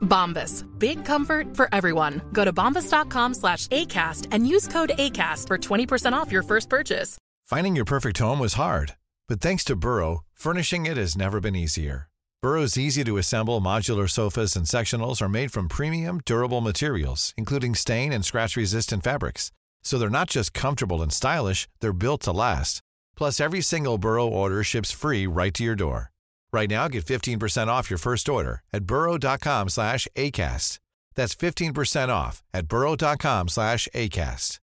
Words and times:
Bombas. 0.00 0.66
Big 0.78 1.04
comfort 1.04 1.56
for 1.56 1.68
everyone. 1.72 2.20
Go 2.32 2.44
to 2.44 2.52
bombas.com 2.52 3.34
slash 3.34 3.66
ACAST 3.68 4.26
and 4.32 4.46
use 4.46 4.68
code 4.68 4.92
ACAST 4.98 5.46
for 5.46 5.58
20% 5.58 6.12
off 6.12 6.32
your 6.32 6.42
first 6.42 6.68
purchase. 6.68 7.16
Finding 7.46 7.74
your 7.74 7.84
perfect 7.84 8.18
home 8.18 8.38
was 8.38 8.54
hard, 8.54 8.94
but 9.28 9.40
thanks 9.40 9.64
to 9.64 9.74
Burrow, 9.74 10.20
furnishing 10.34 10.86
it 10.86 10.96
has 10.96 11.16
never 11.16 11.40
been 11.40 11.56
easier. 11.56 12.08
Burrow's 12.42 12.78
easy 12.78 13.04
to 13.04 13.18
assemble 13.18 13.60
modular 13.60 14.08
sofas 14.08 14.56
and 14.56 14.64
sectionals 14.66 15.20
are 15.20 15.28
made 15.28 15.52
from 15.52 15.68
premium, 15.68 16.20
durable 16.24 16.60
materials, 16.62 17.34
including 17.36 17.74
stain 17.74 18.12
and 18.12 18.24
scratch 18.24 18.56
resistant 18.56 19.02
fabrics. 19.04 19.52
So 19.82 19.98
they're 19.98 20.08
not 20.08 20.30
just 20.30 20.54
comfortable 20.54 21.02
and 21.02 21.12
stylish, 21.12 21.68
they're 21.80 21.92
built 21.92 22.22
to 22.22 22.32
last. 22.32 22.80
Plus, 23.16 23.40
every 23.40 23.60
single 23.60 23.98
Burrow 23.98 24.26
order 24.26 24.62
ships 24.64 24.90
free 24.90 25.26
right 25.26 25.52
to 25.52 25.64
your 25.64 25.74
door. 25.74 26.12
Right 26.52 26.68
now, 26.68 26.88
get 26.88 27.04
15% 27.04 27.68
off 27.68 27.90
your 27.90 27.98
first 27.98 28.28
order 28.28 28.62
at 28.72 28.84
burrow.com 28.84 29.68
slash 29.68 30.06
ACAST. 30.16 30.78
That's 31.14 31.34
15% 31.34 32.08
off 32.08 32.42
at 32.52 32.66
burrow.com 32.66 33.48
slash 33.48 33.88
ACAST. 33.94 34.58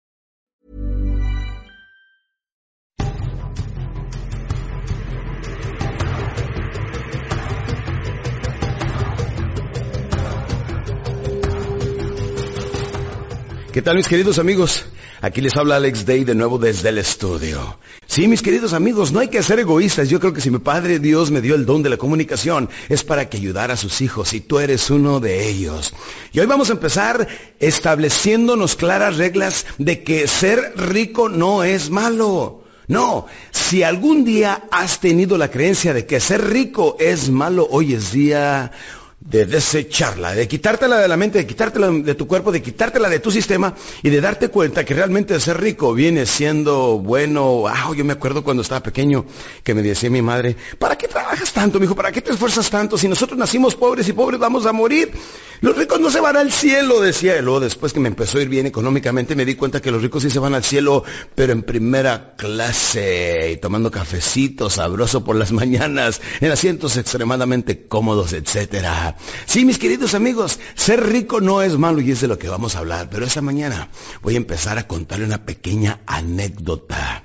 ¿Qué 13.75 13.83
tal 13.83 13.97
mis 13.97 14.07
queridos 14.07 14.39
amigos? 14.39 14.87
Aquí 15.21 15.41
les 15.41 15.57
habla 15.57 15.77
Alex 15.77 16.05
Day 16.05 16.25
de 16.25 16.35
nuevo 16.35 16.59
desde 16.59 16.91
el 16.91 16.99
estudio. 16.99 17.79
Sí, 18.07 18.29
mis 18.29 18.43
queridos 18.43 18.73
amigos, 18.73 19.13
no 19.13 19.21
hay 19.21 19.29
que 19.29 19.43
ser 19.43 19.59
egoístas. 19.59 20.09
Yo 20.09 20.21
creo 20.21 20.33
que 20.33 20.41
si 20.41 20.51
mi 20.51 20.59
Padre 20.59 20.99
Dios 20.99 21.31
me 21.31 21.41
dio 21.41 21.55
el 21.55 21.67
don 21.67 21.83
de 21.83 21.91
la 21.91 21.97
comunicación 21.97 22.69
es 22.89 23.05
para 23.05 23.29
que 23.29 23.39
ayudara 23.39 23.75
a 23.75 23.79
sus 23.79 24.01
hijos 24.01 24.33
y 24.35 24.41
tú 24.41 24.59
eres 24.59 24.91
uno 24.91 25.21
de 25.21 25.49
ellos. 25.49 25.95
Y 26.33 26.41
hoy 26.41 26.47
vamos 26.47 26.69
a 26.71 26.75
empezar 26.75 27.27
estableciéndonos 27.61 28.77
claras 28.77 29.17
reglas 29.17 29.67
de 29.79 30.03
que 30.03 30.27
ser 30.29 30.75
rico 30.77 31.29
no 31.29 31.65
es 31.65 31.91
malo. 31.91 32.65
No, 32.87 33.27
si 33.51 33.83
algún 33.83 34.25
día 34.25 34.65
has 34.71 35.01
tenido 35.01 35.39
la 35.39 35.51
creencia 35.51 35.95
de 35.95 36.05
que 36.05 36.21
ser 36.21 36.45
rico 36.51 36.97
es 37.01 37.31
malo, 37.31 37.67
hoy 37.71 37.95
es 37.95 38.13
día 38.13 38.73
de 39.21 39.47
desecharla, 39.47 40.35
de 40.35 40.47
quitártela 40.47 40.99
de 40.99 41.09
la 41.09 41.17
mente, 41.17 41.39
de 41.39 41.47
quitártela 41.47 41.91
de 41.91 42.15
tu 42.15 42.27
cuerpo, 42.27 42.53
de 42.53 42.61
quitártela 42.61 43.09
de 43.09 43.21
tu 43.21 43.31
sistema 43.31 43.75
y 44.03 44.11
de 44.11 44.21
darte 44.21 44.49
cuenta 44.49 44.85
que 44.85 44.93
realmente 44.93 45.39
ser 45.41 45.61
rico 45.61 45.95
viene 45.95 46.27
siendo 46.27 46.99
bueno. 46.99 47.65
Ah, 47.67 47.91
yo 47.97 48.05
me 48.05 48.13
acuerdo 48.13 48.45
cuando 48.45 48.63
estaba 48.63 48.83
pequeño 48.83 49.25
que 49.63 49.75
me 49.75 49.83
decía 49.83 50.11
mi 50.11 50.21
madre, 50.21 50.57
¿para 50.79 50.97
qué 50.97 51.09
trabajas 51.09 51.53
tanto, 51.53 51.81
mijo? 51.81 51.95
¿Para 51.95 52.13
qué 52.13 52.21
te 52.21 52.33
esfuerzas 52.33 52.69
tanto? 52.69 52.99
Si 52.99 53.09
nosotros 53.09 53.39
nacimos 53.39 53.75
pobres 53.75 54.07
y 54.09 54.13
pobres 54.13 54.39
vamos 54.39 54.67
a 54.67 54.73
morir. 54.73 55.13
Los 55.61 55.77
ricos 55.79 55.99
no 55.99 56.11
se 56.11 56.21
van 56.21 56.37
al 56.37 56.53
cielo, 56.53 57.01
decía. 57.01 57.39
Y 57.39 57.43
luego 57.43 57.61
después 57.61 57.95
que 57.95 58.01
me 58.01 58.09
empezó 58.09 58.37
a 58.37 58.43
ir 58.43 58.49
bien 58.51 58.67
económicamente 58.67 59.35
me 59.35 59.47
di 59.47 59.55
cuenta 59.55 59.81
que 59.81 59.91
los 59.91 60.03
ricos 60.03 60.23
sí 60.23 60.31
se 60.31 60.39
van 60.39 60.55
al 60.55 60.65
cielo, 60.65 61.05
pero 61.35 61.53
en 61.53 61.63
primera 61.63 62.35
clase 62.37 63.53
y 63.53 63.57
tomando 63.57 63.91
cafecito 63.91 64.69
sabroso 64.69 65.25
por 65.25 65.37
las 65.37 65.53
mañanas, 65.53 66.21
en 66.41 66.53
asientos 66.53 66.99
extremadamente 66.99 67.87
cómodos, 67.87 68.35
etcétera. 68.35 69.14
Sí, 69.47 69.65
mis 69.65 69.79
queridos 69.79 70.15
amigos, 70.15 70.59
ser 70.75 71.07
rico 71.07 71.41
no 71.41 71.63
es 71.63 71.79
malo 71.79 72.01
y 72.01 72.11
es 72.11 72.21
de 72.21 72.29
lo 72.29 72.39
que 72.39 72.49
vamos 72.49 72.75
a 72.75 72.81
hablar, 72.81 73.09
pero 73.11 73.27
esta 73.27 73.41
mañana 73.41 73.89
voy 74.23 74.35
a 74.35 74.39
empezar 74.39 74.79
a 74.79 74.87
contarle 74.87 75.25
una 75.25 75.45
pequeña 75.45 76.01
anécdota. 76.07 77.25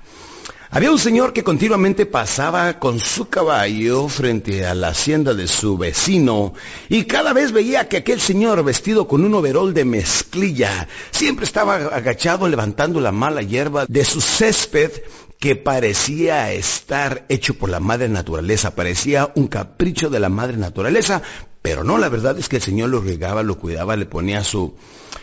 Había 0.72 0.92
un 0.92 1.00
señor 1.00 1.32
que 1.32 1.42
continuamente 1.42 2.06
pasaba 2.06 2.78
con 2.78 3.00
su 3.00 3.28
caballo 3.28 4.06
frente 4.06 4.64
a 4.64 4.72
la 4.72 4.88
hacienda 4.88 5.34
de 5.34 5.48
su 5.48 5.76
vecino 5.76 6.54
y 6.88 7.06
cada 7.06 7.32
vez 7.32 7.50
veía 7.50 7.88
que 7.88 7.96
aquel 7.96 8.20
señor 8.20 8.62
vestido 8.62 9.08
con 9.08 9.24
un 9.24 9.34
overol 9.34 9.74
de 9.74 9.84
mezclilla 9.84 10.86
siempre 11.10 11.44
estaba 11.44 11.74
agachado 11.74 12.46
levantando 12.46 13.00
la 13.00 13.10
mala 13.10 13.42
hierba 13.42 13.84
de 13.88 14.04
su 14.04 14.20
césped 14.20 14.92
que 15.40 15.56
parecía 15.56 16.52
estar 16.52 17.24
hecho 17.28 17.54
por 17.54 17.68
la 17.68 17.80
madre 17.80 18.08
naturaleza, 18.08 18.76
parecía 18.76 19.32
un 19.34 19.48
capricho 19.48 20.08
de 20.08 20.20
la 20.20 20.28
madre 20.28 20.56
naturaleza, 20.56 21.22
pero 21.62 21.84
no, 21.84 21.98
la 21.98 22.08
verdad 22.08 22.38
es 22.38 22.48
que 22.48 22.56
el 22.56 22.62
Señor 22.62 22.88
lo 22.88 23.00
regaba, 23.00 23.42
lo 23.42 23.58
cuidaba, 23.58 23.96
le 23.96 24.06
ponía 24.06 24.42
su, 24.44 24.74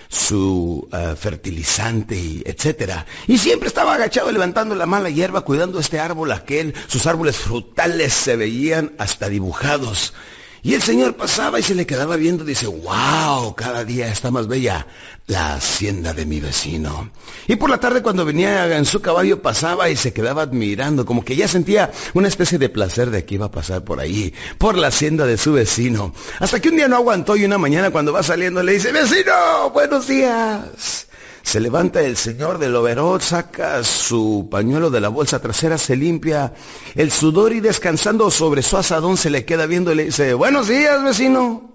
su 0.07 0.87
uh, 0.91 1.15
fertilizante 1.15 2.15
y 2.15 2.43
etcétera. 2.45 3.05
Y 3.27 3.39
siempre 3.39 3.67
estaba 3.67 3.95
agachado 3.95 4.31
levantando 4.31 4.75
la 4.75 4.85
mala 4.85 5.09
hierba, 5.09 5.41
cuidando 5.41 5.79
este 5.79 5.99
árbol, 5.99 6.31
aquel, 6.31 6.75
sus 6.87 7.07
árboles 7.07 7.37
frutales 7.37 8.13
se 8.13 8.35
veían 8.35 8.93
hasta 8.99 9.29
dibujados. 9.29 10.13
Y 10.63 10.73
el 10.73 10.81
Señor 10.81 11.15
pasaba 11.15 11.59
y 11.59 11.63
se 11.63 11.75
le 11.75 11.85
quedaba 11.85 12.15
viendo, 12.15 12.43
dice, 12.43 12.67
wow, 12.67 13.55
cada 13.55 13.83
día 13.83 14.07
está 14.07 14.31
más 14.31 14.47
bella 14.47 14.87
la 15.27 15.55
hacienda 15.55 16.13
de 16.13 16.25
mi 16.25 16.39
vecino. 16.39 17.11
Y 17.47 17.57
por 17.57 17.69
la 17.69 17.79
tarde 17.79 18.01
cuando 18.01 18.25
venía 18.25 18.75
en 18.77 18.85
su 18.85 19.01
caballo 19.01 19.41
pasaba 19.41 19.89
y 19.89 19.95
se 19.95 20.13
quedaba 20.13 20.43
admirando, 20.43 21.05
como 21.05 21.23
que 21.23 21.35
ya 21.35 21.47
sentía 21.47 21.91
una 22.13 22.27
especie 22.27 22.57
de 22.57 22.69
placer 22.69 23.11
de 23.11 23.25
que 23.25 23.35
iba 23.35 23.47
a 23.47 23.51
pasar 23.51 23.83
por 23.83 23.99
ahí, 23.99 24.33
por 24.57 24.77
la 24.77 24.87
hacienda 24.87 25.25
de 25.25 25.37
su 25.37 25.53
vecino. 25.53 26.13
Hasta 26.39 26.59
que 26.59 26.69
un 26.69 26.77
día 26.77 26.87
no 26.87 26.95
aguantó 26.95 27.35
y 27.35 27.45
una 27.45 27.57
mañana 27.57 27.91
cuando 27.91 28.13
va 28.13 28.23
saliendo 28.23 28.63
le 28.63 28.73
dice, 28.73 28.91
vecino, 28.91 29.69
buenos 29.73 30.07
días. 30.07 31.06
Se 31.47 31.61
levanta 31.61 32.01
el 32.01 32.17
señor 32.17 32.57
del 32.57 32.75
overol, 32.75 33.21
saca 33.21 33.81
su 33.81 34.49
pañuelo 34.51 34.89
de 34.89 34.99
la 34.99 35.07
bolsa 35.07 35.39
trasera, 35.39 35.77
se 35.77 35.95
limpia 35.95 36.53
el 36.93 37.09
sudor 37.09 37.53
y 37.53 37.61
descansando 37.61 38.29
sobre 38.31 38.61
su 38.61 38.75
asadón 38.75 39.15
se 39.15 39.29
le 39.29 39.45
queda 39.45 39.65
viendo 39.65 39.93
y 39.93 39.95
le 39.95 40.03
dice, 40.03 40.33
buenos 40.33 40.67
días, 40.67 41.01
vecino. 41.01 41.71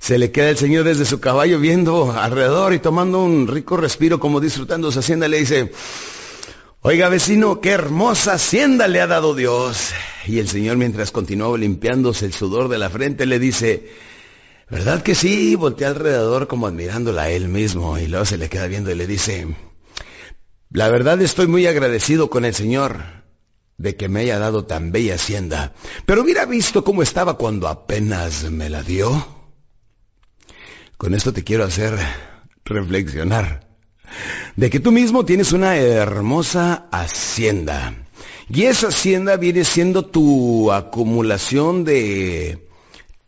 Se 0.00 0.18
le 0.18 0.32
queda 0.32 0.50
el 0.50 0.56
señor 0.56 0.82
desde 0.82 1.04
su 1.04 1.20
caballo 1.20 1.60
viendo 1.60 2.10
alrededor 2.10 2.74
y 2.74 2.80
tomando 2.80 3.22
un 3.22 3.46
rico 3.46 3.76
respiro 3.76 4.18
como 4.18 4.40
disfrutando 4.40 4.90
su 4.90 4.98
hacienda. 4.98 5.28
Le 5.28 5.38
dice, 5.38 5.70
oiga 6.80 7.08
vecino, 7.08 7.60
qué 7.60 7.70
hermosa 7.70 8.32
hacienda 8.32 8.88
le 8.88 9.00
ha 9.00 9.06
dado 9.06 9.36
Dios. 9.36 9.92
Y 10.26 10.40
el 10.40 10.48
señor 10.48 10.78
mientras 10.78 11.12
continuaba 11.12 11.56
limpiándose 11.56 12.26
el 12.26 12.32
sudor 12.32 12.66
de 12.66 12.78
la 12.78 12.90
frente 12.90 13.24
le 13.24 13.38
dice, 13.38 13.88
¿verdad 14.70 15.02
que 15.02 15.14
sí? 15.14 15.54
Voltea 15.56 15.88
alrededor 15.88 16.46
como 16.46 16.66
admirándola 16.66 17.22
a 17.22 17.30
él 17.30 17.48
mismo 17.48 17.98
y 17.98 18.06
luego 18.06 18.24
se 18.24 18.38
le 18.38 18.48
queda 18.48 18.66
viendo 18.66 18.90
y 18.90 18.94
le 18.94 19.06
dice, 19.06 19.48
la 20.70 20.88
verdad 20.88 21.20
estoy 21.20 21.46
muy 21.46 21.66
agradecido 21.66 22.30
con 22.30 22.44
el 22.44 22.54
señor 22.54 23.02
de 23.76 23.96
que 23.96 24.08
me 24.08 24.20
haya 24.20 24.38
dado 24.38 24.66
tan 24.66 24.92
bella 24.92 25.14
hacienda, 25.14 25.74
pero 26.06 26.22
hubiera 26.22 26.44
visto 26.44 26.84
cómo 26.84 27.02
estaba 27.02 27.34
cuando 27.34 27.66
apenas 27.66 28.50
me 28.50 28.70
la 28.70 28.82
dio. 28.82 29.26
Con 30.96 31.14
esto 31.14 31.32
te 31.32 31.44
quiero 31.44 31.64
hacer 31.64 31.98
reflexionar 32.64 33.70
de 34.56 34.70
que 34.70 34.80
tú 34.80 34.92
mismo 34.92 35.24
tienes 35.24 35.52
una 35.52 35.76
hermosa 35.76 36.88
hacienda. 36.92 37.94
Y 38.48 38.64
esa 38.64 38.88
hacienda 38.88 39.36
viene 39.36 39.64
siendo 39.64 40.04
tu 40.04 40.72
acumulación 40.72 41.84
de 41.84 42.68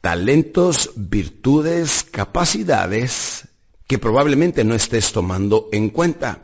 talentos, 0.02 0.90
virtudes, 0.96 2.02
capacidades 2.10 3.48
que 3.86 3.98
probablemente 3.98 4.64
no 4.64 4.74
estés 4.74 5.12
tomando 5.12 5.68
en 5.72 5.90
cuenta. 5.90 6.40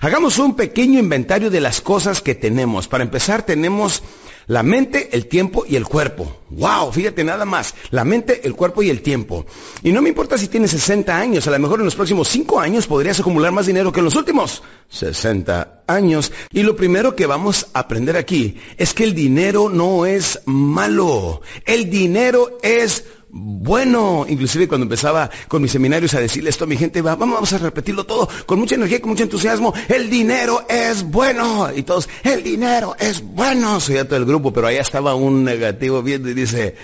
Hagamos 0.00 0.38
un 0.38 0.56
pequeño 0.56 0.98
inventario 0.98 1.50
de 1.50 1.60
las 1.60 1.80
cosas 1.80 2.22
que 2.22 2.34
tenemos. 2.34 2.88
Para 2.88 3.04
empezar, 3.04 3.42
tenemos 3.44 4.02
La 4.46 4.62
mente, 4.62 5.10
el 5.12 5.26
tiempo 5.26 5.64
y 5.66 5.76
el 5.76 5.84
cuerpo. 5.84 6.42
Wow, 6.50 6.92
fíjate 6.92 7.24
nada 7.24 7.44
más. 7.44 7.74
La 7.90 8.04
mente, 8.04 8.40
el 8.44 8.54
cuerpo 8.54 8.82
y 8.82 8.90
el 8.90 9.02
tiempo. 9.02 9.46
Y 9.82 9.92
no 9.92 10.02
me 10.02 10.08
importa 10.08 10.36
si 10.36 10.48
tienes 10.48 10.72
60 10.72 11.16
años, 11.16 11.46
a 11.46 11.50
lo 11.50 11.58
mejor 11.58 11.78
en 11.78 11.84
los 11.86 11.94
próximos 11.94 12.28
5 12.28 12.60
años 12.60 12.86
podrías 12.86 13.20
acumular 13.20 13.52
más 13.52 13.66
dinero 13.66 13.92
que 13.92 14.00
en 14.00 14.04
los 14.04 14.16
últimos 14.16 14.62
60 14.88 15.84
años. 15.86 16.32
Y 16.50 16.62
lo 16.62 16.76
primero 16.76 17.16
que 17.16 17.26
vamos 17.26 17.68
a 17.72 17.80
aprender 17.80 18.16
aquí 18.16 18.56
es 18.76 18.94
que 18.94 19.04
el 19.04 19.14
dinero 19.14 19.68
no 19.68 20.06
es 20.06 20.40
malo. 20.44 21.42
El 21.64 21.88
dinero 21.88 22.58
es 22.62 23.04
bueno. 23.32 24.26
Inclusive 24.28 24.68
cuando 24.68 24.84
empezaba 24.84 25.30
con 25.48 25.62
mis 25.62 25.72
seminarios 25.72 26.14
a 26.14 26.20
decirle 26.20 26.50
esto 26.50 26.64
a 26.64 26.66
mi 26.66 26.76
gente, 26.76 27.00
vamos, 27.00 27.30
vamos 27.30 27.52
a 27.52 27.58
repetirlo 27.58 28.04
todo 28.04 28.28
con 28.46 28.58
mucha 28.58 28.74
energía, 28.74 29.00
con 29.00 29.10
mucho 29.10 29.24
entusiasmo. 29.24 29.74
El 29.88 30.10
dinero 30.10 30.64
es 30.68 31.02
bueno. 31.02 31.70
Y 31.74 31.82
todos, 31.82 32.08
el 32.22 32.42
dinero 32.42 32.94
es 33.00 33.22
bueno. 33.22 33.80
Soy 33.80 33.96
todo 34.04 34.16
el 34.16 34.26
grupo, 34.26 34.52
pero 34.52 34.66
allá 34.66 34.82
estaba 34.82 35.14
un 35.14 35.44
negativo 35.44 36.02
viendo 36.02 36.28
y 36.28 36.34
dice, 36.34 36.76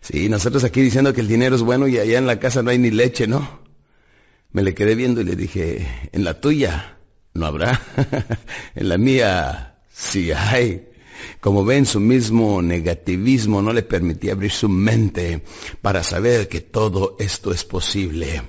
sí, 0.00 0.28
nosotros 0.28 0.62
aquí 0.64 0.82
diciendo 0.82 1.12
que 1.12 1.22
el 1.22 1.28
dinero 1.28 1.56
es 1.56 1.62
bueno 1.62 1.88
y 1.88 1.98
allá 1.98 2.18
en 2.18 2.26
la 2.26 2.38
casa 2.38 2.62
no 2.62 2.70
hay 2.70 2.78
ni 2.78 2.90
leche, 2.90 3.26
¿no? 3.26 3.64
Me 4.52 4.62
le 4.62 4.74
quedé 4.74 4.94
viendo 4.94 5.20
y 5.20 5.24
le 5.24 5.34
dije, 5.34 5.88
en 6.12 6.22
la 6.22 6.40
tuya 6.40 6.98
no 7.32 7.46
habrá. 7.46 7.80
en 8.76 8.88
la 8.88 8.98
mía 8.98 9.78
sí 9.90 10.30
hay. 10.30 10.93
Como 11.40 11.64
ven, 11.64 11.86
su 11.86 12.00
mismo 12.00 12.62
negativismo 12.62 13.62
no 13.62 13.72
le 13.72 13.82
permitía 13.82 14.32
abrir 14.32 14.50
su 14.50 14.68
mente 14.68 15.42
para 15.82 16.02
saber 16.02 16.48
que 16.48 16.60
todo 16.60 17.16
esto 17.18 17.52
es 17.52 17.64
posible. 17.64 18.42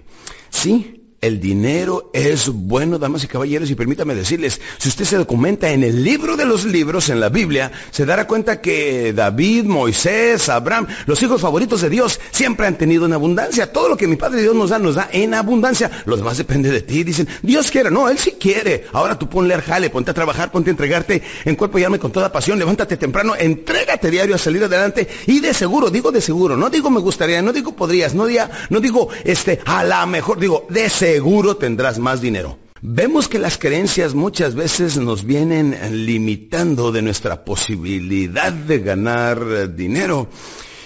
Sí, 0.49 1.04
el 1.25 1.39
dinero 1.39 2.11
es 2.13 2.49
bueno, 2.49 2.99
damas 2.99 3.23
y 3.23 3.27
caballeros, 3.27 3.71
y 3.71 3.75
permítame 3.75 4.13
decirles, 4.13 4.61
si 4.77 4.89
usted 4.89 5.05
se 5.05 5.17
documenta 5.17 5.71
en 5.71 5.83
el 5.83 6.03
libro 6.03 6.37
de 6.37 6.45
los 6.45 6.65
libros, 6.65 7.09
en 7.09 7.19
la 7.19 7.29
Biblia, 7.29 7.71
se 7.91 8.05
dará 8.05 8.27
cuenta 8.27 8.61
que 8.61 9.11
David, 9.11 9.63
Moisés, 9.63 10.49
Abraham, 10.49 10.87
los 11.07 11.21
hijos 11.23 11.41
favoritos 11.41 11.81
de 11.81 11.89
Dios, 11.89 12.19
siempre 12.31 12.67
han 12.67 12.77
tenido 12.77 13.05
en 13.07 13.13
abundancia. 13.13 13.71
Todo 13.71 13.89
lo 13.89 13.97
que 13.97 14.07
mi 14.07 14.15
Padre 14.15 14.41
Dios 14.41 14.55
nos 14.55 14.69
da, 14.69 14.77
nos 14.77 14.95
da 14.95 15.09
en 15.11 15.33
abundancia. 15.33 15.89
Lo 16.05 16.15
demás 16.15 16.37
depende 16.37 16.69
de 16.69 16.81
ti. 16.81 17.03
Dicen, 17.03 17.27
Dios 17.41 17.71
quiere. 17.71 17.89
No, 17.89 18.07
Él 18.07 18.19
sí 18.19 18.35
quiere. 18.39 18.85
Ahora 18.93 19.17
tú 19.17 19.27
ponle 19.27 19.55
al 19.55 19.61
jale, 19.61 19.89
ponte 19.89 20.11
a 20.11 20.13
trabajar, 20.13 20.51
ponte 20.51 20.69
a 20.69 20.71
entregarte 20.71 21.23
en 21.43 21.55
cuerpo 21.55 21.79
y 21.79 21.83
alma 21.83 21.97
con 21.97 22.11
toda 22.11 22.31
pasión. 22.31 22.59
Levántate 22.59 22.97
temprano, 22.97 23.35
entrégate 23.35 24.11
diario 24.11 24.35
a 24.35 24.37
salir 24.37 24.63
adelante. 24.63 25.07
Y 25.25 25.39
de 25.39 25.53
seguro, 25.53 25.89
digo 25.89 26.11
de 26.11 26.21
seguro, 26.21 26.55
no 26.55 26.69
digo 26.69 26.89
me 26.91 26.99
gustaría, 26.99 27.41
no 27.41 27.51
digo 27.51 27.75
podrías, 27.75 28.13
no, 28.13 28.27
no 28.69 28.79
digo, 28.79 29.09
este, 29.23 29.59
a 29.65 29.83
la 29.83 30.05
mejor, 30.05 30.39
digo, 30.39 30.65
de 30.69 30.89
seguro 30.89 31.14
seguro 31.15 31.55
tendrás 31.55 31.97
más 31.97 32.19
dinero. 32.19 32.57
Vemos 32.81 33.29
que 33.29 33.39
las 33.39 33.57
creencias 33.57 34.13
muchas 34.13 34.53
veces 34.53 34.97
nos 34.97 35.23
vienen 35.23 35.73
limitando 36.05 36.91
de 36.91 37.01
nuestra 37.01 37.45
posibilidad 37.45 38.51
de 38.51 38.79
ganar 38.79 39.73
dinero. 39.73 40.27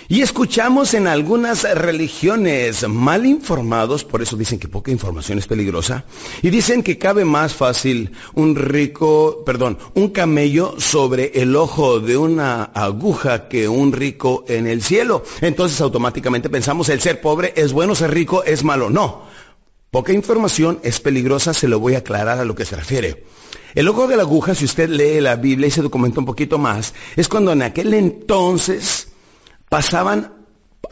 Y 0.08 0.22
escuchamos 0.22 0.94
en 0.94 1.08
algunas 1.08 1.64
religiones 1.64 2.88
mal 2.88 3.26
informados, 3.26 4.04
por 4.04 4.22
eso 4.22 4.38
dicen 4.38 4.60
que 4.60 4.68
poca 4.68 4.92
información 4.92 5.40
es 5.40 5.48
peligrosa, 5.48 6.06
y 6.44 6.52
dicen 6.52 6.84
que 6.84 7.00
cabe 7.00 7.26
más 7.26 7.56
fácil 7.56 8.12
un 8.36 8.56
rico, 8.56 9.44
perdón, 9.44 9.80
un 9.96 10.10
camello 10.10 10.76
sobre 10.80 11.32
el 11.42 11.56
ojo 11.56 12.00
de 12.00 12.18
una 12.18 12.66
aguja 12.66 13.48
que 13.48 13.68
un 13.68 13.94
rico 13.94 14.46
en 14.48 14.68
el 14.68 14.84
cielo. 14.84 15.24
Entonces 15.42 15.82
automáticamente 15.82 16.50
pensamos 16.52 16.90
el 16.90 17.02
ser 17.02 17.20
pobre 17.20 17.52
es 17.56 17.74
bueno, 17.74 17.96
ser 17.96 18.12
rico 18.12 18.44
es 18.44 18.64
malo. 18.64 18.92
No, 18.92 19.28
Poca 19.92 20.14
información 20.14 20.80
es 20.84 21.00
peligrosa, 21.00 21.54
se 21.54 21.68
lo 21.68 21.80
voy 21.80 21.96
a 21.96 22.00
aclarar 22.00 22.38
a 22.38 22.46
lo 22.46 22.54
que 22.54 22.66
se 22.66 22.76
refiere. 22.76 23.24
El 23.74 23.88
ojo 23.88 24.08
de 24.08 24.18
la 24.18 24.22
aguja, 24.22 24.54
si 24.54 24.66
usted 24.66 24.88
lee 24.88 25.20
la 25.20 25.36
Biblia 25.36 25.68
y 25.68 25.72
se 25.72 25.82
documenta 25.82 26.20
un 26.20 26.28
poquito 26.28 26.60
más, 26.60 26.94
es 27.16 27.28
cuando 27.28 27.52
en 27.52 27.64
aquel 27.64 27.94
entonces 27.96 29.08
pasaban 29.68 30.34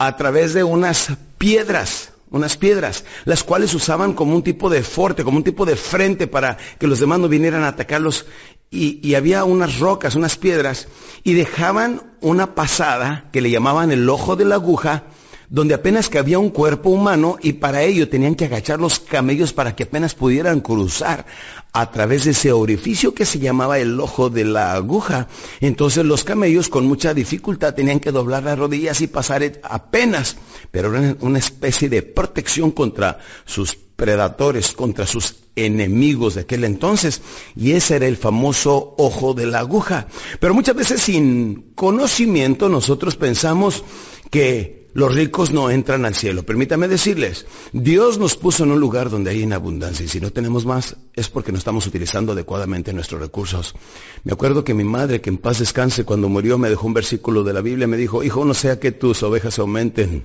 a 0.00 0.16
través 0.16 0.52
de 0.52 0.64
unas 0.64 1.12
piedras, 1.38 2.12
unas 2.30 2.56
piedras, 2.56 3.04
las 3.24 3.44
cuales 3.44 3.72
usaban 3.72 4.14
como 4.14 4.34
un 4.34 4.42
tipo 4.42 4.68
de 4.68 4.82
fuerte, 4.82 5.22
como 5.22 5.38
un 5.38 5.44
tipo 5.44 5.64
de 5.64 5.76
frente 5.76 6.26
para 6.26 6.56
que 6.78 6.88
los 6.88 6.98
demás 6.98 7.20
no 7.20 7.28
vinieran 7.28 7.62
a 7.62 7.68
atacarlos. 7.68 8.26
Y, 8.70 9.00
y, 9.02 9.14
había 9.14 9.44
unas 9.44 9.78
rocas, 9.78 10.14
unas 10.14 10.36
piedras, 10.36 10.88
y 11.24 11.32
dejaban 11.32 12.02
una 12.20 12.54
pasada 12.54 13.30
que 13.32 13.40
le 13.40 13.50
llamaban 13.50 13.92
el 13.92 14.10
ojo 14.10 14.36
de 14.36 14.44
la 14.44 14.56
aguja, 14.56 15.04
donde 15.50 15.74
apenas 15.74 16.08
cabía 16.08 16.38
un 16.38 16.50
cuerpo 16.50 16.90
humano 16.90 17.38
y 17.40 17.54
para 17.54 17.82
ello 17.82 18.08
tenían 18.08 18.34
que 18.34 18.44
agachar 18.44 18.80
los 18.80 19.00
camellos 19.00 19.52
para 19.52 19.74
que 19.74 19.84
apenas 19.84 20.14
pudieran 20.14 20.60
cruzar 20.60 21.26
a 21.72 21.90
través 21.90 22.24
de 22.24 22.32
ese 22.32 22.52
orificio 22.52 23.14
que 23.14 23.24
se 23.24 23.38
llamaba 23.38 23.78
el 23.78 23.98
ojo 24.00 24.30
de 24.30 24.44
la 24.44 24.74
aguja. 24.74 25.28
Entonces 25.60 26.04
los 26.04 26.24
camellos 26.24 26.68
con 26.68 26.86
mucha 26.86 27.14
dificultad 27.14 27.74
tenían 27.74 28.00
que 28.00 28.12
doblar 28.12 28.42
las 28.42 28.58
rodillas 28.58 29.00
y 29.00 29.06
pasar 29.06 29.60
apenas, 29.62 30.36
pero 30.70 30.94
era 30.94 31.16
una 31.20 31.38
especie 31.38 31.88
de 31.88 32.02
protección 32.02 32.70
contra 32.70 33.18
sus 33.44 33.74
predadores, 33.74 34.72
contra 34.72 35.06
sus 35.06 35.36
enemigos 35.56 36.34
de 36.34 36.42
aquel 36.42 36.64
entonces. 36.64 37.22
Y 37.56 37.72
ese 37.72 37.96
era 37.96 38.06
el 38.06 38.16
famoso 38.16 38.94
ojo 38.98 39.34
de 39.34 39.46
la 39.46 39.60
aguja. 39.60 40.08
Pero 40.40 40.54
muchas 40.54 40.76
veces 40.76 41.00
sin 41.00 41.72
conocimiento 41.74 42.68
nosotros 42.68 43.16
pensamos 43.16 43.82
que 44.30 44.77
los 44.98 45.14
ricos 45.14 45.52
no 45.52 45.70
entran 45.70 46.04
al 46.04 46.16
cielo. 46.16 46.42
Permítame 46.42 46.88
decirles, 46.88 47.46
Dios 47.72 48.18
nos 48.18 48.34
puso 48.34 48.64
en 48.64 48.72
un 48.72 48.80
lugar 48.80 49.10
donde 49.10 49.30
hay 49.30 49.44
en 49.44 49.52
abundancia 49.52 50.04
y 50.04 50.08
si 50.08 50.20
no 50.20 50.32
tenemos 50.32 50.66
más 50.66 50.96
es 51.14 51.28
porque 51.28 51.52
no 51.52 51.58
estamos 51.58 51.86
utilizando 51.86 52.32
adecuadamente 52.32 52.92
nuestros 52.92 53.20
recursos. 53.20 53.76
Me 54.24 54.32
acuerdo 54.32 54.64
que 54.64 54.74
mi 54.74 54.82
madre, 54.82 55.20
que 55.20 55.30
en 55.30 55.38
paz 55.38 55.60
descanse, 55.60 56.04
cuando 56.04 56.28
murió 56.28 56.58
me 56.58 56.68
dejó 56.68 56.88
un 56.88 56.94
versículo 56.94 57.44
de 57.44 57.52
la 57.52 57.60
Biblia, 57.60 57.86
me 57.86 57.96
dijo, 57.96 58.24
hijo, 58.24 58.44
no 58.44 58.54
sea 58.54 58.80
que 58.80 58.90
tus 58.90 59.22
ovejas 59.22 59.60
aumenten, 59.60 60.24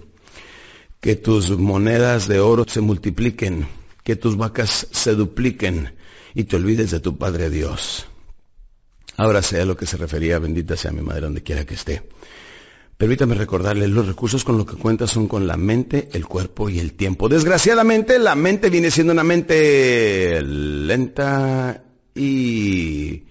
que 0.99 1.15
tus 1.15 1.51
monedas 1.51 2.27
de 2.27 2.39
oro 2.39 2.65
se 2.67 2.81
multipliquen, 2.81 3.67
que 4.03 4.15
tus 4.15 4.37
vacas 4.37 4.87
se 4.89 5.13
dupliquen 5.13 5.93
y 6.33 6.45
te 6.45 6.55
olvides 6.55 6.89
de 6.89 6.99
tu 6.99 7.15
Padre 7.15 7.51
Dios. 7.51 8.07
Ahora 9.17 9.43
sea 9.43 9.65
lo 9.65 9.77
que 9.77 9.85
se 9.85 9.97
refería, 9.97 10.39
bendita 10.39 10.75
sea 10.75 10.91
mi 10.91 11.01
madre 11.01 11.21
donde 11.21 11.43
quiera 11.43 11.63
que 11.63 11.75
esté. 11.75 12.01
Permítame 12.97 13.35
recordarle, 13.35 13.87
los 13.87 14.07
recursos 14.07 14.43
con 14.43 14.57
los 14.57 14.65
que 14.65 14.75
cuenta 14.75 15.07
son 15.07 15.27
con 15.27 15.47
la 15.47 15.57
mente, 15.57 16.09
el 16.13 16.25
cuerpo 16.25 16.69
y 16.69 16.79
el 16.79 16.93
tiempo. 16.93 17.27
Desgraciadamente, 17.27 18.19
la 18.19 18.35
mente 18.35 18.69
viene 18.69 18.91
siendo 18.91 19.13
una 19.13 19.23
mente 19.23 20.41
lenta 20.41 21.83
y 22.15 23.23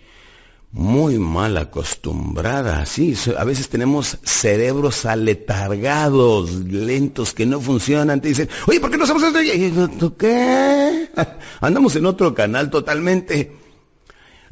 muy 0.73 1.19
mal 1.19 1.56
acostumbrada. 1.59 2.85
Sí, 2.87 3.14
a 3.38 3.44
veces 3.44 3.69
tenemos 3.69 4.19
cerebros 4.25 5.06
aletargados, 5.06 6.50
lentos, 6.50 7.35
que 7.35 7.47
no 7.47 7.61
funcionan. 7.61 8.20
Te 8.20 8.29
dicen, 8.29 8.49
oye, 8.67 8.81
¿por 8.81 8.91
qué 8.91 8.97
no 8.97 9.05
hacemos 9.05 9.23
esto? 9.23 10.17
¿Qué? 10.17 11.09
Andamos 11.61 11.94
en 11.97 12.06
otro 12.06 12.35
canal 12.35 12.69
totalmente. 12.69 13.62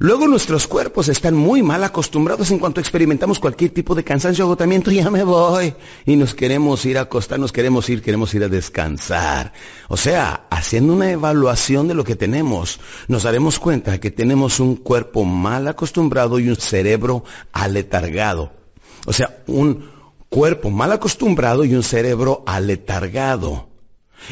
Luego 0.03 0.27
nuestros 0.27 0.67
cuerpos 0.67 1.11
están 1.11 1.35
muy 1.35 1.63
mal 1.63 1.85
acostumbrados 1.85 2.51
en 2.51 2.59
cuanto 2.59 2.81
experimentamos 2.81 3.39
cualquier 3.39 3.71
tipo 3.71 3.95
de 3.95 4.03
cansancio 4.03 4.47
agotamiento, 4.47 4.91
ya 4.91 5.11
me 5.11 5.25
voy. 5.25 5.75
Y 6.07 6.17
nos 6.17 6.35
queremos 6.35 6.87
ir 6.87 6.97
a 6.97 7.03
acostar, 7.03 7.39
nos 7.39 7.53
queremos 7.53 7.87
ir, 7.91 8.01
queremos 8.01 8.33
ir 8.33 8.43
a 8.43 8.49
descansar. 8.49 9.53
O 9.89 9.99
sea, 9.99 10.47
haciendo 10.49 10.95
una 10.95 11.11
evaluación 11.11 11.87
de 11.87 11.93
lo 11.93 12.03
que 12.03 12.17
tenemos, 12.17 12.81
nos 13.09 13.25
daremos 13.25 13.59
cuenta 13.59 14.01
que 14.01 14.11
tenemos 14.11 14.59
un 14.59 14.77
cuerpo 14.77 15.27
mal 15.27 15.69
acostumbrado 15.69 16.39
y 16.39 16.49
un 16.49 16.57
cerebro 16.57 17.23
aletargado. 17.53 18.55
O 19.05 19.13
sea, 19.13 19.43
un 19.49 19.85
cuerpo 20.31 20.71
mal 20.71 20.93
acostumbrado 20.93 21.63
y 21.67 21.75
un 21.75 21.83
cerebro 21.83 22.43
aletargado. 22.47 23.70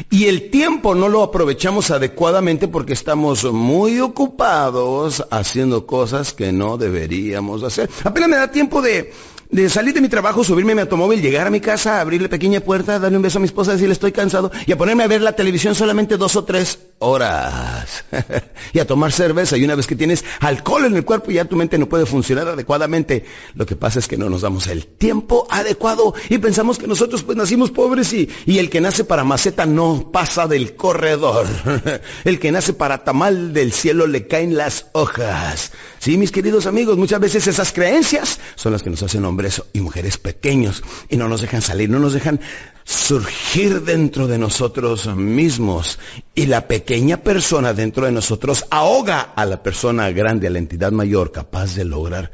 Y 0.09 0.25
el 0.25 0.49
tiempo 0.49 0.95
no 0.95 1.09
lo 1.09 1.23
aprovechamos 1.23 1.91
adecuadamente 1.91 2.67
porque 2.67 2.93
estamos 2.93 3.43
muy 3.51 3.99
ocupados 3.99 5.25
haciendo 5.31 5.85
cosas 5.85 6.33
que 6.33 6.51
no 6.51 6.77
deberíamos 6.77 7.63
hacer. 7.63 7.89
Apenas 8.03 8.29
me 8.29 8.37
da 8.37 8.51
tiempo 8.51 8.81
de, 8.81 9.13
de 9.49 9.67
salir 9.67 9.95
de 9.95 10.01
mi 10.01 10.09
trabajo, 10.09 10.43
subirme 10.43 10.73
a 10.73 10.75
mi 10.75 10.81
automóvil, 10.81 11.21
llegar 11.21 11.47
a 11.47 11.49
mi 11.49 11.59
casa, 11.59 11.99
abrirle 11.99 12.29
pequeña 12.29 12.59
puerta, 12.59 12.99
darle 12.99 13.17
un 13.17 13.23
beso 13.23 13.39
a 13.39 13.41
mi 13.41 13.45
esposa, 13.45 13.71
decirle 13.71 13.93
estoy 13.93 14.11
cansado 14.11 14.51
y 14.67 14.71
a 14.71 14.77
ponerme 14.77 15.03
a 15.03 15.07
ver 15.07 15.21
la 15.21 15.33
televisión 15.33 15.73
solamente 15.73 16.17
dos 16.17 16.35
o 16.35 16.43
tres 16.43 16.77
horas. 16.99 18.05
y 18.73 18.79
a 18.79 18.85
tomar 18.85 19.11
cerveza. 19.11 19.57
Y 19.57 19.63
una 19.63 19.73
vez 19.73 19.87
que 19.87 19.95
tienes 19.95 20.23
alcohol 20.39 20.85
en 20.85 20.95
el 20.95 21.03
cuerpo, 21.03 21.31
ya 21.31 21.45
tu 21.45 21.55
mente 21.55 21.79
no 21.79 21.89
puede 21.89 22.05
funcionar 22.05 22.47
adecuadamente. 22.47 23.25
Lo 23.55 23.65
que 23.65 23.75
pasa 23.75 23.97
es 23.97 24.07
que 24.07 24.17
no 24.17 24.29
nos 24.29 24.41
damos 24.41 24.67
el 24.67 24.85
tiempo 24.85 25.47
adecuado 25.49 26.13
y 26.29 26.37
pensamos 26.37 26.77
que 26.77 26.87
nosotros 26.87 27.23
pues 27.23 27.37
nacimos 27.37 27.71
pobres 27.71 28.13
y, 28.13 28.29
y 28.45 28.59
el 28.59 28.69
que 28.69 28.81
nace 28.81 29.03
para 29.03 29.23
maceta 29.23 29.65
no 29.65 30.11
pasa 30.11 30.47
del 30.47 30.75
corredor. 30.75 31.47
el 32.23 32.39
que 32.39 32.51
nace 32.51 32.73
para 32.73 33.03
tamal 33.03 33.51
del 33.53 33.71
cielo 33.71 34.05
le 34.05 34.27
caen 34.27 34.55
las 34.55 34.87
hojas. 34.91 35.71
Sí, 35.99 36.17
mis 36.17 36.31
queridos 36.31 36.65
amigos, 36.65 36.97
muchas 36.97 37.19
veces 37.19 37.45
esas 37.47 37.73
creencias 37.73 38.39
son 38.55 38.71
las 38.71 38.83
que 38.83 38.89
nos 38.89 39.03
hacen 39.03 39.25
hombres 39.25 39.61
y 39.73 39.81
mujeres 39.81 40.17
pequeños 40.17 40.81
y 41.09 41.17
no 41.17 41.27
nos 41.27 41.41
dejan 41.41 41.61
salir, 41.61 41.89
no 41.89 41.99
nos 41.99 42.13
dejan 42.13 42.39
surgir 42.85 43.81
dentro 43.81 44.25
de 44.25 44.37
nosotros 44.37 45.13
mismos 45.13 45.99
y 46.33 46.45
la 46.45 46.69
pequeña 46.69 47.17
persona 47.17 47.73
dentro 47.73 48.05
de 48.05 48.13
nosotros 48.13 48.65
ahoga 48.71 49.19
a 49.19 49.45
la 49.45 49.61
persona 49.61 50.09
grande, 50.11 50.47
a 50.47 50.51
la 50.51 50.59
entidad 50.59 50.93
mayor, 50.93 51.33
capaz 51.33 51.75
de 51.75 51.83
lograr 51.83 52.31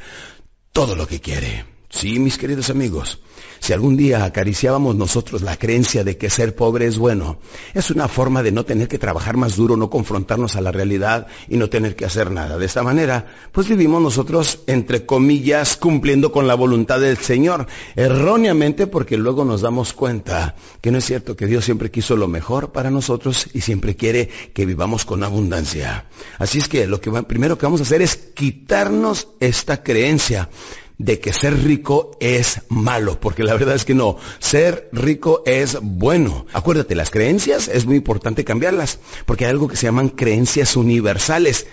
todo 0.72 0.96
lo 0.96 1.08
que 1.08 1.20
quiere. 1.20 1.66
Sí, 1.90 2.20
mis 2.20 2.38
queridos 2.38 2.70
amigos, 2.70 3.20
si 3.60 3.74
algún 3.74 3.98
día 3.98 4.26
acariciábamos 4.26 4.96
nosotros 4.96 5.42
la 5.42 5.58
creencia 5.58 6.04
de 6.04 6.18
que 6.18 6.30
ser 6.30 6.56
pobre 6.56 6.86
es 6.88 6.98
bueno, 6.98 7.40
es 7.74 7.90
una 7.92 8.08
forma 8.08 8.44
de 8.44 8.52
no 8.52 8.66
tener 8.66 8.88
que 8.88 9.00
trabajar 9.00 9.38
más 9.38 9.56
duro, 9.56 9.78
no 9.78 9.90
confrontarnos 9.90 10.56
a 10.56 10.62
la 10.62 10.72
realidad 10.72 11.28
y 11.48 11.58
no 11.58 11.70
tener 11.70 11.96
que 11.96 12.06
hacer 12.06 12.32
nada. 12.32 12.58
De 12.58 12.66
esta 12.66 12.84
manera, 12.84 13.28
pues 13.52 13.68
vivimos 13.68 14.02
nosotros, 14.02 14.60
entre 14.68 15.06
comillas, 15.06 15.78
cumpliendo 15.78 16.32
con 16.32 16.48
la 16.48 16.56
voluntad 16.56 17.00
del 17.00 17.18
Señor, 17.18 17.68
erróneamente 17.96 18.88
porque 18.88 19.18
luego 19.18 19.46
nos 19.46 19.62
damos 19.62 19.94
cuenta 19.94 20.56
que 20.82 20.92
no 20.92 20.98
es 20.98 21.06
cierto 21.06 21.36
que 21.36 21.48
Dios 21.48 21.66
siempre 21.66 21.92
quiso 21.92 22.16
lo 22.16 22.28
mejor 22.28 22.72
para 22.72 22.92
nosotros 22.92 23.48
y 23.54 23.62
siempre 23.62 23.96
quiere 23.96 24.30
que 24.54 24.66
vivamos 24.66 25.06
con 25.06 25.24
abundancia. 25.24 26.06
Así 26.38 26.60
es 26.60 26.68
que 26.68 26.88
lo 26.88 27.02
que 27.02 27.12
primero 27.24 27.58
que 27.58 27.66
vamos 27.66 27.82
a 27.82 27.84
hacer 27.84 28.02
es 28.02 28.16
quitarnos 28.16 29.30
esta 29.40 29.84
creencia 29.84 30.50
de 30.98 31.20
que 31.20 31.34
ser 31.34 31.64
rico 31.64 32.12
es 32.20 32.62
malo, 32.70 33.20
porque 33.20 33.44
la 33.44 33.54
verdad 33.54 33.76
es 33.76 33.86
que 33.86 33.94
no, 33.96 34.18
ser 34.40 34.90
rico 34.92 35.44
es 35.46 35.78
bueno. 35.82 36.46
Acuérdate, 36.54 36.96
las 36.96 37.10
creencias 37.10 37.68
es 37.68 37.86
muy 37.86 37.98
importante 37.98 38.46
cambiarlas, 38.46 39.00
porque 39.26 39.46
hay 39.46 39.52
algo 39.52 39.68
que 39.68 39.76
se 39.76 39.88
llaman 39.88 40.10
creencias 40.10 40.76
universales. 40.76 41.68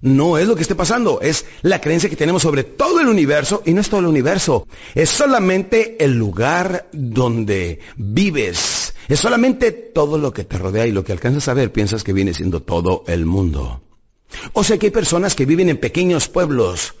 No 0.00 0.38
es 0.38 0.46
lo 0.46 0.54
que 0.54 0.62
esté 0.62 0.76
pasando, 0.76 1.20
es 1.20 1.44
la 1.62 1.80
creencia 1.80 2.08
que 2.08 2.14
tenemos 2.14 2.42
sobre 2.42 2.62
todo 2.62 3.00
el 3.00 3.08
universo 3.08 3.62
y 3.66 3.72
no 3.72 3.80
es 3.80 3.88
todo 3.88 3.98
el 3.98 4.06
universo, 4.06 4.68
es 4.94 5.10
solamente 5.10 6.02
el 6.04 6.16
lugar 6.16 6.88
donde 6.92 7.80
vives, 7.96 8.94
es 9.08 9.18
solamente 9.18 9.72
todo 9.72 10.16
lo 10.16 10.32
que 10.32 10.44
te 10.44 10.56
rodea 10.56 10.86
y 10.86 10.92
lo 10.92 11.02
que 11.02 11.10
alcanzas 11.10 11.48
a 11.48 11.54
ver 11.54 11.72
piensas 11.72 12.04
que 12.04 12.12
viene 12.12 12.32
siendo 12.32 12.62
todo 12.62 13.02
el 13.08 13.26
mundo. 13.26 13.82
O 14.52 14.62
sea 14.62 14.78
que 14.78 14.86
hay 14.86 14.92
personas 14.92 15.34
que 15.34 15.46
viven 15.46 15.68
en 15.68 15.78
pequeños 15.78 16.28
pueblos, 16.28 16.94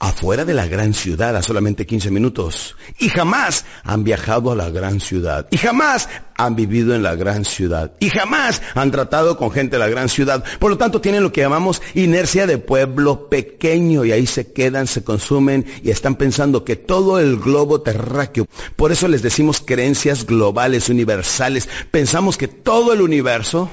afuera 0.00 0.44
de 0.44 0.54
la 0.54 0.66
gran 0.66 0.94
ciudad 0.94 1.34
a 1.36 1.42
solamente 1.42 1.86
15 1.86 2.10
minutos. 2.10 2.76
Y 2.98 3.08
jamás 3.08 3.64
han 3.82 4.04
viajado 4.04 4.52
a 4.52 4.56
la 4.56 4.70
gran 4.70 5.00
ciudad. 5.00 5.48
Y 5.50 5.56
jamás 5.56 6.08
han 6.36 6.54
vivido 6.54 6.94
en 6.94 7.02
la 7.02 7.16
gran 7.16 7.44
ciudad. 7.44 7.92
Y 7.98 8.10
jamás 8.10 8.62
han 8.74 8.90
tratado 8.90 9.36
con 9.36 9.50
gente 9.50 9.76
de 9.76 9.80
la 9.80 9.88
gran 9.88 10.08
ciudad. 10.08 10.44
Por 10.60 10.70
lo 10.70 10.78
tanto, 10.78 11.00
tienen 11.00 11.22
lo 11.22 11.32
que 11.32 11.40
llamamos 11.40 11.82
inercia 11.94 12.46
de 12.46 12.58
pueblo 12.58 13.28
pequeño. 13.28 14.04
Y 14.04 14.12
ahí 14.12 14.26
se 14.26 14.52
quedan, 14.52 14.86
se 14.86 15.02
consumen 15.02 15.66
y 15.82 15.90
están 15.90 16.14
pensando 16.14 16.64
que 16.64 16.76
todo 16.76 17.18
el 17.18 17.38
globo 17.38 17.80
terráqueo. 17.80 18.46
Por 18.76 18.92
eso 18.92 19.08
les 19.08 19.22
decimos 19.22 19.60
creencias 19.60 20.26
globales, 20.26 20.88
universales. 20.88 21.68
Pensamos 21.90 22.36
que 22.36 22.46
todo 22.46 22.92
el 22.92 23.02
universo 23.02 23.68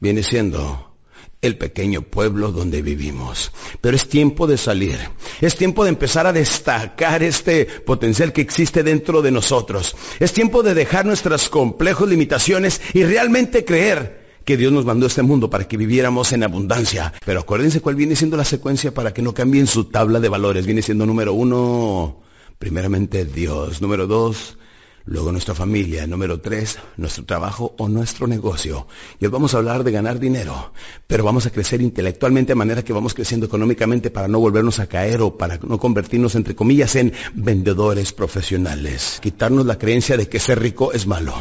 viene 0.00 0.22
siendo 0.22 0.87
el 1.40 1.56
pequeño 1.56 2.02
pueblo 2.02 2.50
donde 2.52 2.82
vivimos. 2.82 3.52
Pero 3.80 3.96
es 3.96 4.08
tiempo 4.08 4.46
de 4.46 4.56
salir. 4.56 4.98
Es 5.40 5.56
tiempo 5.56 5.84
de 5.84 5.90
empezar 5.90 6.26
a 6.26 6.32
destacar 6.32 7.22
este 7.22 7.66
potencial 7.66 8.32
que 8.32 8.40
existe 8.40 8.82
dentro 8.82 9.22
de 9.22 9.30
nosotros. 9.30 9.96
Es 10.18 10.32
tiempo 10.32 10.62
de 10.62 10.74
dejar 10.74 11.06
nuestras 11.06 11.48
complejos 11.48 12.08
limitaciones 12.08 12.80
y 12.92 13.04
realmente 13.04 13.64
creer 13.64 14.26
que 14.44 14.56
Dios 14.56 14.72
nos 14.72 14.86
mandó 14.86 15.06
a 15.06 15.08
este 15.08 15.22
mundo 15.22 15.50
para 15.50 15.68
que 15.68 15.76
viviéramos 15.76 16.32
en 16.32 16.42
abundancia. 16.42 17.12
Pero 17.24 17.40
acuérdense 17.40 17.80
cuál 17.82 17.96
viene 17.96 18.16
siendo 18.16 18.36
la 18.36 18.44
secuencia 18.44 18.94
para 18.94 19.12
que 19.12 19.22
no 19.22 19.34
cambien 19.34 19.66
su 19.66 19.84
tabla 19.84 20.20
de 20.20 20.30
valores. 20.30 20.64
Viene 20.64 20.82
siendo 20.82 21.04
número 21.04 21.34
uno, 21.34 22.22
primeramente 22.58 23.26
Dios. 23.26 23.82
Número 23.82 24.06
dos, 24.06 24.56
Luego 25.10 25.32
nuestra 25.32 25.54
familia. 25.54 26.06
Número 26.06 26.38
tres, 26.38 26.78
nuestro 26.98 27.24
trabajo 27.24 27.74
o 27.78 27.88
nuestro 27.88 28.26
negocio. 28.26 28.86
Y 29.18 29.24
hoy 29.24 29.30
vamos 29.30 29.54
a 29.54 29.58
hablar 29.58 29.82
de 29.82 29.90
ganar 29.90 30.18
dinero, 30.18 30.72
pero 31.06 31.24
vamos 31.24 31.46
a 31.46 31.50
crecer 31.50 31.80
intelectualmente 31.80 32.50
de 32.50 32.56
manera 32.56 32.84
que 32.84 32.92
vamos 32.92 33.14
creciendo 33.14 33.46
económicamente 33.46 34.10
para 34.10 34.28
no 34.28 34.38
volvernos 34.38 34.80
a 34.80 34.86
caer 34.86 35.22
o 35.22 35.38
para 35.38 35.58
no 35.62 35.78
convertirnos, 35.78 36.34
entre 36.34 36.54
comillas, 36.54 36.94
en 36.94 37.14
vendedores 37.32 38.12
profesionales. 38.12 39.18
Quitarnos 39.22 39.64
la 39.64 39.78
creencia 39.78 40.18
de 40.18 40.28
que 40.28 40.38
ser 40.38 40.60
rico 40.60 40.92
es 40.92 41.06
malo. 41.06 41.34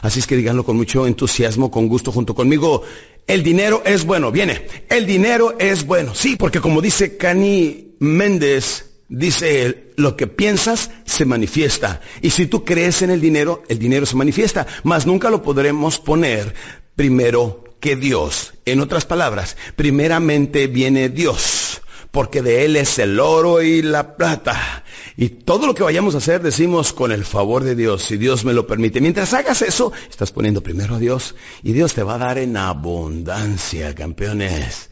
Así 0.00 0.20
es 0.20 0.28
que 0.28 0.36
díganlo 0.36 0.64
con 0.64 0.76
mucho 0.76 1.04
entusiasmo, 1.04 1.72
con 1.72 1.88
gusto 1.88 2.12
junto 2.12 2.36
conmigo. 2.36 2.82
El 3.26 3.42
dinero 3.42 3.82
es 3.84 4.04
bueno. 4.04 4.30
Viene. 4.30 4.64
El 4.88 5.06
dinero 5.06 5.56
es 5.58 5.84
bueno. 5.84 6.14
Sí, 6.14 6.36
porque 6.36 6.60
como 6.60 6.80
dice 6.80 7.16
Cani 7.16 7.96
Méndez, 7.98 8.87
Dice 9.08 9.92
lo 9.96 10.16
que 10.16 10.26
piensas 10.26 10.90
se 11.06 11.24
manifiesta. 11.24 12.00
Y 12.20 12.30
si 12.30 12.46
tú 12.46 12.64
crees 12.64 13.00
en 13.00 13.10
el 13.10 13.20
dinero, 13.20 13.62
el 13.68 13.78
dinero 13.78 14.04
se 14.04 14.16
manifiesta. 14.16 14.66
Mas 14.82 15.06
nunca 15.06 15.30
lo 15.30 15.42
podremos 15.42 15.98
poner 15.98 16.54
primero 16.94 17.64
que 17.80 17.96
Dios. 17.96 18.54
En 18.66 18.80
otras 18.80 19.06
palabras, 19.06 19.56
primeramente 19.76 20.66
viene 20.66 21.08
Dios, 21.08 21.80
porque 22.10 22.42
de 22.42 22.66
Él 22.66 22.76
es 22.76 22.98
el 22.98 23.18
oro 23.18 23.62
y 23.62 23.80
la 23.80 24.16
plata. 24.16 24.84
Y 25.16 25.30
todo 25.30 25.66
lo 25.66 25.74
que 25.74 25.82
vayamos 25.82 26.14
a 26.14 26.18
hacer 26.18 26.42
decimos 26.42 26.92
con 26.92 27.10
el 27.10 27.24
favor 27.24 27.64
de 27.64 27.74
Dios, 27.74 28.02
si 28.02 28.18
Dios 28.18 28.44
me 28.44 28.52
lo 28.52 28.66
permite. 28.66 29.00
Mientras 29.00 29.32
hagas 29.32 29.62
eso, 29.62 29.92
estás 30.10 30.32
poniendo 30.32 30.62
primero 30.62 30.96
a 30.96 30.98
Dios 30.98 31.34
y 31.62 31.72
Dios 31.72 31.94
te 31.94 32.02
va 32.02 32.16
a 32.16 32.18
dar 32.18 32.38
en 32.38 32.56
abundancia, 32.56 33.94
campeones. 33.94 34.87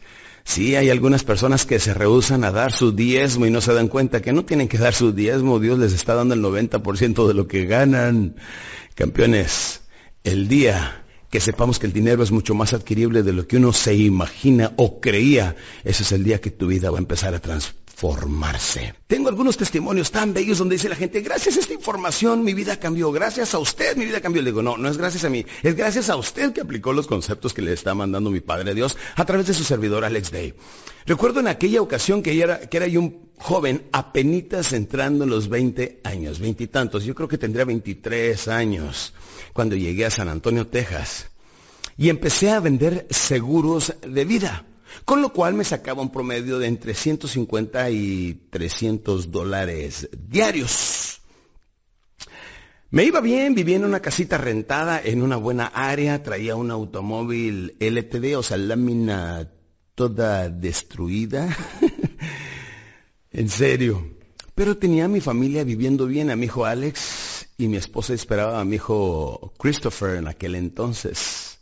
Sí, 0.47 0.77
hay 0.77 0.89
algunas 0.89 1.25
personas 1.25 1.65
que 1.65 1.77
se 1.77 1.93
rehusan 1.93 2.45
a 2.45 2.51
dar 2.51 2.71
su 2.71 2.93
diezmo 2.93 3.45
y 3.45 3.51
no 3.51 3.59
se 3.59 3.73
dan 3.73 3.89
cuenta 3.89 4.21
que 4.21 4.31
no 4.31 4.45
tienen 4.45 4.69
que 4.69 4.77
dar 4.77 4.93
su 4.93 5.11
diezmo. 5.11 5.59
Dios 5.59 5.77
les 5.77 5.91
está 5.91 6.15
dando 6.15 6.35
el 6.35 6.41
90% 6.41 7.27
de 7.27 7.33
lo 7.33 7.49
que 7.49 7.65
ganan. 7.65 8.37
Campeones, 8.95 9.81
el 10.23 10.47
día 10.47 11.03
que 11.29 11.41
sepamos 11.41 11.79
que 11.79 11.87
el 11.87 11.91
dinero 11.91 12.23
es 12.23 12.31
mucho 12.31 12.55
más 12.55 12.71
adquirible 12.71 13.23
de 13.23 13.33
lo 13.33 13.45
que 13.45 13.57
uno 13.57 13.73
se 13.73 13.95
imagina 13.95 14.71
o 14.77 15.01
creía, 15.01 15.57
ese 15.83 16.03
es 16.03 16.13
el 16.13 16.23
día 16.23 16.39
que 16.39 16.49
tu 16.49 16.67
vida 16.67 16.91
va 16.91 16.97
a 16.97 17.01
empezar 17.01 17.35
a 17.35 17.39
transformar 17.39 17.86
formarse. 17.97 18.93
Tengo 19.07 19.27
algunos 19.27 19.57
testimonios 19.57 20.11
tan 20.11 20.31
bellos 20.31 20.59
donde 20.59 20.75
dice 20.75 20.87
la 20.87 20.95
gente, 20.95 21.21
gracias 21.21 21.57
a 21.57 21.61
esta 21.61 21.73
información 21.73 22.43
mi 22.43 22.53
vida 22.53 22.79
cambió, 22.79 23.11
gracias 23.11 23.55
a 23.55 23.57
usted 23.57 23.97
mi 23.97 24.05
vida 24.05 24.21
cambió. 24.21 24.43
Le 24.43 24.51
digo, 24.51 24.61
no, 24.61 24.77
no 24.77 24.87
es 24.87 24.97
gracias 24.97 25.25
a 25.25 25.31
mí, 25.31 25.43
es 25.63 25.75
gracias 25.75 26.11
a 26.11 26.15
usted 26.15 26.53
que 26.53 26.61
aplicó 26.61 26.93
los 26.93 27.07
conceptos 27.07 27.55
que 27.55 27.63
le 27.63 27.73
está 27.73 27.95
mandando 27.95 28.29
mi 28.29 28.39
Padre 28.39 28.75
Dios 28.75 28.95
a 29.15 29.25
través 29.25 29.47
de 29.47 29.55
su 29.55 29.63
servidor 29.63 30.05
Alex 30.05 30.29
Day. 30.29 30.53
Recuerdo 31.07 31.39
en 31.39 31.47
aquella 31.47 31.81
ocasión 31.81 32.21
que 32.21 32.39
era, 32.39 32.59
que 32.59 32.77
era 32.77 32.85
yo 32.85 32.99
un 32.99 33.31
joven 33.39 33.87
apenitas 33.91 34.73
entrando 34.73 35.23
en 35.23 35.31
los 35.31 35.49
20 35.49 36.01
años, 36.03 36.37
veintitantos, 36.37 37.03
yo 37.03 37.15
creo 37.15 37.27
que 37.27 37.39
tendría 37.39 37.65
23 37.65 38.47
años 38.47 39.15
cuando 39.53 39.75
llegué 39.75 40.05
a 40.05 40.11
San 40.11 40.29
Antonio, 40.29 40.67
Texas, 40.67 41.31
y 41.97 42.09
empecé 42.09 42.51
a 42.51 42.59
vender 42.59 43.07
seguros 43.09 43.95
de 44.07 44.23
vida. 44.23 44.67
Con 45.05 45.21
lo 45.21 45.33
cual 45.33 45.53
me 45.53 45.63
sacaba 45.63 46.01
un 46.01 46.11
promedio 46.11 46.59
de 46.59 46.67
entre 46.67 46.93
150 46.93 47.89
y 47.91 48.47
300 48.49 49.31
dólares 49.31 50.09
diarios. 50.11 51.21
Me 52.89 53.03
iba 53.03 53.19
bien, 53.19 53.53
vivía 53.53 53.75
en 53.75 53.85
una 53.85 53.99
casita 53.99 54.37
rentada 54.37 55.01
en 55.03 55.21
una 55.21 55.35
buena 55.35 55.65
área, 55.67 56.23
traía 56.23 56.55
un 56.55 56.71
automóvil 56.71 57.75
LTD, 57.79 58.37
o 58.37 58.43
sea, 58.43 58.55
lámina 58.57 59.51
toda 59.93 60.49
destruida. 60.49 61.55
en 63.31 63.49
serio. 63.49 64.15
Pero 64.55 64.77
tenía 64.77 65.05
a 65.05 65.09
mi 65.09 65.21
familia 65.21 65.63
viviendo 65.63 66.07
bien, 66.07 66.31
a 66.31 66.35
mi 66.35 66.45
hijo 66.45 66.65
Alex 66.65 67.49
y 67.57 67.67
mi 67.67 67.77
esposa 67.77 68.13
esperaba 68.13 68.59
a 68.59 68.65
mi 68.65 68.77
hijo 68.77 69.53
Christopher 69.59 70.15
en 70.15 70.27
aquel 70.27 70.55
entonces. 70.55 71.56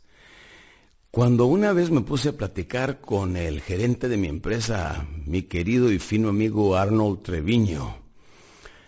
Cuando 1.15 1.45
una 1.45 1.71
vez 1.71 1.91
me 1.91 2.01
puse 2.01 2.27
a 2.27 2.33
platicar 2.33 2.99
con 2.99 3.37
el 3.37 3.61
gerente 3.61 4.09
de 4.09 4.17
mi 4.17 4.27
empresa, 4.27 5.07
mi 5.25 5.43
querido 5.43 5.89
y 5.89 5.97
fino 5.97 6.27
amigo 6.27 6.75
Arnold 6.75 7.23
Treviño, 7.23 7.95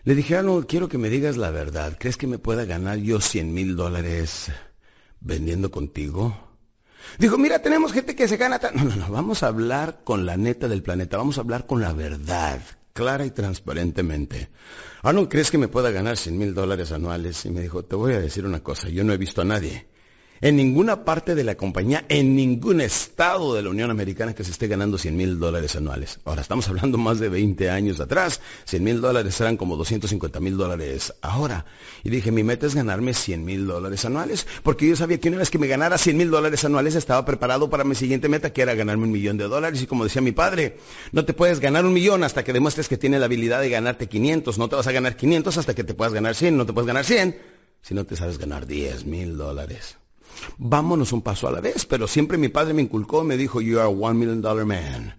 le 0.03 0.13
dije, 0.13 0.36
Arnold, 0.36 0.65
quiero 0.67 0.89
que 0.89 0.98
me 0.98 1.10
digas 1.10 1.38
la 1.38 1.51
verdad. 1.51 1.96
¿Crees 1.98 2.17
que 2.17 2.27
me 2.27 2.38
pueda 2.38 2.65
ganar 2.65 2.98
yo 2.98 3.22
100 3.22 3.53
mil 3.53 3.77
dólares 3.77 4.51
vendiendo 5.22 5.72
contigo? 5.72 6.38
Dijo, 7.17 7.38
mira, 7.38 7.60
tenemos 7.60 7.93
gente 7.93 8.13
que 8.13 8.27
se 8.27 8.36
gana... 8.36 8.60
No, 8.75 8.84
no, 8.84 8.98
no, 8.98 9.10
vamos 9.10 9.43
a 9.43 9.48
hablar 9.48 10.01
con 10.03 10.25
la 10.25 10.36
neta 10.36 10.67
del 10.67 10.84
planeta, 10.84 11.15
vamos 11.15 11.38
a 11.38 11.41
hablar 11.41 11.65
con 11.65 11.79
la 11.79 11.93
verdad, 11.93 12.60
clara 12.91 13.25
y 13.25 13.31
transparentemente. 13.31 14.50
Arnold, 15.01 15.29
¿crees 15.29 15.50
que 15.50 15.57
me 15.57 15.69
pueda 15.69 15.91
ganar 15.91 16.17
100 16.17 16.38
mil 16.38 16.53
dólares 16.53 16.91
anuales? 16.91 17.46
Y 17.46 17.51
me 17.51 17.62
dijo, 17.62 17.86
te 17.86 17.96
voy 17.96 18.15
a 18.15 18.19
decir 18.19 18.46
una 18.46 18.62
cosa, 18.62 18.89
yo 18.89 19.05
no 19.05 19.13
he 19.13 19.17
visto 19.17 19.43
a 19.43 19.46
nadie 19.46 19.88
en 20.41 20.56
ninguna 20.56 21.03
parte 21.03 21.36
de 21.36 21.44
la 21.44 21.56
compañía, 21.56 22.06
en 22.10 22.36
ningún 22.36 22.82
estado 22.82 23.53
de 23.56 23.63
la 23.63 23.70
Unión 23.70 23.89
Americana 23.89 24.34
que 24.34 24.44
se 24.44 24.51
esté 24.51 24.67
ganando 24.67 24.98
100 24.98 25.15
mil 25.15 25.39
dólares 25.39 25.75
anuales. 25.75 26.20
Ahora, 26.25 26.41
estamos 26.41 26.67
hablando 26.70 26.98
más 26.98 27.20
de 27.20 27.29
20 27.29 27.70
años 27.70 28.00
atrás. 28.00 28.41
100 28.65 28.84
mil 28.84 29.01
dólares 29.01 29.39
eran 29.41 29.58
como 29.58 29.77
250 29.77 30.39
mil 30.39 30.58
dólares 30.58 31.13
ahora. 31.22 31.65
Y 32.03 32.10
dije, 32.10 32.32
mi 32.32 32.44
meta 32.44 32.65
es 32.67 32.75
ganarme 32.75 33.13
100 33.13 33.44
mil 33.44 33.67
dólares 33.67 34.06
anuales. 34.06 34.48
Porque 34.63 34.88
yo 34.88 34.96
sabía 34.96 35.20
que 35.20 35.29
una 35.29 35.39
vez 35.39 35.50
que 35.50 35.60
me 35.60 35.67
ganara 35.67 35.98
100 35.98 36.17
mil 36.17 36.29
dólares 36.29 36.63
anuales, 36.65 36.96
estaba 36.96 37.25
preparado 37.25 37.70
para 37.70 37.84
mi 37.84 37.96
siguiente 37.96 38.29
meta, 38.29 38.53
que 38.53 38.62
era 38.62 38.75
ganarme 38.75 39.06
un 39.06 39.12
millón 39.12 39.38
de 39.38 39.46
dólares. 39.46 39.82
Y 39.82 39.88
como 39.88 40.03
decía 40.03 40.22
mi 40.22 40.32
padre, 40.32 40.77
no 41.12 41.25
te 41.25 41.34
puedes 41.34 41.60
ganar 41.60 41.86
un 41.86 41.94
millón 41.94 42.24
hasta 42.24 42.44
que 42.44 42.53
demuestres 42.53 42.88
que 42.88 42.98
tienes 42.98 43.20
la 43.20 43.25
habilidad 43.25 43.62
de 43.62 43.70
ganarte 43.70 44.08
500. 44.08 44.58
No 44.58 44.70
te 44.70 44.75
vas 44.75 44.88
a 44.88 44.91
ganar 44.91 45.15
500 45.15 45.58
hasta 45.58 45.74
que 45.74 45.84
te 45.84 45.94
puedas 45.94 46.13
ganar 46.13 46.36
100. 46.36 46.58
No 46.58 46.65
te 46.65 46.74
puedes 46.74 46.88
ganar 46.88 47.06
100 47.06 47.38
si 47.82 47.94
no 47.94 48.06
te 48.06 48.15
sabes 48.15 48.38
ganar 48.38 48.65
10 48.65 49.06
mil 49.06 49.38
dólares. 49.38 49.98
Vámonos 50.58 51.13
un 51.13 51.22
paso 51.22 51.48
a 51.48 51.51
la 51.51 51.62
vez, 51.62 51.86
pero 51.86 52.08
siempre 52.08 52.38
mi 52.38 52.50
padre 52.50 52.74
me 52.74 52.82
inculcó, 52.82 53.24
me 53.24 53.38
dijo, 53.38 53.62
you 53.62 53.79
are 53.79 53.88
a 53.88 53.89
one 53.89 54.20
million 54.20 54.41
dollar 54.41 54.65
man. 54.65 55.15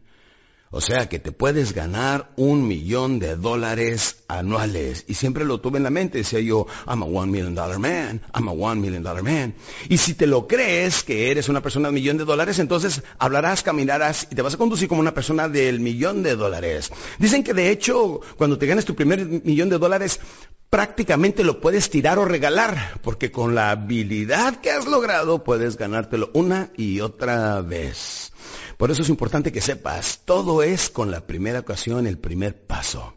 O 0.70 0.80
sea 0.82 1.08
que 1.08 1.18
te 1.18 1.32
puedes 1.32 1.72
ganar 1.72 2.30
un 2.36 2.68
millón 2.68 3.18
de 3.18 3.36
dólares 3.36 4.24
anuales. 4.28 5.04
Y 5.08 5.14
siempre 5.14 5.44
lo 5.46 5.60
tuve 5.60 5.78
en 5.78 5.84
la 5.84 5.90
mente. 5.90 6.18
Decía 6.18 6.40
yo, 6.40 6.66
I'm 6.86 7.02
a 7.02 7.06
one 7.06 7.32
million 7.32 7.54
dollar 7.54 7.78
man. 7.78 8.20
I'm 8.34 8.48
a 8.48 8.52
one 8.52 8.80
million 8.80 9.02
dollar 9.02 9.22
man. 9.22 9.54
Y 9.88 9.96
si 9.96 10.14
te 10.14 10.26
lo 10.26 10.46
crees 10.46 11.04
que 11.04 11.30
eres 11.30 11.48
una 11.48 11.62
persona 11.62 11.88
de 11.88 11.94
millón 11.94 12.18
de 12.18 12.24
dólares, 12.24 12.58
entonces 12.58 13.02
hablarás, 13.18 13.62
caminarás 13.62 14.28
y 14.30 14.34
te 14.34 14.42
vas 14.42 14.54
a 14.54 14.58
conducir 14.58 14.88
como 14.88 15.00
una 15.00 15.14
persona 15.14 15.48
del 15.48 15.80
millón 15.80 16.22
de 16.22 16.36
dólares. 16.36 16.92
Dicen 17.18 17.42
que 17.42 17.54
de 17.54 17.70
hecho, 17.70 18.20
cuando 18.36 18.58
te 18.58 18.66
ganes 18.66 18.84
tu 18.84 18.94
primer 18.94 19.24
millón 19.26 19.70
de 19.70 19.78
dólares, 19.78 20.20
prácticamente 20.68 21.44
lo 21.44 21.60
puedes 21.60 21.88
tirar 21.88 22.18
o 22.18 22.26
regalar. 22.26 23.00
Porque 23.02 23.32
con 23.32 23.54
la 23.54 23.70
habilidad 23.70 24.60
que 24.60 24.70
has 24.70 24.86
logrado, 24.86 25.44
puedes 25.44 25.78
ganártelo 25.78 26.30
una 26.34 26.70
y 26.76 27.00
otra 27.00 27.62
vez. 27.62 28.32
Por 28.78 28.92
eso 28.92 29.02
es 29.02 29.08
importante 29.08 29.50
que 29.50 29.60
sepas, 29.60 30.20
todo 30.24 30.62
es 30.62 30.88
con 30.88 31.10
la 31.10 31.26
primera 31.26 31.58
ocasión, 31.58 32.06
el 32.06 32.16
primer 32.16 32.64
paso. 32.64 33.12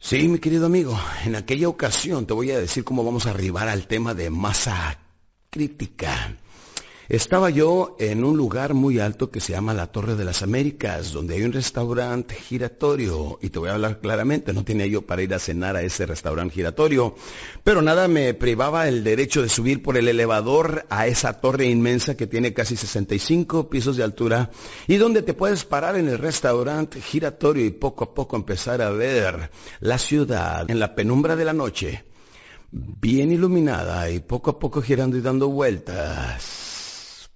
Sí, 0.00 0.26
mi 0.26 0.40
querido 0.40 0.66
amigo, 0.66 0.98
en 1.24 1.36
aquella 1.36 1.68
ocasión 1.68 2.26
te 2.26 2.34
voy 2.34 2.50
a 2.50 2.58
decir 2.58 2.82
cómo 2.82 3.04
vamos 3.04 3.26
a 3.26 3.30
arribar 3.30 3.68
al 3.68 3.86
tema 3.86 4.14
de 4.14 4.30
masa 4.30 4.98
crítica. 5.48 6.36
Estaba 7.08 7.50
yo 7.50 7.94
en 8.00 8.24
un 8.24 8.36
lugar 8.36 8.74
muy 8.74 8.98
alto 8.98 9.30
que 9.30 9.38
se 9.38 9.52
llama 9.52 9.74
la 9.74 9.86
Torre 9.86 10.16
de 10.16 10.24
las 10.24 10.42
Américas, 10.42 11.12
donde 11.12 11.36
hay 11.36 11.44
un 11.44 11.52
restaurante 11.52 12.34
giratorio. 12.34 13.38
Y 13.40 13.50
te 13.50 13.60
voy 13.60 13.68
a 13.68 13.74
hablar 13.74 14.00
claramente, 14.00 14.52
no 14.52 14.64
tenía 14.64 14.86
yo 14.86 15.02
para 15.02 15.22
ir 15.22 15.32
a 15.32 15.38
cenar 15.38 15.76
a 15.76 15.82
ese 15.82 16.04
restaurante 16.04 16.56
giratorio. 16.56 17.14
Pero 17.62 17.80
nada 17.80 18.08
me 18.08 18.34
privaba 18.34 18.88
el 18.88 19.04
derecho 19.04 19.40
de 19.40 19.48
subir 19.48 19.84
por 19.84 19.96
el 19.96 20.08
elevador 20.08 20.84
a 20.90 21.06
esa 21.06 21.40
torre 21.40 21.66
inmensa 21.66 22.16
que 22.16 22.26
tiene 22.26 22.52
casi 22.52 22.74
65 22.74 23.70
pisos 23.70 23.96
de 23.96 24.02
altura 24.02 24.50
y 24.88 24.96
donde 24.96 25.22
te 25.22 25.32
puedes 25.32 25.64
parar 25.64 25.94
en 25.94 26.08
el 26.08 26.18
restaurante 26.18 27.00
giratorio 27.00 27.64
y 27.64 27.70
poco 27.70 28.02
a 28.02 28.14
poco 28.14 28.34
empezar 28.34 28.82
a 28.82 28.90
ver 28.90 29.52
la 29.78 29.98
ciudad 29.98 30.68
en 30.68 30.80
la 30.80 30.96
penumbra 30.96 31.36
de 31.36 31.44
la 31.44 31.52
noche, 31.52 32.02
bien 32.72 33.30
iluminada 33.30 34.10
y 34.10 34.18
poco 34.18 34.50
a 34.50 34.58
poco 34.58 34.82
girando 34.82 35.16
y 35.16 35.20
dando 35.20 35.48
vueltas 35.48 36.65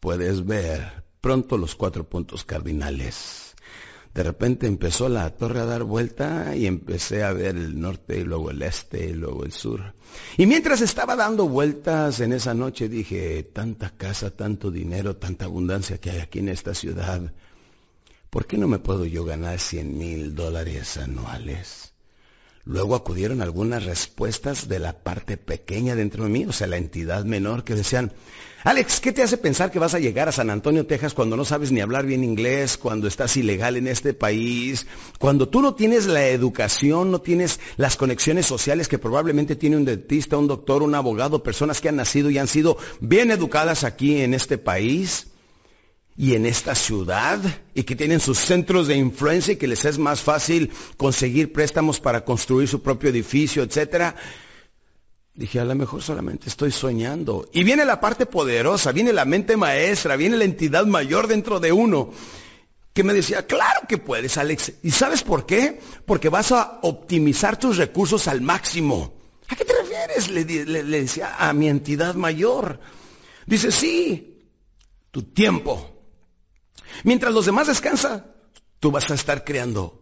puedes 0.01 0.45
ver 0.45 1.05
pronto 1.21 1.57
los 1.57 1.75
cuatro 1.75 2.09
puntos 2.09 2.45
cardinales. 2.45 3.55
De 4.15 4.25
repente 4.25 4.67
empezó 4.67 5.09
la 5.09 5.31
torre 5.31 5.61
a 5.61 5.67
dar 5.67 5.85
vuelta 5.85 6.57
y 6.57 6.67
empecé 6.67 7.23
a 7.23 7.33
ver 7.33 7.57
el 7.57 7.81
norte 7.81 8.19
y 8.19 8.25
luego 8.25 8.51
el 8.51 8.61
este 8.63 9.11
y 9.11 9.13
luego 9.13 9.45
el 9.45 9.53
sur. 9.53 9.95
Y 10.37 10.47
mientras 10.47 10.81
estaba 10.81 11.15
dando 11.15 11.49
vueltas 11.49 12.19
en 12.19 12.33
esa 12.33 12.53
noche 12.53 12.89
dije, 12.89 13.45
tanta 13.45 13.91
casa, 13.91 14.31
tanto 14.31 14.73
dinero, 14.73 15.17
tanta 15.17 15.45
abundancia 15.45 15.99
que 15.99 16.11
hay 16.11 16.19
aquí 16.19 16.41
en 16.41 16.49
esta 16.49 16.75
ciudad, 16.75 17.33
¿por 18.31 18.47
qué 18.47 18.59
no 18.59 18.67
me 18.67 18.81
puedo 18.81 19.05
yo 19.05 19.25
ganar 19.25 19.61
cien 19.61 19.97
mil 19.97 20.35
dólares 20.35 20.97
anuales? 20.97 21.90
Luego 22.71 22.95
acudieron 22.95 23.43
algunas 23.43 23.85
respuestas 23.85 24.69
de 24.69 24.79
la 24.79 24.93
parte 24.93 25.37
pequeña 25.37 25.97
dentro 25.97 26.23
de 26.23 26.31
mí, 26.31 26.45
o 26.45 26.53
sea, 26.53 26.69
la 26.69 26.77
entidad 26.77 27.25
menor, 27.25 27.65
que 27.65 27.75
decían, 27.75 28.13
Alex, 28.63 29.01
¿qué 29.01 29.11
te 29.11 29.25
hace 29.25 29.39
pensar 29.39 29.73
que 29.73 29.81
vas 29.81 29.95
a 29.95 29.99
llegar 29.99 30.29
a 30.29 30.33
San 30.33 30.51
Antonio, 30.51 30.87
Texas, 30.87 31.13
cuando 31.13 31.37
no 31.37 31.45
sabes 31.45 31.73
ni 31.73 31.81
hablar 31.81 32.07
bien 32.07 32.23
inglés, 32.23 32.77
cuando 32.77 33.09
estás 33.09 33.37
ilegal 33.37 33.77
en 33.77 33.89
este 33.89 34.15
país, 34.15 34.87
cuando 35.19 35.49
tú 35.49 35.63
no 35.63 35.75
tienes 35.75 36.07
la 36.07 36.29
educación, 36.29 37.11
no 37.11 37.21
tienes 37.21 37.59
las 37.77 37.97
conexiones 37.97 38.47
sociales 38.47 38.87
que 38.87 39.01
probablemente 39.01 39.57
tiene 39.57 39.77
un 39.77 39.85
dentista, 39.85 40.39
un 40.39 40.47
doctor, 40.47 40.85
un 40.85 40.95
abogado, 40.95 41.43
personas 41.43 41.81
que 41.81 41.89
han 41.89 41.97
nacido 41.97 42.31
y 42.31 42.39
han 42.39 42.47
sido 42.47 42.77
bien 43.01 43.33
educadas 43.33 43.83
aquí 43.83 44.21
en 44.21 44.33
este 44.33 44.59
país? 44.59 45.30
Y 46.21 46.35
en 46.35 46.45
esta 46.45 46.75
ciudad 46.75 47.41
y 47.73 47.85
que 47.85 47.97
tienen 47.97 48.21
sus 48.21 48.37
centros 48.37 48.89
de 48.89 48.95
influencia 48.95 49.55
y 49.55 49.57
que 49.57 49.67
les 49.67 49.87
es 49.87 49.97
más 49.97 50.21
fácil 50.21 50.71
conseguir 50.99 51.51
préstamos 51.51 51.99
para 51.99 52.27
construir 52.27 52.69
su 52.69 52.83
propio 52.83 53.09
edificio, 53.09 53.63
etcétera. 53.63 54.15
Dije, 55.33 55.61
a 55.61 55.65
lo 55.65 55.75
mejor 55.75 56.03
solamente 56.03 56.51
estoy 56.51 56.73
soñando. 56.73 57.49
Y 57.55 57.65
viene 57.65 57.87
la 57.87 58.01
parte 58.01 58.27
poderosa, 58.27 58.93
viene 58.93 59.15
la 59.15 59.25
mente 59.25 59.57
maestra, 59.57 60.17
viene 60.17 60.37
la 60.37 60.45
entidad 60.45 60.85
mayor 60.85 61.27
dentro 61.27 61.59
de 61.59 61.73
uno, 61.73 62.11
que 62.93 63.03
me 63.03 63.15
decía, 63.15 63.47
claro 63.47 63.89
que 63.89 63.97
puedes, 63.97 64.37
Alex. 64.37 64.75
¿Y 64.83 64.91
sabes 64.91 65.23
por 65.23 65.47
qué? 65.47 65.81
Porque 66.05 66.29
vas 66.29 66.53
a 66.53 66.81
optimizar 66.83 67.59
tus 67.59 67.79
recursos 67.79 68.29
al 68.29 68.43
máximo. 68.43 69.15
¿A 69.49 69.57
qué 69.57 69.65
te 69.65 69.73
refieres? 69.73 70.29
Le, 70.29 70.45
decía 70.45 71.37
a 71.39 71.55
mi 71.55 71.71
entidad 71.71 72.15
mayor. 72.15 72.79
Dice, 73.47 73.73
sí, 73.73 74.45
tu 75.11 75.23
tiempo. 75.23 75.97
Mientras 77.05 77.33
los 77.33 77.47
demás 77.47 77.67
descansan, 77.67 78.27
tú 78.79 78.91
vas 78.91 79.11
a 79.11 79.15
estar 79.15 79.45
creando. 79.45 80.01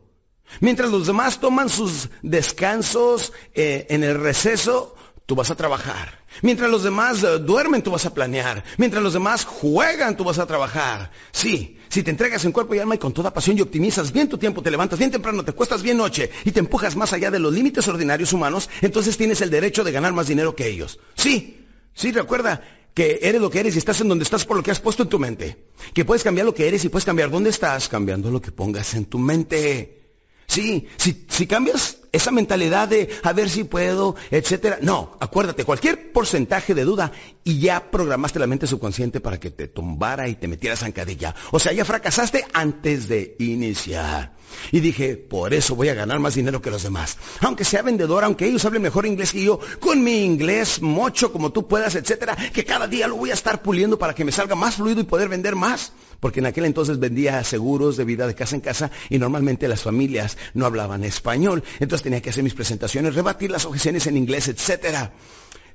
Mientras 0.60 0.90
los 0.90 1.06
demás 1.06 1.40
toman 1.40 1.68
sus 1.68 2.08
descansos 2.22 3.32
eh, 3.54 3.86
en 3.90 4.02
el 4.02 4.18
receso, 4.18 4.96
tú 5.26 5.34
vas 5.34 5.50
a 5.50 5.56
trabajar. 5.56 6.24
Mientras 6.40 6.70
los 6.70 6.82
demás 6.82 7.22
eh, 7.22 7.38
duermen, 7.38 7.82
tú 7.82 7.90
vas 7.90 8.06
a 8.06 8.14
planear. 8.14 8.64
Mientras 8.78 9.02
los 9.02 9.12
demás 9.12 9.44
juegan, 9.44 10.16
tú 10.16 10.24
vas 10.24 10.38
a 10.38 10.46
trabajar. 10.46 11.10
Sí, 11.32 11.78
si 11.88 12.02
te 12.02 12.10
entregas 12.10 12.44
en 12.46 12.52
cuerpo 12.52 12.74
y 12.74 12.78
alma 12.78 12.94
y 12.94 12.98
con 12.98 13.12
toda 13.12 13.34
pasión 13.34 13.58
y 13.58 13.60
optimizas 13.60 14.10
bien 14.10 14.28
tu 14.28 14.38
tiempo, 14.38 14.62
te 14.62 14.70
levantas 14.70 14.98
bien 14.98 15.10
temprano, 15.10 15.44
te 15.44 15.52
cuestas 15.52 15.82
bien 15.82 15.98
noche 15.98 16.30
y 16.44 16.52
te 16.52 16.60
empujas 16.60 16.96
más 16.96 17.12
allá 17.12 17.30
de 17.30 17.40
los 17.40 17.52
límites 17.52 17.86
ordinarios 17.88 18.32
humanos, 18.32 18.70
entonces 18.80 19.18
tienes 19.18 19.42
el 19.42 19.50
derecho 19.50 19.84
de 19.84 19.92
ganar 19.92 20.14
más 20.14 20.28
dinero 20.28 20.56
que 20.56 20.66
ellos. 20.66 20.98
Sí, 21.14 21.66
sí, 21.92 22.10
recuerda 22.10 22.62
que 22.98 23.20
eres 23.22 23.40
lo 23.40 23.48
que 23.48 23.60
eres 23.60 23.76
y 23.76 23.78
estás 23.78 24.00
en 24.00 24.08
donde 24.08 24.24
estás 24.24 24.44
por 24.44 24.56
lo 24.56 24.62
que 24.64 24.72
has 24.72 24.80
puesto 24.80 25.04
en 25.04 25.08
tu 25.08 25.20
mente. 25.20 25.56
Que 25.94 26.04
puedes 26.04 26.24
cambiar 26.24 26.46
lo 26.46 26.52
que 26.52 26.66
eres 26.66 26.84
y 26.84 26.88
puedes 26.88 27.04
cambiar 27.04 27.30
dónde 27.30 27.48
estás 27.48 27.88
cambiando 27.88 28.28
lo 28.28 28.42
que 28.42 28.50
pongas 28.50 28.92
en 28.94 29.04
tu 29.04 29.20
mente. 29.20 30.02
Sí, 30.48 30.88
si, 30.96 31.24
si 31.28 31.46
cambias 31.46 31.98
esa 32.12 32.30
mentalidad 32.30 32.88
de 32.88 33.08
a 33.22 33.32
ver 33.32 33.48
si 33.48 33.64
puedo, 33.64 34.16
etcétera. 34.30 34.78
No, 34.82 35.16
acuérdate, 35.20 35.64
cualquier 35.64 36.12
porcentaje 36.12 36.74
de 36.74 36.84
duda 36.84 37.12
y 37.44 37.60
ya 37.60 37.90
programaste 37.90 38.38
la 38.38 38.46
mente 38.46 38.66
subconsciente 38.66 39.20
para 39.20 39.38
que 39.38 39.50
te 39.50 39.68
tumbara 39.68 40.28
y 40.28 40.34
te 40.34 40.48
metieras 40.48 40.80
zancadilla. 40.80 41.34
O 41.50 41.58
sea, 41.58 41.72
ya 41.72 41.84
fracasaste 41.84 42.44
antes 42.52 43.08
de 43.08 43.36
iniciar. 43.38 44.36
Y 44.72 44.80
dije, 44.80 45.16
por 45.16 45.54
eso 45.54 45.74
voy 45.74 45.88
a 45.88 45.94
ganar 45.94 46.18
más 46.18 46.34
dinero 46.34 46.62
que 46.62 46.70
los 46.70 46.82
demás. 46.82 47.18
Aunque 47.40 47.64
sea 47.64 47.82
vendedor, 47.82 48.24
aunque 48.24 48.46
ellos 48.46 48.64
hablen 48.64 48.82
mejor 48.82 49.06
inglés 49.06 49.32
que 49.32 49.44
yo, 49.44 49.60
con 49.80 50.02
mi 50.02 50.24
inglés 50.24 50.80
mocho 50.80 51.32
como 51.32 51.52
tú 51.52 51.68
puedas, 51.68 51.94
etcétera, 51.94 52.36
que 52.52 52.64
cada 52.64 52.86
día 52.86 53.08
lo 53.08 53.16
voy 53.16 53.30
a 53.30 53.34
estar 53.34 53.62
puliendo 53.62 53.98
para 53.98 54.14
que 54.14 54.24
me 54.24 54.32
salga 54.32 54.54
más 54.54 54.76
fluido 54.76 55.00
y 55.00 55.04
poder 55.04 55.28
vender 55.28 55.54
más 55.54 55.92
porque 56.20 56.40
en 56.40 56.46
aquel 56.46 56.64
entonces 56.64 56.98
vendía 56.98 57.42
seguros 57.44 57.96
de 57.96 58.04
vida 58.04 58.26
de 58.26 58.34
casa 58.34 58.56
en 58.56 58.60
casa 58.60 58.90
y 59.08 59.18
normalmente 59.18 59.68
las 59.68 59.82
familias 59.82 60.36
no 60.54 60.66
hablaban 60.66 61.04
español. 61.04 61.62
Entonces 61.80 61.97
tenía 62.02 62.20
que 62.20 62.30
hacer 62.30 62.44
mis 62.44 62.54
presentaciones, 62.54 63.14
rebatir 63.14 63.50
las 63.50 63.64
objeciones 63.64 64.06
en 64.06 64.16
inglés, 64.16 64.48
etc. 64.48 65.10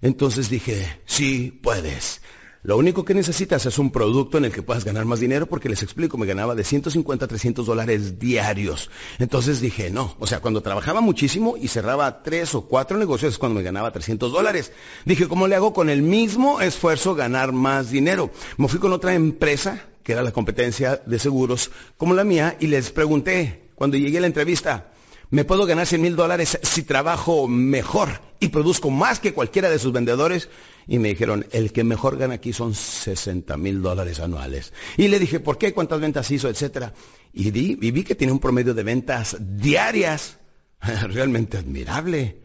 Entonces 0.02 0.50
dije, 0.50 1.00
sí, 1.06 1.60
puedes. 1.62 2.22
Lo 2.66 2.78
único 2.78 3.04
que 3.04 3.14
necesitas 3.14 3.66
es 3.66 3.78
un 3.78 3.92
producto 3.92 4.38
en 4.38 4.46
el 4.46 4.54
que 4.54 4.62
puedas 4.62 4.86
ganar 4.86 5.04
más 5.04 5.20
dinero 5.20 5.48
porque 5.48 5.68
les 5.68 5.84
explico, 5.84 6.18
me 6.18 6.26
ganaba 6.26 6.56
de 6.56 6.64
150 6.64 7.26
a 7.26 7.28
300 7.28 7.66
dólares 7.66 8.20
diarios. 8.20 8.90
Entonces 9.20 9.60
dije, 9.60 9.90
no, 9.90 10.16
o 10.18 10.28
sea, 10.28 10.40
cuando 10.40 10.62
trabajaba 10.62 11.02
muchísimo 11.02 11.58
y 11.58 11.68
cerraba 11.68 12.24
tres 12.24 12.56
o 12.56 12.62
cuatro 12.62 12.98
negocios 12.98 13.34
es 13.34 13.38
cuando 13.38 13.58
me 13.58 13.64
ganaba 13.64 13.92
300 13.92 14.32
dólares. 14.32 14.72
Dije, 15.04 15.28
¿cómo 15.28 15.48
le 15.48 15.56
hago 15.56 15.74
con 15.74 15.90
el 15.90 16.04
mismo 16.04 16.62
esfuerzo 16.62 17.16
ganar 17.16 17.52
más 17.52 17.92
dinero? 17.92 18.32
Me 18.56 18.70
fui 18.70 18.80
con 18.80 18.94
otra 18.94 19.14
empresa 19.14 19.84
que 20.04 20.14
era 20.14 20.22
la 20.22 20.32
competencia 20.32 21.02
de 21.06 21.20
seguros, 21.20 21.72
como 21.98 22.14
la 22.14 22.24
mía, 22.24 22.58
y 22.60 22.68
les 22.68 22.92
pregunté, 22.92 23.70
cuando 23.76 23.98
llegué 23.98 24.20
a 24.20 24.22
la 24.22 24.28
entrevista, 24.28 24.93
¿me 25.34 25.46
puedo 25.46 25.66
ganar 25.66 25.88
100 25.88 26.00
mil 26.00 26.16
dólares 26.16 26.60
si 26.62 26.84
trabajo 26.84 27.48
mejor 27.48 28.22
y 28.40 28.50
produzco 28.50 28.92
más 28.92 29.20
que 29.20 29.34
cualquiera 29.34 29.72
de 29.72 29.80
sus 29.80 29.92
vendedores? 29.92 30.48
Y 30.88 31.00
me 31.00 31.10
dijeron, 31.10 31.48
el 31.52 31.74
que 31.74 31.84
mejor 31.84 32.18
gana 32.18 32.36
aquí 32.36 32.54
son 32.54 32.76
60 32.76 33.58
mil 33.58 33.82
dólares 33.82 34.20
anuales. 34.20 34.74
Y 34.96 35.08
le 35.08 35.18
dije, 35.18 35.40
¿por 35.40 35.58
qué? 35.58 35.74
¿Cuántas 35.74 36.00
ventas 36.00 36.30
hizo? 36.30 36.50
Etcétera. 36.50 36.94
Y 37.34 37.48
y 37.48 37.92
vi 37.92 38.04
que 38.04 38.14
tiene 38.14 38.32
un 38.32 38.38
promedio 38.38 38.76
de 38.76 38.84
ventas 38.84 39.36
diarias 39.40 40.38
realmente 41.10 41.58
admirable. 41.58 42.38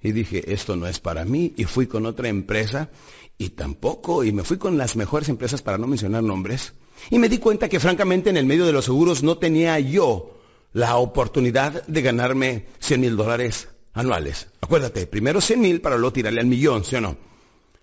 Y 0.00 0.12
dije, 0.12 0.52
esto 0.52 0.76
no 0.76 0.86
es 0.86 1.00
para 1.00 1.24
mí. 1.24 1.52
Y 1.56 1.64
fui 1.64 1.88
con 1.88 2.06
otra 2.06 2.28
empresa 2.28 2.90
y 3.38 3.48
tampoco. 3.48 4.22
Y 4.22 4.30
me 4.30 4.44
fui 4.44 4.56
con 4.56 4.78
las 4.78 4.94
mejores 4.94 5.28
empresas 5.28 5.62
para 5.62 5.78
no 5.78 5.88
mencionar 5.88 6.22
nombres. 6.22 6.74
Y 7.10 7.18
me 7.18 7.28
di 7.28 7.38
cuenta 7.38 7.68
que 7.68 7.80
francamente 7.80 8.30
en 8.30 8.36
el 8.36 8.46
medio 8.46 8.66
de 8.66 8.72
los 8.72 8.84
seguros 8.84 9.24
no 9.24 9.36
tenía 9.36 9.80
yo 9.80 10.35
la 10.76 10.96
oportunidad 10.98 11.86
de 11.86 12.02
ganarme 12.02 12.66
100 12.80 13.00
mil 13.00 13.16
dólares 13.16 13.68
anuales. 13.94 14.48
Acuérdate, 14.60 15.06
primero 15.06 15.40
100 15.40 15.58
mil 15.58 15.80
para 15.80 15.96
luego 15.96 16.12
tirarle 16.12 16.40
al 16.40 16.46
millón, 16.46 16.84
¿sí 16.84 16.96
o 16.96 17.00
no? 17.00 17.16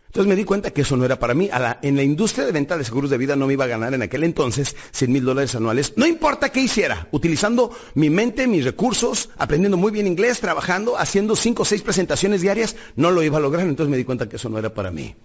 Entonces 0.05 0.29
me 0.29 0.35
di 0.35 0.43
cuenta 0.43 0.69
que 0.69 0.81
eso 0.81 0.95
no 0.95 1.03
era 1.03 1.17
para 1.17 1.33
mí. 1.33 1.49
en 1.81 1.95
la 1.95 2.03
industria 2.03 2.45
de 2.45 2.51
venta 2.51 2.77
de 2.77 2.83
seguros 2.83 3.09
de 3.09 3.17
vida 3.17 3.35
no 3.35 3.47
me 3.47 3.53
iba 3.53 3.63
a 3.65 3.67
ganar 3.67 3.95
en 3.95 4.03
aquel 4.03 4.23
entonces 4.23 4.75
100 4.91 5.11
mil 5.11 5.25
dólares 5.25 5.55
anuales. 5.55 5.93
No 5.95 6.05
importa 6.05 6.49
qué 6.49 6.59
hiciera, 6.59 7.07
utilizando 7.09 7.75
mi 7.95 8.11
mente, 8.11 8.45
mis 8.45 8.63
recursos, 8.63 9.31
aprendiendo 9.39 9.75
muy 9.75 9.91
bien 9.91 10.05
inglés, 10.05 10.39
trabajando, 10.39 10.95
haciendo 10.95 11.35
cinco 11.35 11.63
o 11.63 11.65
seis 11.65 11.81
presentaciones 11.81 12.41
diarias, 12.41 12.75
no 12.95 13.09
lo 13.09 13.23
iba 13.23 13.39
a 13.39 13.41
lograr. 13.41 13.65
Entonces 13.65 13.89
me 13.89 13.97
di 13.97 14.03
cuenta 14.03 14.29
que 14.29 14.35
eso 14.35 14.49
no 14.49 14.59
era 14.59 14.71
para 14.71 14.91
mí. 14.91 15.15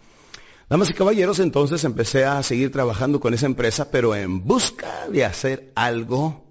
Damas 0.70 0.88
y 0.88 0.94
caballeros, 0.94 1.38
entonces 1.38 1.84
empecé 1.84 2.24
a 2.24 2.42
seguir 2.42 2.72
trabajando 2.72 3.20
con 3.20 3.34
esa 3.34 3.44
empresa, 3.44 3.90
pero 3.90 4.14
en 4.14 4.46
busca 4.46 5.06
de 5.12 5.26
hacer 5.26 5.70
algo 5.74 6.47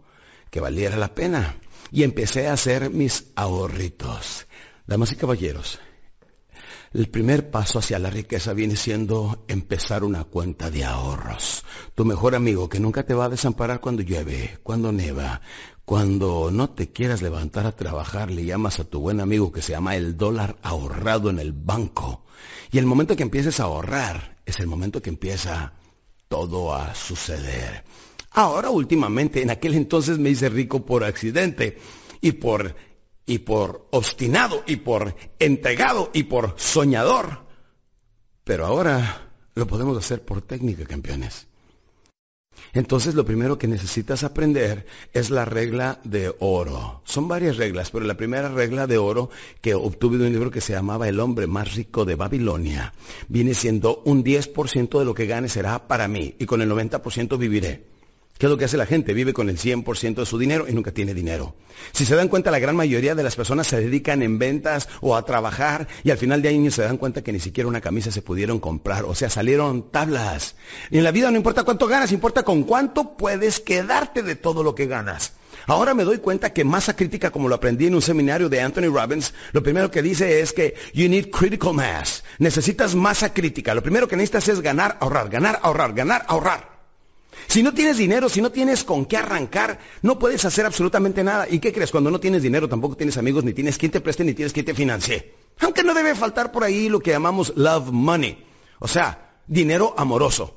que 0.51 0.60
valiera 0.60 0.97
la 0.97 1.13
pena. 1.13 1.57
Y 1.91 2.03
empecé 2.03 2.47
a 2.47 2.53
hacer 2.53 2.89
mis 2.89 3.31
ahorritos. 3.36 4.47
Damas 4.86 5.12
y 5.12 5.15
caballeros, 5.15 5.79
el 6.93 7.10
primer 7.10 7.51
paso 7.51 7.79
hacia 7.79 7.99
la 7.99 8.10
riqueza 8.10 8.53
viene 8.53 8.77
siendo 8.77 9.43
empezar 9.49 10.03
una 10.03 10.23
cuenta 10.23 10.71
de 10.71 10.86
ahorros. 10.86 11.65
Tu 11.95 12.05
mejor 12.05 12.33
amigo 12.33 12.69
que 12.69 12.79
nunca 12.79 13.03
te 13.03 13.13
va 13.13 13.25
a 13.25 13.29
desamparar 13.29 13.81
cuando 13.81 14.03
llueve, 14.03 14.60
cuando 14.63 14.91
neva, 14.93 15.41
cuando 15.83 16.49
no 16.49 16.69
te 16.69 16.91
quieras 16.91 17.21
levantar 17.21 17.65
a 17.65 17.75
trabajar, 17.75 18.31
le 18.31 18.45
llamas 18.45 18.79
a 18.79 18.86
tu 18.86 18.99
buen 19.01 19.19
amigo 19.19 19.51
que 19.51 19.62
se 19.62 19.73
llama 19.73 19.95
el 19.95 20.17
dólar 20.17 20.57
ahorrado 20.63 21.29
en 21.29 21.39
el 21.39 21.51
banco. 21.51 22.23
Y 22.71 22.77
el 22.77 22.86
momento 22.86 23.15
que 23.15 23.23
empieces 23.23 23.60
a 23.60 23.63
ahorrar 23.63 24.38
es 24.45 24.60
el 24.60 24.67
momento 24.67 25.01
que 25.01 25.10
empieza 25.10 25.73
todo 26.29 26.73
a 26.73 26.95
suceder. 26.95 27.83
Ahora 28.38 28.69
últimamente, 28.69 29.41
en 29.41 29.50
aquel 29.50 29.73
entonces 29.73 30.19
me 30.19 30.30
hice 30.30 30.47
rico 30.47 30.86
por 30.86 31.04
accidente 31.04 31.80
y 32.21 32.34
por 32.34 32.76
y 33.26 33.39
por 33.39 33.88
obstinado 33.89 34.63
y 34.67 34.76
por 34.76 35.15
entregado 35.39 36.12
y 36.13 36.21
por 36.26 36.54
soñador. 36.56 37.47
Pero 38.43 38.67
ahora 38.67 39.32
lo 39.56 39.65
podemos 39.65 39.97
hacer 39.97 40.23
por 40.23 40.43
técnica, 40.43 40.86
campeones. 40.86 41.47
Entonces 42.73 43.15
lo 43.15 43.26
primero 43.26 43.58
que 43.58 43.67
necesitas 43.67 44.23
aprender 44.23 44.86
es 45.13 45.32
la 45.32 45.43
regla 45.43 46.00
de 46.04 46.32
oro. 46.38 47.02
Son 47.06 47.28
varias 47.28 47.58
reglas, 47.58 47.89
pero 47.89 48.06
la 48.06 48.17
primera 48.17 48.50
regla 48.50 48.86
de 48.86 49.00
oro 49.00 49.32
que 49.62 49.73
obtuve 49.73 50.19
de 50.19 50.28
un 50.28 50.34
libro 50.34 50.52
que 50.52 50.62
se 50.62 50.73
llamaba 50.73 51.10
El 51.10 51.19
hombre 51.21 51.47
más 51.47 51.73
rico 51.73 52.06
de 52.06 52.13
Babilonia 52.13 52.93
viene 53.30 53.56
siendo 53.56 54.04
un 54.06 54.23
10% 54.23 55.00
de 55.00 55.06
lo 55.06 55.15
que 55.15 55.26
gane 55.26 55.50
será 55.50 55.88
para 55.88 56.08
mí 56.08 56.36
y 56.38 56.45
con 56.45 56.62
el 56.62 56.69
90% 56.69 57.36
viviré. 57.39 57.96
¿Qué 58.38 58.45
es 58.45 58.50
lo 58.52 58.58
que 58.58 58.65
hace 58.65 58.78
la 58.78 58.86
gente? 58.86 59.13
Vive 59.13 59.34
con 59.34 59.50
el 59.50 59.58
100% 59.58 60.15
de 60.15 60.26
su 60.26 60.38
dinero 60.38 60.67
y 60.69 60.73
nunca 60.73 60.91
tiene 60.91 61.15
dinero. 61.15 61.56
Si 61.91 62.06
se 62.06 62.15
dan 62.15 62.28
cuenta, 62.28 62.52
la 62.52 62.60
gran 62.60 62.76
mayoría 62.76 63.15
de 63.15 63.23
las 63.23 63.36
personas 63.36 63.65
se 63.65 63.80
dedican 63.80 64.21
en 64.21 64.38
ventas 64.38 64.89
o 65.02 65.15
a 65.15 65.26
trabajar 65.26 65.88
y 66.04 66.12
al 66.12 66.19
final 66.19 66.43
de 66.43 66.50
año 66.50 66.69
se 66.69 66.84
dan 66.84 66.97
cuenta 66.97 67.23
que 67.23 67.32
ni 67.32 67.39
siquiera 67.39 67.67
una 67.67 67.82
camisa 67.82 68.12
se 68.12 68.21
pudieron 68.21 68.60
comprar. 68.60 69.06
O 69.06 69.15
sea, 69.15 69.32
salieron 69.32 69.89
tablas. 69.89 70.56
Y 70.91 71.00
en 71.00 71.04
la 71.04 71.12
vida 71.12 71.32
no 71.32 71.38
importa 71.38 71.63
cuánto 71.63 71.88
ganas, 71.88 72.12
importa 72.12 72.43
con 72.43 72.63
cuánto 72.63 73.17
puedes 73.17 73.60
quedarte 73.60 74.21
de 74.21 74.36
todo 74.36 74.62
lo 74.62 74.76
que 74.76 74.86
ganas. 74.86 75.34
Ahora 75.65 75.95
me 75.95 76.04
doy 76.04 76.19
cuenta 76.19 76.54
que 76.54 76.63
masa 76.63 76.95
crítica, 76.95 77.32
como 77.32 77.50
lo 77.50 77.56
aprendí 77.56 77.88
en 77.88 77.95
un 77.95 78.04
seminario 78.04 78.50
de 78.50 78.62
Anthony 78.62 78.93
Robbins, 78.93 79.34
lo 79.52 79.63
primero 79.63 79.89
que 79.89 80.04
dice 80.04 80.41
es 80.41 80.54
que 80.54 80.76
you 80.93 81.10
need 81.10 81.32
critical 81.32 81.73
mass. 81.73 82.23
Necesitas 82.38 82.93
masa 82.93 83.34
crítica. 83.34 83.73
Lo 83.73 83.82
primero 83.82 84.08
que 84.08 84.15
necesitas 84.15 84.47
es 84.47 84.62
ganar, 84.62 84.97
ahorrar, 85.02 85.30
ganar, 85.30 85.60
ahorrar, 85.63 85.93
ganar, 85.93 86.23
ahorrar. 86.28 86.76
Si 87.45 87.62
no 87.63 87.73
tienes 87.73 87.97
dinero, 87.97 88.30
si 88.30 88.41
no 88.41 88.52
tienes 88.52 88.84
con 88.84 89.06
qué 89.06 89.17
arrancar, 89.17 89.80
no 90.02 90.17
puedes 90.17 90.43
hacer 90.45 90.65
absolutamente 90.65 91.23
nada. 91.23 91.47
¿Y 91.50 91.60
qué 91.60 91.71
crees? 91.71 91.91
Cuando 91.91 92.10
no 92.10 92.19
tienes 92.19 92.41
dinero, 92.41 92.67
tampoco 92.67 92.97
tienes 92.97 93.17
amigos, 93.17 93.43
ni 93.43 93.54
tienes 93.54 93.78
quien 93.78 93.91
te 93.91 94.02
preste, 94.02 94.23
ni 94.23 94.34
tienes 94.34 94.54
quien 94.54 94.65
te 94.65 94.73
financie. 94.73 95.34
Aunque 95.60 95.84
no 95.84 95.93
debe 95.93 96.15
faltar 96.15 96.52
por 96.52 96.63
ahí 96.63 96.89
lo 96.89 97.00
que 97.00 97.12
llamamos 97.12 97.54
love 97.56 97.91
money. 97.91 98.43
O 98.80 98.88
sea, 98.88 99.39
dinero 99.47 99.93
amoroso. 99.97 100.56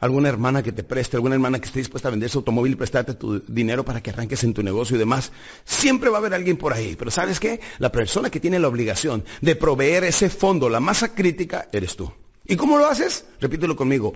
Alguna 0.00 0.28
hermana 0.28 0.62
que 0.62 0.70
te 0.70 0.84
preste, 0.84 1.16
alguna 1.16 1.34
hermana 1.34 1.58
que 1.58 1.66
esté 1.66 1.80
dispuesta 1.80 2.06
a 2.06 2.12
vender 2.12 2.30
su 2.30 2.38
automóvil 2.38 2.72
y 2.72 2.76
prestarte 2.76 3.14
tu 3.14 3.40
dinero 3.40 3.84
para 3.84 4.00
que 4.00 4.10
arranques 4.10 4.44
en 4.44 4.54
tu 4.54 4.62
negocio 4.62 4.94
y 4.94 4.98
demás. 4.98 5.32
Siempre 5.64 6.08
va 6.08 6.18
a 6.18 6.20
haber 6.20 6.34
alguien 6.34 6.56
por 6.56 6.72
ahí. 6.72 6.94
Pero 6.96 7.10
¿sabes 7.10 7.40
qué? 7.40 7.60
La 7.78 7.90
persona 7.90 8.30
que 8.30 8.38
tiene 8.38 8.60
la 8.60 8.68
obligación 8.68 9.24
de 9.40 9.56
proveer 9.56 10.04
ese 10.04 10.30
fondo, 10.30 10.68
la 10.68 10.78
masa 10.78 11.14
crítica, 11.14 11.68
eres 11.72 11.96
tú. 11.96 12.12
¿Y 12.46 12.54
cómo 12.56 12.78
lo 12.78 12.86
haces? 12.86 13.26
Repítelo 13.40 13.74
conmigo. 13.74 14.12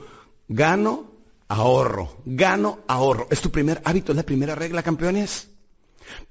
Gano 0.47 1.12
ahorro, 1.53 2.17
gano 2.25 2.81
ahorro. 2.89 3.29
Es 3.31 3.41
tu 3.41 3.51
primer 3.51 3.83
hábito, 3.85 4.13
es 4.13 4.17
la 4.17 4.23
primera 4.23 4.55
regla, 4.55 4.83
campeones. 4.83 5.49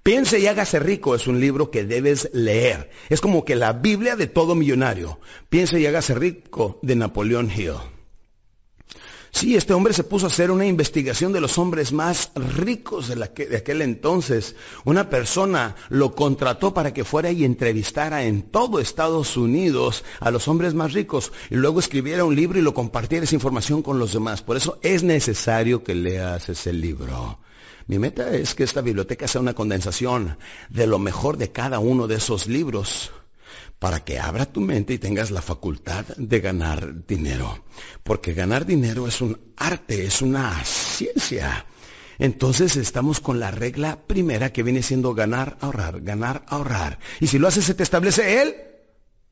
Piense 0.03 0.39
y 0.39 0.47
hágase 0.47 0.79
rico 0.79 1.15
es 1.15 1.27
un 1.27 1.39
libro 1.39 1.71
que 1.71 1.83
debes 1.83 2.29
leer. 2.33 2.89
Es 3.09 3.21
como 3.21 3.45
que 3.45 3.55
la 3.55 3.73
Biblia 3.73 4.15
de 4.15 4.27
todo 4.27 4.55
millonario. 4.55 5.19
Piense 5.49 5.79
y 5.79 5.85
hágase 5.85 6.15
rico 6.15 6.79
de 6.81 6.95
Napoleón 6.95 7.51
Hill. 7.55 7.75
Sí, 9.33 9.55
este 9.55 9.73
hombre 9.73 9.93
se 9.93 10.03
puso 10.03 10.25
a 10.25 10.29
hacer 10.29 10.51
una 10.51 10.65
investigación 10.65 11.31
de 11.31 11.39
los 11.39 11.57
hombres 11.57 11.93
más 11.93 12.31
ricos 12.35 13.07
de, 13.07 13.23
aquel 13.23 13.81
entonces. 13.81 14.55
Una 14.83 15.09
persona 15.09 15.75
lo 15.89 16.13
contrató 16.13 16.73
para 16.73 16.93
que 16.93 17.05
fuera 17.05 17.31
y 17.31 17.45
entrevistara 17.45 18.23
en 18.23 18.41
todo 18.43 18.79
Estados 18.79 19.37
Unidos 19.37 20.03
a 20.19 20.31
los 20.31 20.49
hombres 20.49 20.73
más 20.73 20.91
ricos 20.91 21.31
y 21.49 21.55
luego 21.55 21.79
escribiera 21.79 22.25
un 22.25 22.35
libro 22.35 22.59
y 22.59 22.61
lo 22.61 22.73
compartiera 22.73 23.23
esa 23.23 23.35
información 23.35 23.81
con 23.81 23.99
los 23.99 24.11
demás. 24.11 24.41
Por 24.41 24.57
eso 24.57 24.79
es 24.83 25.01
necesario 25.01 25.81
que 25.81 25.95
leas 25.95 26.49
ese 26.49 26.73
libro. 26.73 27.39
Mi 27.87 27.99
meta 27.99 28.35
es 28.35 28.53
que 28.53 28.63
esta 28.63 28.81
biblioteca 28.81 29.27
sea 29.29 29.41
una 29.41 29.53
condensación 29.53 30.37
de 30.69 30.87
lo 30.87 30.99
mejor 30.99 31.37
de 31.37 31.51
cada 31.51 31.79
uno 31.79 32.07
de 32.07 32.15
esos 32.15 32.47
libros 32.47 33.11
para 33.81 34.03
que 34.03 34.19
abra 34.19 34.45
tu 34.45 34.61
mente 34.61 34.93
y 34.93 34.99
tengas 34.99 35.31
la 35.31 35.41
facultad 35.41 36.05
de 36.15 36.39
ganar 36.39 37.07
dinero. 37.07 37.65
Porque 38.03 38.35
ganar 38.35 38.67
dinero 38.67 39.07
es 39.07 39.21
un 39.21 39.39
arte, 39.57 40.05
es 40.05 40.21
una 40.21 40.63
ciencia. 40.63 41.65
Entonces 42.19 42.75
estamos 42.75 43.19
con 43.19 43.39
la 43.39 43.49
regla 43.49 43.97
primera 44.05 44.53
que 44.53 44.61
viene 44.61 44.83
siendo 44.83 45.15
ganar, 45.15 45.57
ahorrar, 45.61 46.01
ganar, 46.01 46.43
ahorrar. 46.45 46.99
Y 47.19 47.25
si 47.25 47.39
lo 47.39 47.47
haces, 47.47 47.65
se 47.65 47.73
te 47.73 47.81
establece 47.81 48.43
el 48.43 48.53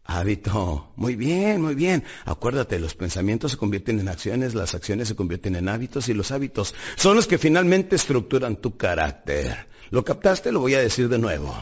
hábito. 0.03 0.93
Muy 0.95 1.15
bien, 1.15 1.61
muy 1.61 1.75
bien. 1.75 2.03
Acuérdate, 2.25 2.79
los 2.79 2.95
pensamientos 2.95 3.51
se 3.51 3.57
convierten 3.57 3.99
en 3.99 4.07
acciones, 4.07 4.55
las 4.55 4.73
acciones 4.73 5.09
se 5.09 5.15
convierten 5.15 5.57
en 5.57 5.69
hábitos 5.69 6.09
y 6.09 6.15
los 6.15 6.31
hábitos 6.31 6.73
son 6.95 7.15
los 7.15 7.27
que 7.27 7.37
finalmente 7.37 7.97
estructuran 7.97 8.55
tu 8.55 8.77
carácter. 8.77 9.67
¿Lo 9.91 10.03
captaste? 10.03 10.51
Lo 10.51 10.61
voy 10.61 10.73
a 10.73 10.81
decir 10.81 11.07
de 11.07 11.19
nuevo. 11.19 11.55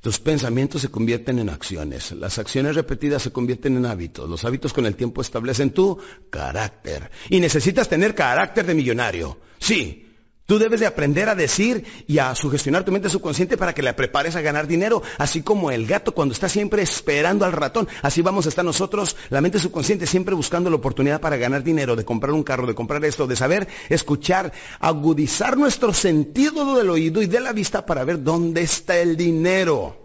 Tus 0.00 0.18
pensamientos 0.18 0.80
se 0.80 0.90
convierten 0.90 1.38
en 1.38 1.50
acciones. 1.50 2.12
Las 2.12 2.38
acciones 2.38 2.74
repetidas 2.74 3.22
se 3.22 3.32
convierten 3.32 3.76
en 3.76 3.84
hábitos. 3.84 4.28
Los 4.30 4.44
hábitos 4.44 4.72
con 4.72 4.86
el 4.86 4.96
tiempo 4.96 5.20
establecen 5.20 5.72
tu 5.72 5.98
carácter. 6.30 7.10
Y 7.28 7.38
necesitas 7.38 7.88
tener 7.88 8.14
carácter 8.14 8.64
de 8.64 8.74
millonario. 8.74 9.38
Sí, 9.58 10.09
Tú 10.50 10.58
debes 10.58 10.80
de 10.80 10.86
aprender 10.86 11.28
a 11.28 11.36
decir 11.36 11.84
y 12.08 12.18
a 12.18 12.34
sugestionar 12.34 12.82
tu 12.82 12.90
mente 12.90 13.08
subconsciente 13.08 13.56
para 13.56 13.72
que 13.72 13.84
la 13.84 13.94
prepares 13.94 14.34
a 14.34 14.40
ganar 14.40 14.66
dinero, 14.66 15.00
así 15.16 15.42
como 15.42 15.70
el 15.70 15.86
gato 15.86 16.10
cuando 16.10 16.34
está 16.34 16.48
siempre 16.48 16.82
esperando 16.82 17.44
al 17.44 17.52
ratón. 17.52 17.86
Así 18.02 18.20
vamos 18.20 18.46
a 18.46 18.48
estar 18.48 18.64
nosotros, 18.64 19.14
la 19.28 19.40
mente 19.40 19.60
subconsciente 19.60 20.08
siempre 20.08 20.34
buscando 20.34 20.68
la 20.68 20.74
oportunidad 20.74 21.20
para 21.20 21.36
ganar 21.36 21.62
dinero, 21.62 21.94
de 21.94 22.04
comprar 22.04 22.32
un 22.32 22.42
carro, 22.42 22.66
de 22.66 22.74
comprar 22.74 23.04
esto, 23.04 23.28
de 23.28 23.36
saber 23.36 23.68
escuchar, 23.90 24.52
agudizar 24.80 25.56
nuestro 25.56 25.92
sentido 25.92 26.74
del 26.74 26.90
oído 26.90 27.22
y 27.22 27.26
de 27.26 27.38
la 27.38 27.52
vista 27.52 27.86
para 27.86 28.02
ver 28.02 28.20
dónde 28.20 28.62
está 28.62 28.98
el 28.98 29.16
dinero. 29.16 29.99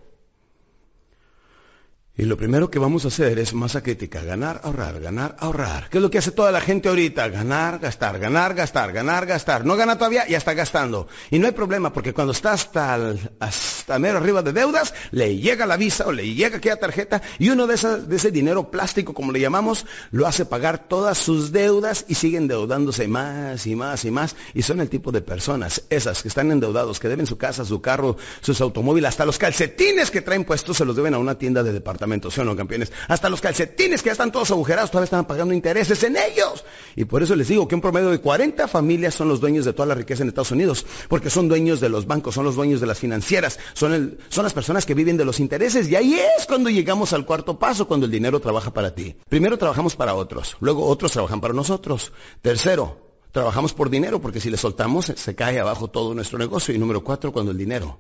Y 2.18 2.24
lo 2.24 2.38
primero 2.38 2.72
que 2.72 2.80
vamos 2.80 3.04
a 3.04 3.10
hacer 3.10 3.38
es 3.40 3.54
masa 3.54 3.84
crítica, 3.84 4.24
ganar, 4.24 4.62
ahorrar, 4.64 5.02
ganar, 5.02 5.36
ahorrar. 5.38 5.90
¿Qué 5.90 5.98
es 5.98 6.02
lo 6.02 6.10
que 6.10 6.20
hace 6.20 6.32
toda 6.32 6.50
la 6.50 6.62
gente 6.62 6.88
ahorita? 6.88 7.28
Ganar, 7.28 7.80
gastar, 7.80 8.20
ganar, 8.20 8.54
gastar, 8.54 8.94
ganar, 8.94 9.26
gastar. 9.26 9.66
No 9.66 9.76
gana 9.76 9.98
todavía, 9.98 10.26
ya 10.26 10.38
está 10.38 10.54
gastando. 10.54 11.10
Y 11.30 11.40
no 11.40 11.48
hay 11.48 11.52
problema 11.52 11.92
porque 11.92 12.14
cuando 12.14 12.32
está 12.32 12.54
hasta, 12.54 13.16
hasta 13.42 14.00
mero 14.00 14.20
arriba 14.20 14.42
de 14.44 14.54
deudas, 14.54 14.94
le 15.12 15.36
llega 15.36 15.66
la 15.66 15.76
visa 15.76 16.08
o 16.08 16.14
le 16.14 16.34
llega 16.34 16.60
aquella 16.60 16.78
tarjeta 16.78 17.22
y 17.38 17.50
uno 17.50 17.68
de, 17.68 17.76
de 17.76 18.16
ese 18.16 18.32
dinero 18.32 18.72
plástico, 18.72 19.14
como 19.14 19.34
le 19.34 19.42
llamamos, 19.42 19.86
lo 20.12 20.26
hace 20.26 20.46
pagar 20.46 20.88
todas 20.88 21.18
sus 21.18 21.52
deudas 21.52 22.06
y 22.08 22.16
sigue 22.16 22.38
endeudándose 22.38 23.10
más 23.10 23.68
y 23.68 23.76
más 23.76 24.06
y 24.06 24.12
más. 24.12 24.38
Y 24.54 24.62
son 24.62 24.80
el 24.80 24.88
tipo 24.88 25.12
de 25.12 25.20
personas, 25.20 25.84
esas 25.90 26.22
que 26.22 26.30
están 26.30 26.50
endeudados, 26.50 27.02
que 27.02 27.10
deben 27.10 27.28
su 27.28 27.38
casa, 27.38 27.66
su 27.66 27.82
carro, 27.82 28.16
sus 28.40 28.62
automóviles, 28.62 29.10
hasta 29.10 29.26
los 29.26 29.38
calcetines 29.38 30.12
que 30.12 30.22
traen 30.22 30.46
puestos 30.46 30.78
se 30.78 30.86
los 30.86 30.96
deben 30.96 31.14
a 31.14 31.18
una 31.18 31.38
tienda 31.38 31.62
de 31.62 31.74
departamento 31.74 32.05
no, 32.08 32.56
campeones? 32.56 32.92
Hasta 33.08 33.30
los 33.30 33.42
calcetines 33.42 34.02
que 34.02 34.08
ya 34.08 34.14
están 34.14 34.32
todos 34.32 34.52
agujerados 34.52 34.92
todavía 34.92 35.06
están 35.06 35.26
pagando 35.26 35.54
intereses 35.54 36.04
en 36.04 36.18
ellos. 36.18 36.64
Y 36.96 37.06
por 37.06 37.24
eso 37.24 37.36
les 37.36 37.48
digo 37.48 37.68
que 37.68 37.76
un 37.76 37.82
promedio 37.82 38.10
de 38.10 38.20
40 38.20 38.68
familias 38.68 39.14
son 39.14 39.28
los 39.28 39.40
dueños 39.40 39.66
de 39.66 39.74
toda 39.74 39.88
la 39.88 39.96
riqueza 39.96 40.24
en 40.24 40.30
Estados 40.30 40.52
Unidos, 40.52 40.86
porque 41.10 41.30
son 41.30 41.48
dueños 41.48 41.80
de 41.80 41.90
los 41.90 42.06
bancos, 42.06 42.36
son 42.36 42.46
los 42.46 42.56
dueños 42.56 42.82
de 42.82 42.88
las 42.88 43.00
financieras, 43.00 43.60
son, 43.74 44.18
son 44.30 44.44
las 44.44 44.54
personas 44.54 44.86
que 44.86 44.94
viven 44.94 45.18
de 45.18 45.26
los 45.26 45.40
intereses. 45.40 45.90
Y 45.90 45.96
ahí 45.96 46.16
es 46.16 46.46
cuando 46.46 46.70
llegamos 46.70 47.14
al 47.14 47.26
cuarto 47.26 47.60
paso, 47.60 47.88
cuando 47.88 48.06
el 48.06 48.12
dinero 48.12 48.40
trabaja 48.40 48.74
para 48.74 48.94
ti. 48.94 49.16
Primero 49.30 49.58
trabajamos 49.58 49.96
para 49.96 50.16
otros, 50.16 50.58
luego 50.60 50.86
otros 50.86 51.12
trabajan 51.12 51.42
para 51.42 51.54
nosotros. 51.54 52.12
Tercero, 52.42 52.98
trabajamos 53.32 53.74
por 53.74 53.90
dinero, 53.90 54.22
porque 54.22 54.40
si 54.40 54.50
le 54.50 54.58
soltamos 54.58 55.06
se 55.16 55.36
cae 55.36 55.60
abajo 55.60 55.90
todo 55.90 56.14
nuestro 56.14 56.40
negocio. 56.40 56.74
Y 56.74 56.78
número 56.78 57.04
cuatro, 57.04 57.32
cuando 57.32 57.52
el 57.52 57.58
dinero 57.58 58.00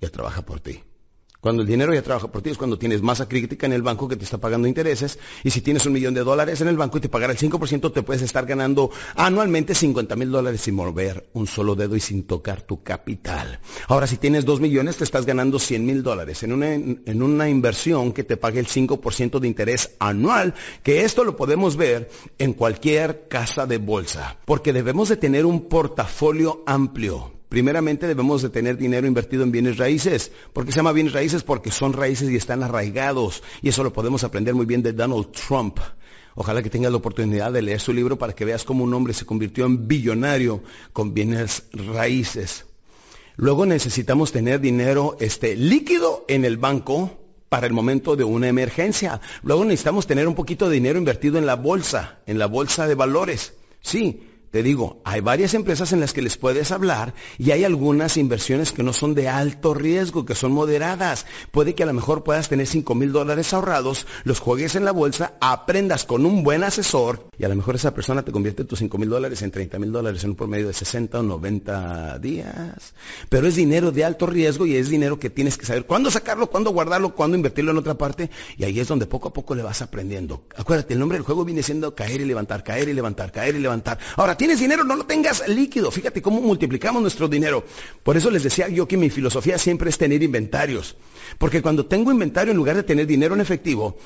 ya 0.00 0.10
trabaja 0.10 0.42
por 0.42 0.60
ti. 0.60 0.82
Cuando 1.42 1.62
el 1.62 1.68
dinero 1.68 1.92
ya 1.92 2.02
trabaja 2.02 2.30
por 2.30 2.40
ti 2.40 2.50
es 2.50 2.56
cuando 2.56 2.78
tienes 2.78 3.02
masa 3.02 3.28
crítica 3.28 3.66
en 3.66 3.72
el 3.72 3.82
banco 3.82 4.06
que 4.06 4.14
te 4.14 4.22
está 4.22 4.38
pagando 4.38 4.68
intereses. 4.68 5.18
Y 5.42 5.50
si 5.50 5.60
tienes 5.60 5.84
un 5.86 5.92
millón 5.92 6.14
de 6.14 6.22
dólares 6.22 6.60
en 6.60 6.68
el 6.68 6.76
banco 6.76 6.98
y 6.98 7.00
te 7.00 7.08
pagará 7.08 7.32
el 7.32 7.38
5%, 7.40 7.92
te 7.92 8.02
puedes 8.04 8.22
estar 8.22 8.46
ganando 8.46 8.92
anualmente 9.16 9.74
50 9.74 10.14
mil 10.14 10.30
dólares 10.30 10.60
sin 10.60 10.76
mover 10.76 11.28
un 11.32 11.48
solo 11.48 11.74
dedo 11.74 11.96
y 11.96 12.00
sin 12.00 12.28
tocar 12.28 12.62
tu 12.62 12.84
capital. 12.84 13.58
Ahora, 13.88 14.06
si 14.06 14.18
tienes 14.18 14.44
dos 14.44 14.60
millones, 14.60 14.98
te 14.98 15.02
estás 15.02 15.26
ganando 15.26 15.58
100 15.58 15.84
mil 15.84 16.04
dólares 16.04 16.44
en 16.44 16.52
una, 16.52 16.74
en 16.74 17.22
una 17.24 17.48
inversión 17.48 18.12
que 18.12 18.22
te 18.22 18.36
pague 18.36 18.60
el 18.60 18.68
5% 18.68 19.40
de 19.40 19.48
interés 19.48 19.96
anual, 19.98 20.54
que 20.84 21.02
esto 21.02 21.24
lo 21.24 21.34
podemos 21.34 21.76
ver 21.76 22.08
en 22.38 22.52
cualquier 22.52 23.26
casa 23.26 23.66
de 23.66 23.78
bolsa. 23.78 24.36
Porque 24.44 24.72
debemos 24.72 25.08
de 25.08 25.16
tener 25.16 25.44
un 25.44 25.62
portafolio 25.68 26.62
amplio 26.66 27.41
primeramente 27.52 28.06
debemos 28.06 28.40
de 28.40 28.48
tener 28.48 28.78
dinero 28.78 29.06
invertido 29.06 29.42
en 29.42 29.52
bienes 29.52 29.76
raíces. 29.76 30.32
¿Por 30.54 30.64
qué 30.64 30.72
se 30.72 30.76
llama 30.76 30.92
bienes 30.92 31.12
raíces? 31.12 31.42
Porque 31.42 31.70
son 31.70 31.92
raíces 31.92 32.30
y 32.30 32.36
están 32.36 32.62
arraigados. 32.62 33.42
Y 33.60 33.68
eso 33.68 33.84
lo 33.84 33.92
podemos 33.92 34.24
aprender 34.24 34.54
muy 34.54 34.64
bien 34.64 34.82
de 34.82 34.94
Donald 34.94 35.32
Trump. 35.32 35.78
Ojalá 36.34 36.62
que 36.62 36.70
tengas 36.70 36.92
la 36.92 36.96
oportunidad 36.96 37.52
de 37.52 37.60
leer 37.60 37.78
su 37.78 37.92
libro 37.92 38.16
para 38.16 38.32
que 38.32 38.46
veas 38.46 38.64
cómo 38.64 38.84
un 38.84 38.94
hombre 38.94 39.12
se 39.12 39.26
convirtió 39.26 39.66
en 39.66 39.86
billonario 39.86 40.62
con 40.94 41.12
bienes 41.12 41.64
raíces. 41.74 42.64
Luego 43.36 43.66
necesitamos 43.66 44.32
tener 44.32 44.58
dinero 44.58 45.18
este, 45.20 45.54
líquido 45.54 46.24
en 46.28 46.46
el 46.46 46.56
banco 46.56 47.20
para 47.50 47.66
el 47.66 47.74
momento 47.74 48.16
de 48.16 48.24
una 48.24 48.48
emergencia. 48.48 49.20
Luego 49.42 49.66
necesitamos 49.66 50.06
tener 50.06 50.26
un 50.26 50.34
poquito 50.34 50.70
de 50.70 50.76
dinero 50.76 50.98
invertido 50.98 51.36
en 51.36 51.44
la 51.44 51.56
bolsa, 51.56 52.20
en 52.24 52.38
la 52.38 52.46
bolsa 52.46 52.88
de 52.88 52.94
valores. 52.94 53.52
Sí, 53.82 54.31
te 54.52 54.62
digo, 54.62 55.00
hay 55.04 55.22
varias 55.22 55.54
empresas 55.54 55.94
en 55.94 56.00
las 56.00 56.12
que 56.12 56.20
les 56.20 56.36
puedes 56.36 56.72
hablar 56.72 57.14
y 57.38 57.52
hay 57.52 57.64
algunas 57.64 58.18
inversiones 58.18 58.70
que 58.70 58.82
no 58.82 58.92
son 58.92 59.14
de 59.14 59.30
alto 59.30 59.72
riesgo, 59.72 60.26
que 60.26 60.34
son 60.34 60.52
moderadas. 60.52 61.24
Puede 61.52 61.74
que 61.74 61.84
a 61.84 61.86
lo 61.86 61.94
mejor 61.94 62.22
puedas 62.22 62.50
tener 62.50 62.66
5 62.66 62.94
mil 62.94 63.12
dólares 63.12 63.54
ahorrados, 63.54 64.06
los 64.24 64.40
juegues 64.40 64.74
en 64.76 64.84
la 64.84 64.92
bolsa, 64.92 65.32
aprendas 65.40 66.04
con 66.04 66.26
un 66.26 66.42
buen 66.42 66.64
asesor 66.64 67.28
y 67.38 67.44
a 67.44 67.48
lo 67.48 67.56
mejor 67.56 67.76
esa 67.76 67.94
persona 67.94 68.26
te 68.26 68.30
convierte 68.30 68.66
tus 68.66 68.80
5 68.80 68.98
mil 68.98 69.08
dólares 69.08 69.40
en 69.40 69.52
30 69.52 69.78
mil 69.78 69.90
dólares 69.90 70.22
en 70.22 70.30
un 70.30 70.36
promedio 70.36 70.66
de 70.66 70.74
60 70.74 71.20
o 71.20 71.22
90 71.22 72.18
días. 72.18 72.92
Pero 73.30 73.46
es 73.46 73.56
dinero 73.56 73.90
de 73.90 74.04
alto 74.04 74.26
riesgo 74.26 74.66
y 74.66 74.76
es 74.76 74.90
dinero 74.90 75.18
que 75.18 75.30
tienes 75.30 75.56
que 75.56 75.64
saber 75.64 75.86
cuándo 75.86 76.10
sacarlo, 76.10 76.50
cuándo 76.50 76.72
guardarlo, 76.72 77.14
cuándo 77.14 77.38
invertirlo 77.38 77.70
en 77.70 77.78
otra 77.78 77.94
parte 77.94 78.28
y 78.58 78.64
ahí 78.64 78.78
es 78.78 78.88
donde 78.88 79.06
poco 79.06 79.28
a 79.28 79.32
poco 79.32 79.54
le 79.54 79.62
vas 79.62 79.80
aprendiendo. 79.80 80.44
Acuérdate, 80.54 80.92
el 80.92 81.00
nombre 81.00 81.16
del 81.16 81.24
juego 81.24 81.42
viene 81.46 81.62
siendo 81.62 81.94
caer 81.94 82.20
y 82.20 82.26
levantar, 82.26 82.62
caer 82.62 82.90
y 82.90 82.92
levantar, 82.92 83.32
caer 83.32 83.54
y 83.54 83.58
levantar. 83.58 83.98
Ahora, 84.16 84.36
tienes 84.42 84.58
dinero, 84.58 84.82
no 84.82 84.96
lo 84.96 85.06
tengas 85.06 85.46
líquido. 85.46 85.92
Fíjate 85.92 86.20
cómo 86.20 86.40
multiplicamos 86.40 87.00
nuestro 87.00 87.28
dinero. 87.28 87.62
Por 88.02 88.16
eso 88.16 88.28
les 88.28 88.42
decía 88.42 88.68
yo 88.68 88.88
que 88.88 88.96
mi 88.96 89.08
filosofía 89.08 89.56
siempre 89.56 89.88
es 89.88 89.98
tener 89.98 90.20
inventarios. 90.20 90.96
Porque 91.38 91.62
cuando 91.62 91.86
tengo 91.86 92.10
inventario, 92.10 92.50
en 92.50 92.56
lugar 92.56 92.74
de 92.74 92.82
tener 92.82 93.06
dinero 93.06 93.36
en 93.36 93.40
efectivo, 93.40 93.98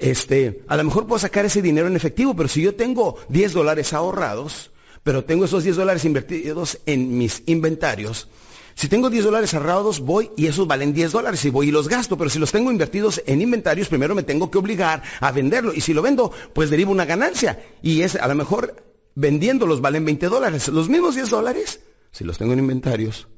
este, 0.00 0.64
a 0.66 0.76
lo 0.76 0.82
mejor 0.82 1.06
puedo 1.06 1.20
sacar 1.20 1.44
ese 1.44 1.62
dinero 1.62 1.86
en 1.86 1.94
efectivo, 1.94 2.34
pero 2.34 2.48
si 2.48 2.60
yo 2.60 2.74
tengo 2.74 3.18
10 3.28 3.52
dólares 3.52 3.92
ahorrados, 3.92 4.72
pero 5.04 5.22
tengo 5.22 5.44
esos 5.44 5.62
10 5.62 5.76
dólares 5.76 6.04
invertidos 6.04 6.80
en 6.86 7.16
mis 7.16 7.44
inventarios, 7.46 8.26
si 8.74 8.88
tengo 8.88 9.10
10 9.10 9.26
dólares 9.26 9.54
ahorrados, 9.54 10.00
voy 10.00 10.32
y 10.36 10.48
esos 10.48 10.66
valen 10.66 10.92
10 10.92 11.12
dólares 11.12 11.44
y 11.44 11.50
voy 11.50 11.68
y 11.68 11.70
los 11.70 11.86
gasto. 11.86 12.18
Pero 12.18 12.30
si 12.30 12.40
los 12.40 12.50
tengo 12.50 12.72
invertidos 12.72 13.22
en 13.26 13.40
inventarios, 13.40 13.86
primero 13.86 14.16
me 14.16 14.24
tengo 14.24 14.50
que 14.50 14.58
obligar 14.58 15.04
a 15.20 15.30
venderlo. 15.30 15.72
Y 15.72 15.82
si 15.82 15.94
lo 15.94 16.02
vendo, 16.02 16.32
pues 16.52 16.68
derivo 16.68 16.90
una 16.90 17.04
ganancia. 17.04 17.64
Y 17.80 18.02
es 18.02 18.16
a 18.16 18.26
lo 18.26 18.34
mejor 18.34 18.74
vendiéndolos 19.14 19.80
valen 19.80 20.04
20 20.04 20.28
dólares. 20.28 20.68
Los 20.68 20.88
mismos 20.88 21.14
10 21.14 21.30
dólares, 21.30 21.80
si 22.10 22.24
los 22.24 22.38
tengo 22.38 22.52
en 22.52 22.60
inventarios, 22.60 23.28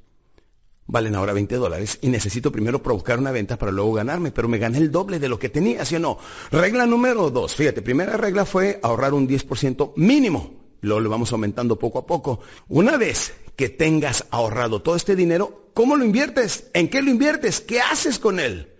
valen 0.87 1.15
ahora 1.15 1.33
20 1.33 1.57
dólares 1.57 1.99
y 2.01 2.09
necesito 2.09 2.53
primero 2.53 2.83
provocar 2.83 3.19
una 3.19 3.33
venta 3.33 3.59
para 3.59 3.73
luego 3.73 3.93
ganarme, 3.93 4.31
pero 4.31 4.49
me 4.49 4.59
gané 4.59 4.79
el 4.79 4.91
doble 4.91 5.19
de 5.19 5.29
lo 5.29 5.39
que 5.39 5.49
tenía, 5.49 5.85
¿sí 5.85 5.97
o 5.97 6.01
no? 6.01 6.19
Regla 6.51 6.87
número 6.87 7.31
dos, 7.31 7.55
fíjate, 7.55 7.83
primera 7.83 8.17
regla 8.17 8.45
fue 8.45 8.79
ahorrar 8.83 9.15
un 9.15 9.29
10% 9.29 9.93
mínimo, 9.97 10.55
luego 10.81 11.01
lo 11.01 11.11
vamos 11.11 11.33
aumentando 11.33 11.79
poco 11.79 11.99
a 11.99 12.07
poco. 12.07 12.41
Una 12.69 12.97
vez 12.97 13.35
que 13.57 13.69
tengas 13.69 14.27
ahorrado 14.31 14.83
todo 14.83 14.97
este 14.97 15.17
dinero, 15.17 15.71
¿cómo 15.75 15.97
lo 15.97 16.05
inviertes? 16.05 16.69
¿En 16.75 16.89
qué 16.89 17.03
lo 17.03 17.11
inviertes? 17.11 17.61
¿Qué 17.61 17.81
haces 17.81 18.19
con 18.19 18.39
él? 18.39 18.73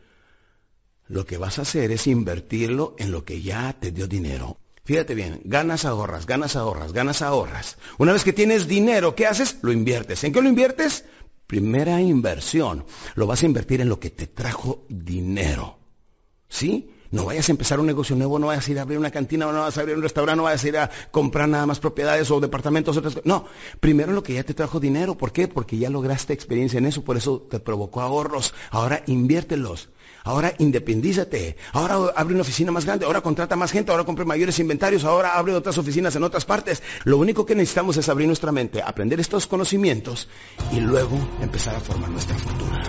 Lo 1.09 1.24
que 1.24 1.38
vas 1.38 1.59
a 1.59 1.62
hacer 1.62 1.92
es 1.92 2.06
invertirlo 2.06 2.96
en 2.98 3.12
lo 3.12 3.24
que 3.24 3.40
ya 3.40 3.76
te 3.78 3.92
dio 3.92 4.06
dinero. 4.06 4.59
Fíjate 4.87 5.16
bien, 5.16 5.40
ganas, 5.42 5.85
ahorras, 5.85 6.27
ganas, 6.27 6.55
ahorras, 6.55 6.92
ganas, 6.92 7.20
ahorras. 7.20 7.77
Una 7.99 8.12
vez 8.12 8.22
que 8.22 8.33
tienes 8.33 8.68
dinero, 8.68 9.16
¿qué 9.16 9.27
haces? 9.27 9.59
Lo 9.62 9.72
inviertes. 9.72 10.22
¿En 10.22 10.33
qué 10.33 10.40
lo 10.40 10.49
inviertes? 10.49 11.05
Primera 11.49 12.01
inversión. 12.01 12.85
Lo 13.16 13.27
vas 13.27 13.42
a 13.42 13.46
invertir 13.46 13.81
en 13.81 13.88
lo 13.88 13.99
que 13.99 14.11
te 14.11 14.29
trajo 14.29 14.85
dinero. 14.88 15.81
¿Sí? 16.49 16.92
No 17.11 17.25
vayas 17.25 17.49
a 17.49 17.53
empezar 17.53 17.81
un 17.81 17.87
negocio 17.87 18.14
nuevo, 18.14 18.38
no 18.38 18.46
vayas 18.46 18.68
a 18.68 18.70
ir 18.70 18.79
a 18.79 18.83
abrir 18.83 18.96
una 18.96 19.11
cantina, 19.11 19.46
no 19.46 19.59
vayas 19.59 19.77
a 19.77 19.81
abrir 19.81 19.96
un 19.96 20.03
restaurante, 20.05 20.37
no 20.37 20.44
vayas 20.44 20.62
a 20.62 20.68
ir 20.68 20.79
a 20.79 20.90
comprar 21.11 21.49
nada 21.49 21.66
más 21.66 21.81
propiedades 21.81 22.31
o 22.31 22.38
departamentos, 22.38 22.96
otras 22.96 23.14
cosas. 23.14 23.27
No, 23.27 23.44
primero 23.81 24.12
lo 24.12 24.22
que 24.22 24.35
ya 24.35 24.44
te 24.44 24.55
trajo 24.55 24.79
dinero. 24.79 25.18
¿Por 25.18 25.33
qué? 25.33 25.49
Porque 25.49 25.79
ya 25.79 25.90
lograste 25.90 26.33
experiencia 26.33 26.79
en 26.79 26.87
eso, 26.87 27.03
por 27.03 27.16
eso 27.16 27.40
te 27.51 27.59
provocó 27.59 28.03
ahorros. 28.03 28.55
Ahora 28.70 29.03
inviértelos. 29.07 29.88
Ahora 30.26 30.52
independízate. 30.58 31.56
Ahora 31.72 32.12
abre 32.16 32.34
una 32.34 32.42
oficina 32.42 32.72
más 32.72 32.84
grande. 32.84 33.06
Ahora 33.06 33.20
contrata 33.20 33.54
más 33.54 33.70
gente. 33.70 33.92
Ahora 33.92 34.02
compre 34.02 34.24
mayores 34.24 34.58
inventarios. 34.58 35.04
Ahora 35.04 35.38
abre 35.38 35.54
otras 35.54 35.78
oficinas 35.78 36.16
en 36.16 36.24
otras 36.24 36.44
partes. 36.44 36.82
Lo 37.04 37.16
único 37.16 37.46
que 37.46 37.54
necesitamos 37.54 37.96
es 37.96 38.08
abrir 38.08 38.26
nuestra 38.26 38.50
mente, 38.50 38.82
aprender 38.82 39.20
estos 39.20 39.46
conocimientos 39.46 40.28
y 40.72 40.80
luego 40.80 41.16
empezar 41.40 41.76
a 41.76 41.80
formar 41.80 42.10
nuestra 42.10 42.36
fortuna. 42.36 42.82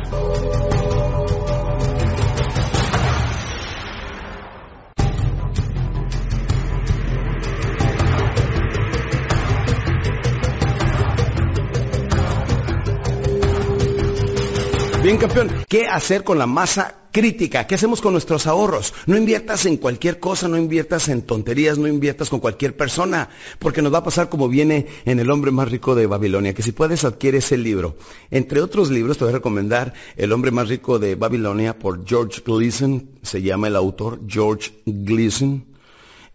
Bien, 15.03 15.17
campeón, 15.17 15.51
¿qué 15.69 15.87
hacer 15.87 16.23
con 16.23 16.39
la 16.39 16.47
masa 16.47 17.06
crítica? 17.17 17.65
¿Qué 17.65 17.73
hacemos 17.73 17.99
con 17.99 18.11
nuestros 18.11 18.45
ahorros? 18.45 18.93
No 19.07 19.17
inviertas 19.17 19.65
en 19.65 19.77
cualquier 19.77 20.19
cosa, 20.19 20.47
no 20.47 20.55
inviertas 20.55 21.09
en 21.09 21.23
tonterías, 21.23 21.79
no 21.79 21.87
inviertas 21.87 22.29
con 22.29 22.39
cualquier 22.39 22.77
persona, 22.77 23.29
porque 23.57 23.81
nos 23.81 23.91
va 23.91 23.97
a 23.97 24.03
pasar 24.03 24.29
como 24.29 24.47
viene 24.47 24.85
en 25.03 25.19
El 25.19 25.31
hombre 25.31 25.49
más 25.49 25.71
rico 25.71 25.95
de 25.95 26.05
Babilonia, 26.05 26.53
que 26.53 26.61
si 26.61 26.73
puedes 26.73 27.05
adquiere 27.05 27.39
ese 27.39 27.57
libro. 27.57 27.97
Entre 28.29 28.61
otros 28.61 28.91
libros 28.91 29.17
te 29.17 29.23
voy 29.23 29.33
a 29.33 29.37
recomendar 29.37 29.95
El 30.15 30.31
hombre 30.31 30.51
más 30.51 30.69
rico 30.69 30.99
de 30.99 31.15
Babilonia 31.15 31.79
por 31.79 32.07
George 32.07 32.43
Gleason, 32.45 33.09
se 33.23 33.41
llama 33.41 33.65
el 33.65 33.77
autor 33.77 34.19
George 34.27 34.73
Gleason. 34.85 35.65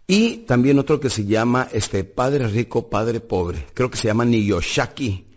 Y 0.05 0.39
también 0.39 0.79
otro 0.79 0.99
que 0.99 1.09
se 1.09 1.23
llama 1.23 1.69
este 1.71 2.03
Padre 2.03 2.49
rico, 2.49 2.89
Padre 2.89 3.21
pobre. 3.21 3.67
Creo 3.73 3.89
que 3.89 3.95
se 3.97 4.09
llama 4.09 4.25
Niyoshaki. 4.25 5.27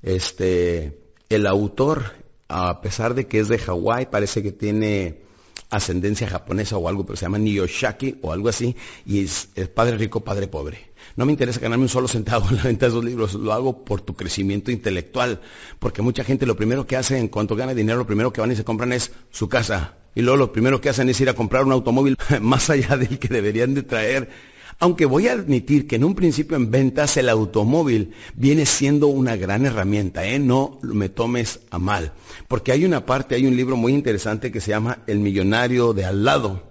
Este, 0.00 0.98
el 1.28 1.46
autor 1.46 2.23
a 2.48 2.80
pesar 2.80 3.14
de 3.14 3.26
que 3.26 3.40
es 3.40 3.48
de 3.48 3.58
Hawái, 3.58 4.06
parece 4.06 4.42
que 4.42 4.52
tiene 4.52 5.22
ascendencia 5.70 6.28
japonesa 6.28 6.76
o 6.76 6.88
algo, 6.88 7.04
pero 7.04 7.16
se 7.16 7.24
llama 7.24 7.38
Niyoshaki 7.38 8.18
o 8.22 8.32
algo 8.32 8.48
así, 8.48 8.76
y 9.06 9.24
es, 9.24 9.48
padre 9.74 9.96
rico, 9.96 10.20
padre 10.20 10.46
pobre. 10.46 10.92
No 11.16 11.26
me 11.26 11.32
interesa 11.32 11.60
ganarme 11.60 11.84
un 11.84 11.88
solo 11.88 12.08
centavo 12.08 12.48
en 12.50 12.56
la 12.56 12.62
venta 12.64 12.86
de 12.86 12.90
esos 12.90 13.04
libros, 13.04 13.34
lo 13.34 13.52
hago 13.52 13.84
por 13.84 14.00
tu 14.00 14.14
crecimiento 14.14 14.70
intelectual, 14.70 15.40
porque 15.78 16.02
mucha 16.02 16.24
gente 16.24 16.46
lo 16.46 16.56
primero 16.56 16.86
que 16.86 16.96
hace 16.96 17.18
en 17.18 17.28
cuanto 17.28 17.56
gana 17.56 17.74
dinero, 17.74 17.98
lo 17.98 18.06
primero 18.06 18.32
que 18.32 18.40
van 18.40 18.52
y 18.52 18.56
se 18.56 18.64
compran 18.64 18.92
es 18.92 19.12
su 19.30 19.48
casa, 19.48 19.96
y 20.14 20.22
luego 20.22 20.36
lo 20.36 20.52
primero 20.52 20.80
que 20.80 20.88
hacen 20.88 21.08
es 21.08 21.20
ir 21.20 21.28
a 21.28 21.34
comprar 21.34 21.64
un 21.64 21.72
automóvil 21.72 22.16
más 22.40 22.70
allá 22.70 22.96
del 22.96 23.18
que 23.18 23.28
deberían 23.28 23.74
de 23.74 23.82
traer 23.82 24.53
aunque 24.78 25.06
voy 25.06 25.28
a 25.28 25.32
admitir 25.32 25.86
que 25.86 25.96
en 25.96 26.04
un 26.04 26.14
principio 26.14 26.56
en 26.56 26.70
ventas 26.70 27.16
el 27.16 27.28
automóvil 27.28 28.12
viene 28.34 28.66
siendo 28.66 29.06
una 29.08 29.36
gran 29.36 29.66
herramienta, 29.66 30.26
¿eh? 30.26 30.38
no 30.38 30.78
me 30.82 31.08
tomes 31.08 31.60
a 31.70 31.78
mal. 31.78 32.12
Porque 32.48 32.72
hay 32.72 32.84
una 32.84 33.06
parte, 33.06 33.34
hay 33.34 33.46
un 33.46 33.56
libro 33.56 33.76
muy 33.76 33.92
interesante 33.92 34.50
que 34.50 34.60
se 34.60 34.70
llama 34.70 35.02
El 35.06 35.20
millonario 35.20 35.92
de 35.92 36.04
al 36.04 36.24
lado, 36.24 36.62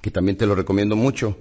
que 0.00 0.10
también 0.10 0.36
te 0.36 0.46
lo 0.46 0.54
recomiendo 0.54 0.96
mucho. 0.96 1.36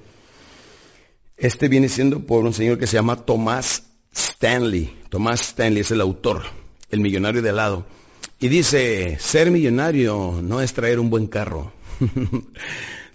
Este 1.38 1.68
viene 1.68 1.90
siendo 1.90 2.22
por 2.22 2.46
un 2.46 2.54
señor 2.54 2.80
que 2.80 2.88
se 2.88 2.96
llama 2.96 3.26
Tomás 3.26 3.84
Stanley. 4.14 4.96
Tomás 5.10 5.42
Stanley 5.42 5.82
es 5.82 5.92
el 5.92 6.02
autor, 6.02 6.44
El 6.90 7.02
millonario 7.02 7.42
de 7.42 7.50
al 7.50 7.58
lado. 7.58 7.86
Y 8.40 8.48
dice, 8.48 9.18
ser 9.20 9.52
millonario 9.52 10.40
no 10.42 10.62
es 10.62 10.74
traer 10.74 11.00
un 11.00 11.10
buen 11.10 11.28
carro. 11.28 11.72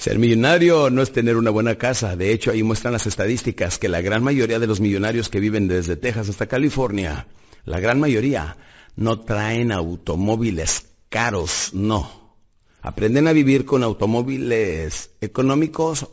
Ser 0.01 0.19
millonario 0.19 0.89
no 0.89 1.03
es 1.03 1.13
tener 1.13 1.37
una 1.37 1.51
buena 1.51 1.75
casa. 1.75 2.17
De 2.17 2.33
hecho, 2.33 2.51
ahí 2.51 2.63
muestran 2.63 2.95
las 2.95 3.07
estadísticas 3.07 3.79
que 3.79 3.91
la 3.91 4.01
gran 4.01 4.25
mayoría 4.25 4.59
de 4.59 4.67
los 4.67 4.81
millonarios 4.81 5.29
que 5.29 5.41
viven 5.41 5.69
desde 5.69 5.95
Texas 5.95 6.31
hasta 6.31 6.47
California, 6.47 7.27
la 7.67 7.81
gran 7.81 8.01
mayoría, 8.01 8.57
no 8.97 9.21
traen 9.21 9.73
automóviles 9.73 10.87
caros, 11.11 11.75
no. 11.75 12.39
Aprenden 12.81 13.29
a 13.29 13.35
vivir 13.35 13.67
con 13.67 13.83
automóviles 13.83 15.11
económicos 15.21 16.09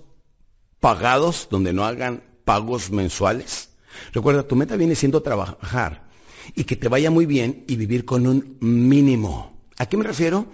pagados, 0.82 1.48
donde 1.50 1.72
no 1.72 1.86
hagan 1.86 2.24
pagos 2.44 2.92
mensuales. 2.92 3.70
Recuerda, 4.12 4.44
tu 4.44 4.58
meta 4.58 4.76
viene 4.76 4.96
siendo 4.96 5.22
trabajar 5.22 6.10
y 6.56 6.66
que 6.66 6.76
te 6.76 6.90
vaya 6.90 7.10
muy 7.10 7.26
bien 7.26 7.64
y 7.70 7.78
vivir 7.78 8.04
con 8.04 8.28
un 8.28 8.58
mínimo. 8.60 9.58
¿A 9.78 9.86
qué 9.86 9.96
me 9.96 10.04
refiero? 10.04 10.46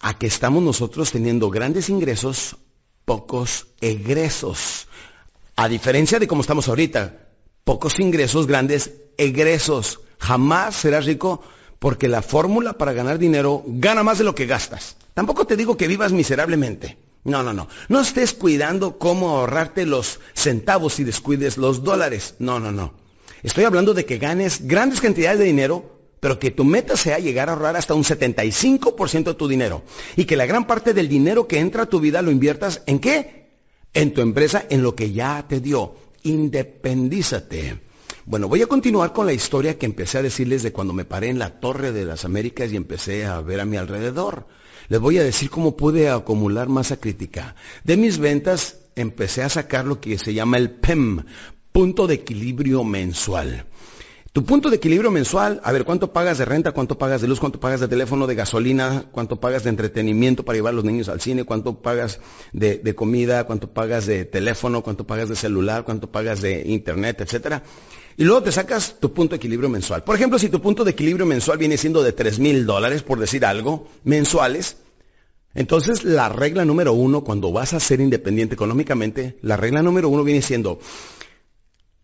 A 0.00 0.18
que 0.18 0.26
estamos 0.26 0.62
nosotros 0.62 1.10
teniendo 1.10 1.50
grandes 1.50 1.88
ingresos, 1.88 2.56
pocos 3.04 3.66
egresos. 3.80 4.88
A 5.56 5.68
diferencia 5.68 6.18
de 6.18 6.28
cómo 6.28 6.42
estamos 6.42 6.68
ahorita, 6.68 7.28
pocos 7.64 7.98
ingresos, 7.98 8.46
grandes 8.46 8.92
egresos. 9.16 10.00
Jamás 10.18 10.76
serás 10.76 11.06
rico 11.06 11.42
porque 11.78 12.08
la 12.08 12.22
fórmula 12.22 12.74
para 12.74 12.92
ganar 12.92 13.18
dinero 13.18 13.62
gana 13.66 14.02
más 14.02 14.18
de 14.18 14.24
lo 14.24 14.34
que 14.34 14.46
gastas. 14.46 14.96
Tampoco 15.14 15.46
te 15.46 15.56
digo 15.56 15.76
que 15.76 15.88
vivas 15.88 16.12
miserablemente. 16.12 16.98
No, 17.24 17.42
no, 17.42 17.52
no. 17.52 17.68
No 17.88 18.00
estés 18.00 18.32
cuidando 18.32 18.98
cómo 18.98 19.30
ahorrarte 19.30 19.84
los 19.84 20.20
centavos 20.34 20.98
y 21.00 21.04
descuides 21.04 21.56
los 21.56 21.82
dólares. 21.82 22.36
No, 22.38 22.60
no, 22.60 22.72
no. 22.72 22.94
Estoy 23.42 23.64
hablando 23.64 23.94
de 23.94 24.04
que 24.04 24.18
ganes 24.18 24.66
grandes 24.66 25.00
cantidades 25.00 25.38
de 25.38 25.44
dinero 25.44 25.97
pero 26.20 26.38
que 26.38 26.50
tu 26.50 26.64
meta 26.64 26.96
sea 26.96 27.18
llegar 27.18 27.48
a 27.48 27.52
ahorrar 27.52 27.76
hasta 27.76 27.94
un 27.94 28.04
75% 28.04 29.24
de 29.24 29.34
tu 29.34 29.48
dinero 29.48 29.82
y 30.16 30.24
que 30.24 30.36
la 30.36 30.46
gran 30.46 30.66
parte 30.66 30.94
del 30.94 31.08
dinero 31.08 31.46
que 31.46 31.58
entra 31.58 31.84
a 31.84 31.88
tu 31.88 32.00
vida 32.00 32.22
lo 32.22 32.30
inviertas 32.30 32.82
en 32.86 32.98
qué? 32.98 33.48
En 33.94 34.12
tu 34.12 34.20
empresa, 34.20 34.64
en 34.68 34.82
lo 34.82 34.94
que 34.94 35.12
ya 35.12 35.46
te 35.48 35.60
dio. 35.60 35.94
Independízate. 36.22 37.80
Bueno, 38.26 38.48
voy 38.48 38.60
a 38.60 38.66
continuar 38.66 39.14
con 39.14 39.24
la 39.24 39.32
historia 39.32 39.78
que 39.78 39.86
empecé 39.86 40.18
a 40.18 40.22
decirles 40.22 40.62
de 40.62 40.72
cuando 40.72 40.92
me 40.92 41.06
paré 41.06 41.28
en 41.28 41.38
la 41.38 41.60
Torre 41.60 41.92
de 41.92 42.04
las 42.04 42.26
Américas 42.26 42.70
y 42.70 42.76
empecé 42.76 43.24
a 43.24 43.40
ver 43.40 43.60
a 43.60 43.64
mi 43.64 43.78
alrededor. 43.78 44.46
Les 44.88 45.00
voy 45.00 45.18
a 45.18 45.24
decir 45.24 45.48
cómo 45.48 45.76
pude 45.76 46.10
acumular 46.10 46.68
masa 46.68 46.98
crítica. 46.98 47.54
De 47.84 47.96
mis 47.96 48.18
ventas 48.18 48.80
empecé 48.96 49.42
a 49.42 49.48
sacar 49.48 49.86
lo 49.86 50.00
que 50.00 50.18
se 50.18 50.34
llama 50.34 50.58
el 50.58 50.70
PEM, 50.70 51.24
punto 51.72 52.06
de 52.06 52.14
equilibrio 52.14 52.84
mensual. 52.84 53.64
Tu 54.32 54.44
punto 54.44 54.68
de 54.68 54.76
equilibrio 54.76 55.10
mensual, 55.10 55.60
a 55.64 55.72
ver, 55.72 55.84
¿cuánto 55.84 56.12
pagas 56.12 56.36
de 56.36 56.44
renta? 56.44 56.72
¿Cuánto 56.72 56.98
pagas 56.98 57.22
de 57.22 57.28
luz? 57.28 57.40
¿Cuánto 57.40 57.58
pagas 57.58 57.80
de 57.80 57.88
teléfono, 57.88 58.26
de 58.26 58.34
gasolina? 58.34 59.06
¿Cuánto 59.10 59.40
pagas 59.40 59.64
de 59.64 59.70
entretenimiento 59.70 60.44
para 60.44 60.56
llevar 60.56 60.74
a 60.74 60.76
los 60.76 60.84
niños 60.84 61.08
al 61.08 61.20
cine? 61.20 61.44
¿Cuánto 61.44 61.80
pagas 61.80 62.20
de, 62.52 62.94
comida? 62.94 63.44
¿Cuánto 63.44 63.72
pagas 63.72 64.04
de 64.04 64.26
teléfono? 64.26 64.82
¿Cuánto 64.82 65.06
pagas 65.06 65.30
de 65.30 65.36
celular? 65.36 65.84
¿Cuánto 65.84 66.12
pagas 66.12 66.42
de 66.42 66.62
internet? 66.66 67.22
Etcétera. 67.22 67.62
Y 68.18 68.24
luego 68.24 68.42
te 68.42 68.52
sacas 68.52 68.96
tu 69.00 69.14
punto 69.14 69.30
de 69.30 69.36
equilibrio 69.36 69.70
mensual. 69.70 70.04
Por 70.04 70.14
ejemplo, 70.14 70.38
si 70.38 70.50
tu 70.50 70.60
punto 70.60 70.84
de 70.84 70.90
equilibrio 70.90 71.24
mensual 71.24 71.56
viene 71.56 71.78
siendo 71.78 72.02
de 72.02 72.12
3 72.12 72.38
mil 72.38 72.66
dólares, 72.66 73.02
por 73.02 73.18
decir 73.18 73.46
algo, 73.46 73.88
mensuales, 74.04 74.76
entonces 75.54 76.04
la 76.04 76.28
regla 76.28 76.66
número 76.66 76.92
uno, 76.92 77.24
cuando 77.24 77.50
vas 77.50 77.72
a 77.72 77.80
ser 77.80 78.00
independiente 78.00 78.54
económicamente, 78.54 79.38
la 79.40 79.56
regla 79.56 79.82
número 79.82 80.10
uno 80.10 80.22
viene 80.22 80.42
siendo, 80.42 80.80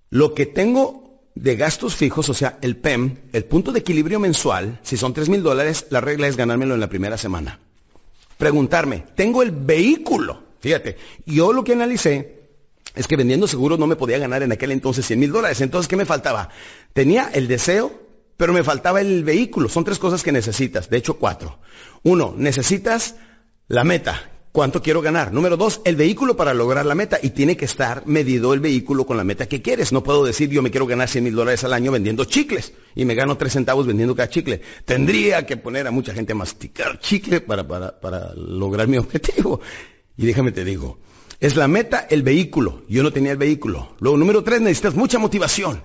lo 0.09 0.35
que 0.35 0.47
tengo 0.47 1.04
de 1.35 1.57
gastos 1.57 1.97
fijos, 1.97 2.29
o 2.29 2.35
sea, 2.35 2.59
el 2.62 2.77
PEM, 2.77 3.16
el 3.33 3.44
punto 3.44 3.73
de 3.73 3.81
equilibrio 3.81 4.20
mensual, 4.20 4.79
si 4.83 4.97
son 4.97 5.12
3 5.12 5.29
mil 5.29 5.42
dólares, 5.42 5.87
la 5.90 6.01
regla 6.01 6.29
es 6.29 6.37
ganármelo 6.37 6.75
en 6.75 6.81
la 6.81 6.88
primera 6.88 7.18
semana. 7.18 7.59
Preguntarme, 8.38 9.05
tengo 9.14 9.42
el 9.42 9.51
vehículo. 9.51 10.42
Fíjate, 10.61 10.97
yo 11.27 11.53
lo 11.53 11.64
que 11.64 11.73
analicé 11.73 12.44
es 12.94 13.09
que 13.09 13.16
vendiendo 13.16 13.49
seguros 13.49 13.79
no 13.79 13.87
me 13.87 13.97
podía 13.97 14.18
ganar 14.18 14.42
en 14.42 14.53
aquel 14.53 14.70
entonces 14.70 15.07
100 15.07 15.18
mil 15.18 15.33
dólares. 15.33 15.61
Entonces, 15.61 15.88
¿qué 15.88 15.97
me 15.97 16.07
faltaba? 16.07 16.51
Tenía 16.92 17.29
el 17.33 17.49
deseo, 17.49 17.92
pero 18.37 18.53
me 18.53 18.62
faltaba 18.62 19.01
el 19.01 19.25
vehículo. 19.25 19.68
Son 19.68 19.85
tres 19.85 19.99
cosas 19.99 20.23
que 20.23 20.33
necesitas, 20.33 20.88
de 20.88 20.99
hecho 20.99 21.14
cuatro. 21.18 21.59
Uno, 22.03 22.35
necesitas 22.37 23.16
la 23.66 23.83
meta, 23.83 24.31
¿Cuánto 24.55 24.83
quiero 24.83 25.03
ganar? 25.03 25.33
Número 25.33 25.57
dos, 25.57 25.81
el 25.85 25.97
vehículo 25.97 26.37
para 26.37 26.55
lograr 26.55 26.87
la 26.87 26.95
meta. 26.95 27.19
Y 27.21 27.31
tiene 27.31 27.57
que 27.57 27.64
estar 27.64 28.07
medido 28.07 28.55
el 28.55 28.61
vehículo 28.61 29.05
con 29.05 29.17
la 29.17 29.25
meta 29.25 29.49
que 29.49 29.62
quieres. 29.62 29.93
No 29.93 30.05
puedo 30.05 30.25
decir 30.25 30.49
yo 30.49 30.62
me 30.62 30.71
quiero 30.71 30.87
ganar 30.87 31.09
100 31.09 31.25
mil 31.25 31.35
dólares 31.35 31.64
al 31.64 31.73
año 31.73 31.90
vendiendo 31.90 32.25
chicles 32.25 32.73
y 32.95 33.05
me 33.05 33.17
gano 33.17 33.37
tres 33.37 33.55
centavos 33.55 33.85
vendiendo 33.85 34.14
cada 34.14 34.29
chicle. 34.29 34.61
Tendría 34.85 35.45
que 35.45 35.57
poner 35.57 35.88
a 35.88 35.90
mucha 35.90 36.14
gente 36.14 36.35
a 36.35 36.37
masticar 36.37 37.01
chicle 37.01 37.40
para, 37.40 37.67
para, 37.67 37.99
para 37.99 38.33
lograr 38.35 38.87
mi 38.87 38.97
objetivo. 39.05 39.61
Y 40.17 40.25
déjame 40.25 40.53
te 40.53 40.64
digo, 40.64 41.01
es 41.40 41.57
la 41.57 41.67
meta 41.67 42.07
el 42.09 42.23
vehículo. 42.23 42.85
Yo 42.88 43.03
no 43.03 43.12
tenía 43.12 43.33
el 43.33 43.38
vehículo. 43.38 43.97
Luego, 43.99 44.17
número 44.19 44.45
tres, 44.45 44.61
necesitas 44.61 44.95
mucha 44.95 45.19
motivación. 45.19 45.83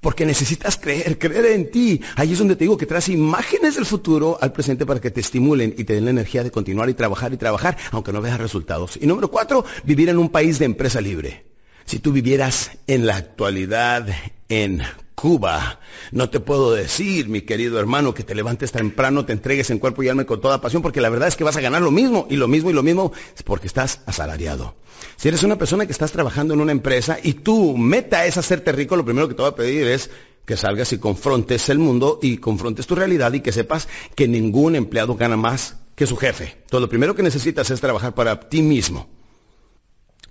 Porque 0.00 0.24
necesitas 0.24 0.76
creer, 0.76 1.18
creer 1.18 1.46
en 1.46 1.70
ti. 1.70 2.00
Ahí 2.16 2.32
es 2.32 2.38
donde 2.38 2.56
te 2.56 2.64
digo 2.64 2.78
que 2.78 2.86
traes 2.86 3.08
imágenes 3.08 3.74
del 3.74 3.84
futuro 3.84 4.38
al 4.40 4.52
presente 4.52 4.86
para 4.86 5.00
que 5.00 5.10
te 5.10 5.20
estimulen 5.20 5.74
y 5.76 5.84
te 5.84 5.94
den 5.94 6.06
la 6.06 6.10
energía 6.10 6.42
de 6.42 6.50
continuar 6.50 6.88
y 6.88 6.94
trabajar 6.94 7.32
y 7.32 7.36
trabajar, 7.36 7.76
aunque 7.90 8.12
no 8.12 8.22
veas 8.22 8.40
resultados. 8.40 8.98
Y 9.00 9.06
número 9.06 9.30
cuatro, 9.30 9.64
vivir 9.84 10.08
en 10.08 10.18
un 10.18 10.30
país 10.30 10.58
de 10.58 10.64
empresa 10.64 11.00
libre. 11.00 11.44
Si 11.84 11.98
tú 11.98 12.12
vivieras 12.12 12.72
en 12.86 13.06
la 13.06 13.16
actualidad 13.16 14.06
en 14.48 14.82
Cuba. 15.20 15.80
No 16.12 16.30
te 16.30 16.40
puedo 16.40 16.72
decir, 16.72 17.28
mi 17.28 17.42
querido 17.42 17.78
hermano, 17.78 18.14
que 18.14 18.24
te 18.24 18.34
levantes 18.34 18.72
temprano, 18.72 19.26
te 19.26 19.34
entregues 19.34 19.68
en 19.68 19.78
cuerpo 19.78 20.02
y 20.02 20.08
alma 20.08 20.24
con 20.24 20.40
toda 20.40 20.62
pasión, 20.62 20.80
porque 20.80 21.02
la 21.02 21.10
verdad 21.10 21.28
es 21.28 21.36
que 21.36 21.44
vas 21.44 21.58
a 21.58 21.60
ganar 21.60 21.82
lo 21.82 21.90
mismo 21.90 22.26
y 22.30 22.36
lo 22.36 22.48
mismo 22.48 22.70
y 22.70 22.72
lo 22.72 22.82
mismo 22.82 23.12
porque 23.44 23.66
estás 23.66 24.00
asalariado. 24.06 24.76
Si 25.16 25.28
eres 25.28 25.42
una 25.42 25.58
persona 25.58 25.84
que 25.84 25.92
estás 25.92 26.12
trabajando 26.12 26.54
en 26.54 26.60
una 26.62 26.72
empresa 26.72 27.18
y 27.22 27.34
tu 27.34 27.76
meta 27.76 28.24
es 28.24 28.38
hacerte 28.38 28.72
rico, 28.72 28.96
lo 28.96 29.04
primero 29.04 29.28
que 29.28 29.34
te 29.34 29.42
voy 29.42 29.50
a 29.50 29.54
pedir 29.54 29.86
es 29.88 30.10
que 30.46 30.56
salgas 30.56 30.90
y 30.94 30.98
confrontes 30.98 31.68
el 31.68 31.78
mundo 31.78 32.18
y 32.22 32.38
confrontes 32.38 32.86
tu 32.86 32.94
realidad 32.94 33.34
y 33.34 33.40
que 33.40 33.52
sepas 33.52 33.88
que 34.14 34.26
ningún 34.26 34.74
empleado 34.74 35.16
gana 35.16 35.36
más 35.36 35.76
que 35.96 36.06
su 36.06 36.16
jefe. 36.16 36.56
Entonces, 36.62 36.80
lo 36.80 36.88
primero 36.88 37.14
que 37.14 37.22
necesitas 37.22 37.70
es 37.70 37.80
trabajar 37.80 38.14
para 38.14 38.40
ti 38.48 38.62
mismo. 38.62 39.06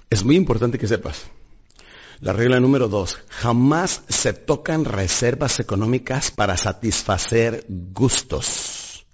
Es 0.10 0.24
muy 0.24 0.36
importante 0.36 0.80
que 0.80 0.88
sepas 0.88 1.28
la 2.22 2.34
regla 2.34 2.60
número 2.60 2.88
dos, 2.88 3.18
jamás 3.30 4.04
se 4.10 4.34
tocan 4.34 4.86
reservas 4.86 5.60
económicas 5.60 6.32
para 6.32 6.58
satisfacer 6.58 7.66
gustos. 7.68 9.06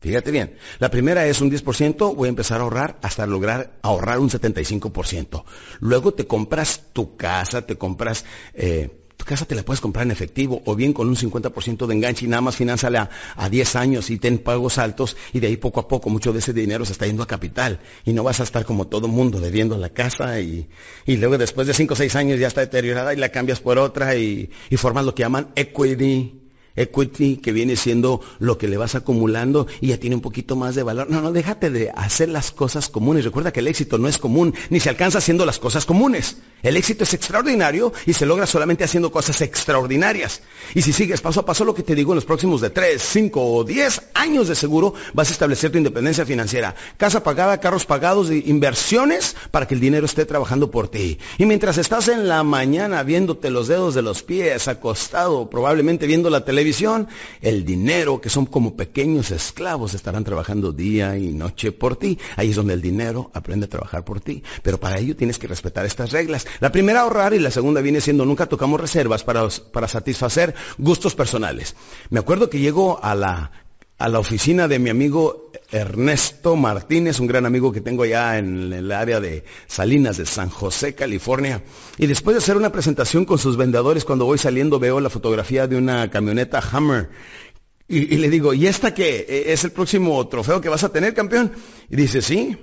Fíjate 0.00 0.32
bien, 0.32 0.56
la 0.80 0.90
primera 0.90 1.26
es 1.26 1.40
un 1.40 1.50
10%, 1.50 2.16
voy 2.16 2.26
a 2.26 2.30
empezar 2.30 2.60
a 2.60 2.64
ahorrar 2.64 2.98
hasta 3.02 3.24
lograr 3.24 3.78
ahorrar 3.82 4.18
un 4.18 4.30
75%. 4.30 5.44
Luego 5.78 6.12
te 6.12 6.26
compras 6.26 6.88
tu 6.92 7.16
casa, 7.16 7.66
te 7.66 7.78
compras 7.78 8.24
eh, 8.54 9.01
tu 9.22 9.28
casa 9.28 9.44
te 9.44 9.54
la 9.54 9.62
puedes 9.62 9.80
comprar 9.80 10.04
en 10.04 10.10
efectivo 10.10 10.62
o 10.64 10.74
bien 10.74 10.92
con 10.92 11.06
un 11.06 11.14
50% 11.14 11.86
de 11.86 11.94
enganche 11.94 12.24
y 12.24 12.28
nada 12.28 12.40
más 12.40 12.56
financiale 12.56 12.98
a, 12.98 13.08
a, 13.36 13.48
10 13.48 13.76
años 13.76 14.10
y 14.10 14.18
ten 14.18 14.38
pagos 14.38 14.78
altos 14.78 15.16
y 15.32 15.38
de 15.38 15.46
ahí 15.46 15.56
poco 15.56 15.78
a 15.78 15.86
poco 15.86 16.10
mucho 16.10 16.32
de 16.32 16.40
ese 16.40 16.52
dinero 16.52 16.84
se 16.84 16.90
está 16.90 17.06
yendo 17.06 17.22
a 17.22 17.28
capital. 17.28 17.78
Y 18.04 18.14
no 18.14 18.24
vas 18.24 18.40
a 18.40 18.42
estar 18.42 18.64
como 18.64 18.88
todo 18.88 19.06
mundo 19.06 19.38
debiendo 19.38 19.78
la 19.78 19.90
casa 19.90 20.40
y, 20.40 20.68
y 21.06 21.18
luego 21.18 21.38
después 21.38 21.68
de 21.68 21.74
5 21.74 21.94
o 21.94 21.96
6 21.96 22.16
años 22.16 22.40
ya 22.40 22.48
está 22.48 22.62
deteriorada 22.62 23.14
y 23.14 23.16
la 23.16 23.28
cambias 23.28 23.60
por 23.60 23.78
otra 23.78 24.16
y, 24.16 24.50
y 24.70 24.76
formas 24.76 25.04
lo 25.04 25.14
que 25.14 25.22
llaman 25.22 25.52
equity 25.54 26.41
equity, 26.76 27.36
que 27.36 27.52
viene 27.52 27.76
siendo 27.76 28.20
lo 28.38 28.58
que 28.58 28.68
le 28.68 28.76
vas 28.76 28.94
acumulando 28.94 29.66
y 29.80 29.88
ya 29.88 29.98
tiene 29.98 30.16
un 30.16 30.22
poquito 30.22 30.56
más 30.56 30.74
de 30.74 30.82
valor. 30.82 31.10
No, 31.10 31.20
no, 31.20 31.32
déjate 31.32 31.70
de 31.70 31.90
hacer 31.94 32.28
las 32.28 32.50
cosas 32.50 32.88
comunes. 32.88 33.24
Recuerda 33.24 33.52
que 33.52 33.60
el 33.60 33.68
éxito 33.68 33.98
no 33.98 34.08
es 34.08 34.18
común, 34.18 34.54
ni 34.70 34.80
se 34.80 34.88
alcanza 34.88 35.18
haciendo 35.18 35.46
las 35.46 35.58
cosas 35.58 35.84
comunes. 35.84 36.38
El 36.62 36.76
éxito 36.76 37.04
es 37.04 37.14
extraordinario 37.14 37.92
y 38.06 38.12
se 38.12 38.26
logra 38.26 38.46
solamente 38.46 38.84
haciendo 38.84 39.10
cosas 39.10 39.40
extraordinarias. 39.40 40.42
Y 40.74 40.82
si 40.82 40.92
sigues 40.92 41.20
paso 41.20 41.40
a 41.40 41.46
paso 41.46 41.64
lo 41.64 41.74
que 41.74 41.82
te 41.82 41.94
digo 41.94 42.12
en 42.12 42.16
los 42.16 42.24
próximos 42.24 42.60
de 42.60 42.70
3, 42.70 43.02
5 43.02 43.54
o 43.54 43.64
10 43.64 44.02
años 44.14 44.48
de 44.48 44.54
seguro, 44.54 44.94
vas 45.12 45.30
a 45.30 45.32
establecer 45.32 45.72
tu 45.72 45.78
independencia 45.78 46.24
financiera. 46.24 46.74
Casa 46.96 47.22
pagada, 47.22 47.60
carros 47.60 47.84
pagados, 47.84 48.30
inversiones 48.30 49.36
para 49.50 49.66
que 49.66 49.74
el 49.74 49.80
dinero 49.80 50.06
esté 50.06 50.24
trabajando 50.24 50.70
por 50.70 50.88
ti. 50.88 51.18
Y 51.38 51.46
mientras 51.46 51.78
estás 51.78 52.08
en 52.08 52.28
la 52.28 52.42
mañana 52.42 53.02
viéndote 53.02 53.50
los 53.50 53.68
dedos 53.68 53.94
de 53.94 54.02
los 54.02 54.22
pies, 54.22 54.68
acostado, 54.68 55.50
probablemente 55.50 56.06
viendo 56.06 56.30
la 56.30 56.44
televisión, 56.44 56.61
televisión, 56.62 57.08
el 57.40 57.64
dinero, 57.64 58.20
que 58.20 58.30
son 58.30 58.46
como 58.46 58.76
pequeños 58.76 59.32
esclavos, 59.32 59.94
estarán 59.94 60.22
trabajando 60.22 60.70
día 60.70 61.18
y 61.18 61.32
noche 61.32 61.72
por 61.72 61.96
ti. 61.96 62.20
Ahí 62.36 62.50
es 62.50 62.56
donde 62.56 62.74
el 62.74 62.80
dinero 62.80 63.32
aprende 63.34 63.66
a 63.66 63.68
trabajar 63.68 64.04
por 64.04 64.20
ti. 64.20 64.44
Pero 64.62 64.78
para 64.78 65.00
ello 65.00 65.16
tienes 65.16 65.40
que 65.40 65.48
respetar 65.48 65.84
estas 65.84 66.12
reglas. 66.12 66.46
La 66.60 66.70
primera 66.70 67.00
ahorrar 67.00 67.34
y 67.34 67.40
la 67.40 67.50
segunda 67.50 67.80
viene 67.80 68.00
siendo 68.00 68.24
nunca 68.24 68.46
tocamos 68.46 68.80
reservas 68.80 69.24
para, 69.24 69.48
para 69.72 69.88
satisfacer 69.88 70.54
gustos 70.78 71.16
personales. 71.16 71.74
Me 72.10 72.20
acuerdo 72.20 72.48
que 72.48 72.60
llego 72.60 73.02
a 73.02 73.16
la 73.16 73.50
a 74.02 74.08
la 74.08 74.18
oficina 74.18 74.66
de 74.66 74.80
mi 74.80 74.90
amigo 74.90 75.52
Ernesto 75.70 76.56
Martínez, 76.56 77.20
un 77.20 77.28
gran 77.28 77.46
amigo 77.46 77.70
que 77.70 77.80
tengo 77.80 78.02
allá 78.02 78.36
en 78.36 78.72
el 78.72 78.90
área 78.90 79.20
de 79.20 79.44
Salinas 79.68 80.16
de 80.16 80.26
San 80.26 80.50
José, 80.50 80.96
California. 80.96 81.62
Y 81.98 82.08
después 82.08 82.34
de 82.34 82.38
hacer 82.38 82.56
una 82.56 82.72
presentación 82.72 83.24
con 83.24 83.38
sus 83.38 83.56
vendedores, 83.56 84.04
cuando 84.04 84.24
voy 84.24 84.38
saliendo 84.38 84.80
veo 84.80 84.98
la 84.98 85.08
fotografía 85.08 85.68
de 85.68 85.76
una 85.76 86.10
camioneta 86.10 86.60
Hammer. 86.72 87.10
Y, 87.86 88.12
y 88.12 88.18
le 88.18 88.28
digo, 88.28 88.52
¿y 88.54 88.66
esta 88.66 88.92
qué? 88.92 89.24
¿E-, 89.28 89.52
¿Es 89.52 89.62
el 89.62 89.70
próximo 89.70 90.26
trofeo 90.26 90.60
que 90.60 90.68
vas 90.68 90.82
a 90.82 90.88
tener, 90.88 91.14
campeón? 91.14 91.52
Y 91.88 91.94
dice, 91.94 92.22
sí. 92.22 92.56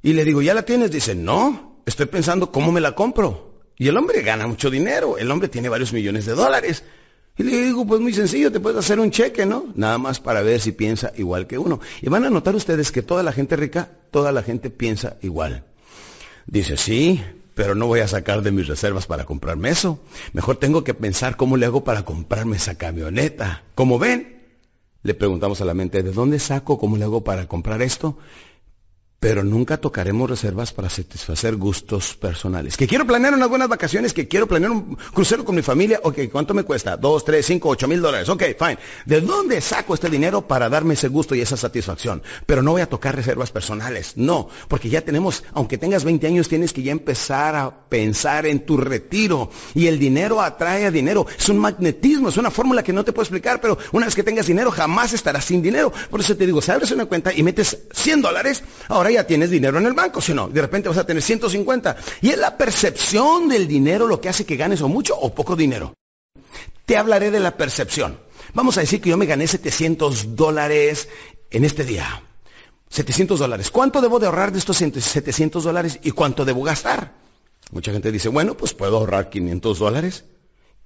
Y 0.00 0.14
le 0.14 0.24
digo, 0.24 0.40
¿ya 0.40 0.54
la 0.54 0.62
tienes? 0.62 0.90
Dice, 0.90 1.14
no, 1.14 1.82
estoy 1.84 2.06
pensando 2.06 2.50
cómo 2.50 2.72
me 2.72 2.80
la 2.80 2.94
compro. 2.94 3.60
Y 3.76 3.88
el 3.88 3.96
hombre 3.98 4.22
gana 4.22 4.46
mucho 4.46 4.70
dinero, 4.70 5.18
el 5.18 5.30
hombre 5.30 5.50
tiene 5.50 5.68
varios 5.68 5.92
millones 5.92 6.24
de 6.24 6.32
dólares. 6.32 6.82
Y 7.36 7.42
le 7.42 7.64
digo, 7.64 7.84
pues 7.84 8.00
muy 8.00 8.12
sencillo, 8.12 8.52
te 8.52 8.60
puedes 8.60 8.78
hacer 8.78 9.00
un 9.00 9.10
cheque, 9.10 9.44
¿no? 9.44 9.66
Nada 9.74 9.98
más 9.98 10.20
para 10.20 10.42
ver 10.42 10.60
si 10.60 10.70
piensa 10.70 11.12
igual 11.16 11.48
que 11.48 11.58
uno. 11.58 11.80
Y 12.00 12.08
van 12.08 12.24
a 12.24 12.30
notar 12.30 12.54
ustedes 12.54 12.92
que 12.92 13.02
toda 13.02 13.24
la 13.24 13.32
gente 13.32 13.56
rica, 13.56 13.90
toda 14.12 14.30
la 14.30 14.42
gente 14.42 14.70
piensa 14.70 15.16
igual. 15.20 15.64
Dice, 16.46 16.76
sí, 16.76 17.20
pero 17.54 17.74
no 17.74 17.86
voy 17.86 18.00
a 18.00 18.08
sacar 18.08 18.42
de 18.42 18.52
mis 18.52 18.68
reservas 18.68 19.06
para 19.06 19.24
comprarme 19.24 19.70
eso. 19.70 19.98
Mejor 20.32 20.56
tengo 20.56 20.84
que 20.84 20.94
pensar 20.94 21.36
cómo 21.36 21.56
le 21.56 21.66
hago 21.66 21.82
para 21.82 22.04
comprarme 22.04 22.56
esa 22.56 22.76
camioneta. 22.76 23.64
Como 23.74 23.98
ven, 23.98 24.42
le 25.02 25.14
preguntamos 25.14 25.60
a 25.60 25.64
la 25.64 25.74
mente, 25.74 26.04
¿de 26.04 26.12
dónde 26.12 26.38
saco? 26.38 26.78
¿Cómo 26.78 26.96
le 26.96 27.04
hago 27.04 27.24
para 27.24 27.48
comprar 27.48 27.82
esto? 27.82 28.16
Pero 29.24 29.42
nunca 29.42 29.78
tocaremos 29.78 30.28
reservas 30.28 30.74
para 30.74 30.90
satisfacer 30.90 31.56
gustos 31.56 32.12
personales. 32.12 32.76
Que 32.76 32.86
quiero 32.86 33.06
planear 33.06 33.32
unas 33.32 33.48
buenas 33.48 33.70
vacaciones, 33.70 34.12
que 34.12 34.28
quiero 34.28 34.46
planear 34.46 34.70
un 34.70 34.98
crucero 35.14 35.46
con 35.46 35.54
mi 35.54 35.62
familia, 35.62 35.98
ok, 36.02 36.28
¿cuánto 36.30 36.52
me 36.52 36.62
cuesta? 36.62 36.98
Dos, 36.98 37.24
tres, 37.24 37.46
cinco, 37.46 37.70
ocho 37.70 37.88
mil 37.88 38.02
dólares, 38.02 38.28
ok, 38.28 38.42
fine. 38.58 38.76
¿De 39.06 39.22
dónde 39.22 39.62
saco 39.62 39.94
este 39.94 40.10
dinero 40.10 40.46
para 40.46 40.68
darme 40.68 40.92
ese 40.92 41.08
gusto 41.08 41.34
y 41.34 41.40
esa 41.40 41.56
satisfacción? 41.56 42.22
Pero 42.44 42.60
no 42.60 42.72
voy 42.72 42.82
a 42.82 42.86
tocar 42.86 43.16
reservas 43.16 43.50
personales, 43.50 44.12
no, 44.16 44.50
porque 44.68 44.90
ya 44.90 45.00
tenemos, 45.00 45.42
aunque 45.54 45.78
tengas 45.78 46.04
20 46.04 46.26
años, 46.26 46.50
tienes 46.50 46.74
que 46.74 46.82
ya 46.82 46.92
empezar 46.92 47.56
a 47.56 47.88
pensar 47.88 48.44
en 48.44 48.66
tu 48.66 48.76
retiro. 48.76 49.48
Y 49.74 49.86
el 49.86 49.98
dinero 49.98 50.42
atrae 50.42 50.84
a 50.84 50.90
dinero. 50.90 51.26
Es 51.38 51.48
un 51.48 51.56
magnetismo, 51.56 52.28
es 52.28 52.36
una 52.36 52.50
fórmula 52.50 52.82
que 52.82 52.92
no 52.92 53.06
te 53.06 53.14
puedo 53.14 53.22
explicar, 53.22 53.58
pero 53.62 53.78
una 53.92 54.04
vez 54.04 54.14
que 54.14 54.22
tengas 54.22 54.48
dinero, 54.48 54.70
jamás 54.70 55.14
estarás 55.14 55.46
sin 55.46 55.62
dinero. 55.62 55.90
Por 56.10 56.20
eso 56.20 56.36
te 56.36 56.44
digo, 56.44 56.60
si 56.60 56.72
abres 56.72 56.90
una 56.90 57.06
cuenta 57.06 57.32
y 57.32 57.42
metes 57.42 57.86
100 57.94 58.20
dólares, 58.20 58.62
ahora 58.88 59.13
tienes 59.22 59.50
dinero 59.50 59.78
en 59.78 59.86
el 59.86 59.92
banco, 59.92 60.20
si 60.20 60.34
no, 60.34 60.48
de 60.48 60.60
repente 60.60 60.88
vas 60.88 60.98
a 60.98 61.06
tener 61.06 61.22
150. 61.22 61.96
Y 62.22 62.30
es 62.30 62.38
la 62.38 62.58
percepción 62.58 63.48
del 63.48 63.68
dinero 63.68 64.08
lo 64.08 64.20
que 64.20 64.28
hace 64.28 64.44
que 64.44 64.56
ganes 64.56 64.82
o 64.82 64.88
mucho 64.88 65.16
o 65.16 65.32
poco 65.32 65.54
dinero. 65.54 65.94
Te 66.84 66.96
hablaré 66.96 67.30
de 67.30 67.38
la 67.38 67.56
percepción. 67.56 68.18
Vamos 68.52 68.76
a 68.76 68.80
decir 68.80 69.00
que 69.00 69.10
yo 69.10 69.16
me 69.16 69.26
gané 69.26 69.46
700 69.46 70.34
dólares 70.34 71.08
en 71.50 71.64
este 71.64 71.84
día. 71.84 72.22
700 72.90 73.38
dólares. 73.38 73.70
¿Cuánto 73.70 74.00
debo 74.00 74.18
de 74.18 74.26
ahorrar 74.26 74.52
de 74.52 74.58
estos 74.58 74.76
700 74.76 75.62
dólares 75.62 76.00
y 76.02 76.10
cuánto 76.10 76.44
debo 76.44 76.62
gastar? 76.62 77.14
Mucha 77.70 77.92
gente 77.92 78.12
dice, 78.12 78.28
bueno, 78.28 78.56
pues 78.56 78.74
puedo 78.74 78.98
ahorrar 78.98 79.30
500 79.30 79.78
dólares, 79.78 80.24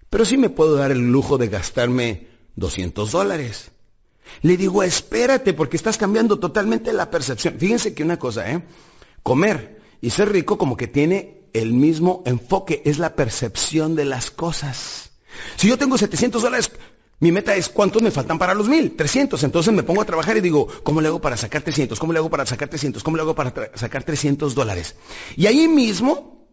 pero 0.09 0.25
sí 0.25 0.37
me 0.37 0.51
puedo 0.51 0.77
dar 0.77 0.91
el 0.91 1.11
lujo 1.11 1.37
de 1.37 1.49
gastarme 1.49 2.29
200 2.57 3.11
dólares. 3.11 3.73
Le 4.43 4.57
digo, 4.57 4.83
espérate, 4.83 5.55
porque 5.55 5.77
estás 5.77 5.99
cambiando 5.99 6.39
totalmente 6.39 6.93
la 6.93 7.11
percepción. 7.11 7.57
Fíjense 7.59 7.95
que 7.95 8.03
una 8.03 8.19
cosa, 8.19 8.51
¿eh? 8.51 8.63
Comer 9.23 9.81
y 10.01 10.11
ser 10.11 10.31
rico 10.31 10.59
como 10.59 10.77
que 10.77 10.87
tiene 10.87 11.49
el 11.53 11.73
mismo 11.73 12.23
enfoque, 12.27 12.83
es 12.85 12.99
la 12.99 13.17
percepción 13.17 13.95
de 13.97 14.05
las 14.05 14.31
cosas. 14.31 15.11
Si 15.57 15.69
yo 15.69 15.79
tengo 15.79 15.99
700 15.99 16.43
dólares, 16.43 16.71
mi 17.21 17.33
meta 17.33 17.57
es 17.57 17.69
cuántos 17.69 18.01
me 18.01 18.11
faltan 18.11 18.39
para 18.39 18.55
los 18.55 18.69
mil, 18.69 18.95
300. 18.95 19.43
Entonces 19.43 19.75
me 19.75 19.83
pongo 19.83 20.03
a 20.03 20.05
trabajar 20.05 20.37
y 20.37 20.41
digo, 20.41 20.69
¿cómo 20.83 21.01
le 21.01 21.09
hago 21.09 21.21
para 21.21 21.37
sacar 21.37 21.63
300? 21.63 21.99
¿Cómo 21.99 22.13
le 22.13 22.21
hago 22.21 22.31
para 22.31 22.47
sacar 22.47 22.69
300? 22.69 23.03
¿Cómo 23.03 23.17
le 23.17 23.23
hago 23.23 23.35
para 23.35 23.53
sacar 23.75 24.05
300 24.05 24.55
dólares? 24.55 24.95
Y 25.37 25.47
ahí 25.47 25.67
mismo 25.67 26.49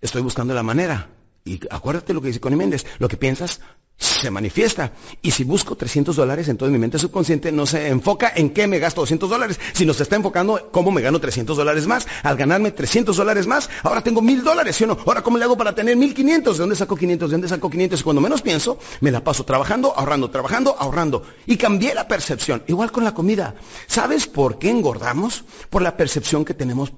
estoy 0.00 0.22
buscando 0.22 0.52
la 0.54 0.62
manera. 0.62 1.10
Y 1.44 1.60
acuérdate 1.70 2.12
lo 2.12 2.20
que 2.20 2.28
dice 2.28 2.40
Connie 2.40 2.58
Méndez, 2.58 2.84
lo 2.98 3.08
que 3.08 3.16
piensas 3.16 3.60
se 4.00 4.30
manifiesta. 4.30 4.92
Y 5.20 5.30
si 5.30 5.44
busco 5.44 5.76
300 5.76 6.16
dólares, 6.16 6.48
entonces 6.48 6.72
mi 6.72 6.78
mente 6.78 6.98
subconsciente 6.98 7.52
no 7.52 7.66
se 7.66 7.88
enfoca 7.88 8.32
en 8.34 8.50
qué 8.50 8.66
me 8.66 8.78
gasto 8.78 9.02
200 9.02 9.28
dólares, 9.28 9.60
sino 9.74 9.92
se 9.92 10.02
está 10.02 10.16
enfocando 10.16 10.58
en 10.58 10.64
cómo 10.72 10.90
me 10.90 11.02
gano 11.02 11.20
300 11.20 11.56
dólares 11.56 11.86
más. 11.86 12.08
Al 12.22 12.36
ganarme 12.36 12.70
300 12.70 13.14
dólares 13.14 13.46
más, 13.46 13.68
ahora 13.82 14.00
tengo 14.00 14.22
1000 14.22 14.42
dólares, 14.42 14.74
¿sí 14.74 14.84
o 14.84 14.86
no? 14.86 14.98
Ahora, 15.06 15.22
¿cómo 15.22 15.36
le 15.36 15.44
hago 15.44 15.56
para 15.56 15.74
tener 15.74 15.96
1500? 15.96 16.56
¿De 16.56 16.62
dónde 16.62 16.76
saco 16.76 16.96
500? 16.96 17.30
¿De 17.30 17.34
dónde 17.34 17.48
saco 17.48 17.68
500? 17.68 18.00
Y 18.00 18.02
cuando 18.02 18.22
menos 18.22 18.40
pienso, 18.40 18.78
me 19.02 19.10
la 19.10 19.22
paso 19.22 19.44
trabajando, 19.44 19.92
ahorrando, 19.94 20.30
trabajando, 20.30 20.74
ahorrando. 20.78 21.22
Y 21.46 21.58
cambié 21.58 21.94
la 21.94 22.08
percepción. 22.08 22.62
Igual 22.68 22.90
con 22.90 23.04
la 23.04 23.12
comida. 23.12 23.54
¿Sabes 23.86 24.26
por 24.26 24.58
qué 24.58 24.70
engordamos? 24.70 25.44
Por 25.68 25.82
la 25.82 25.98
percepción 25.98 26.46
que 26.46 26.54
tenemos 26.54 26.94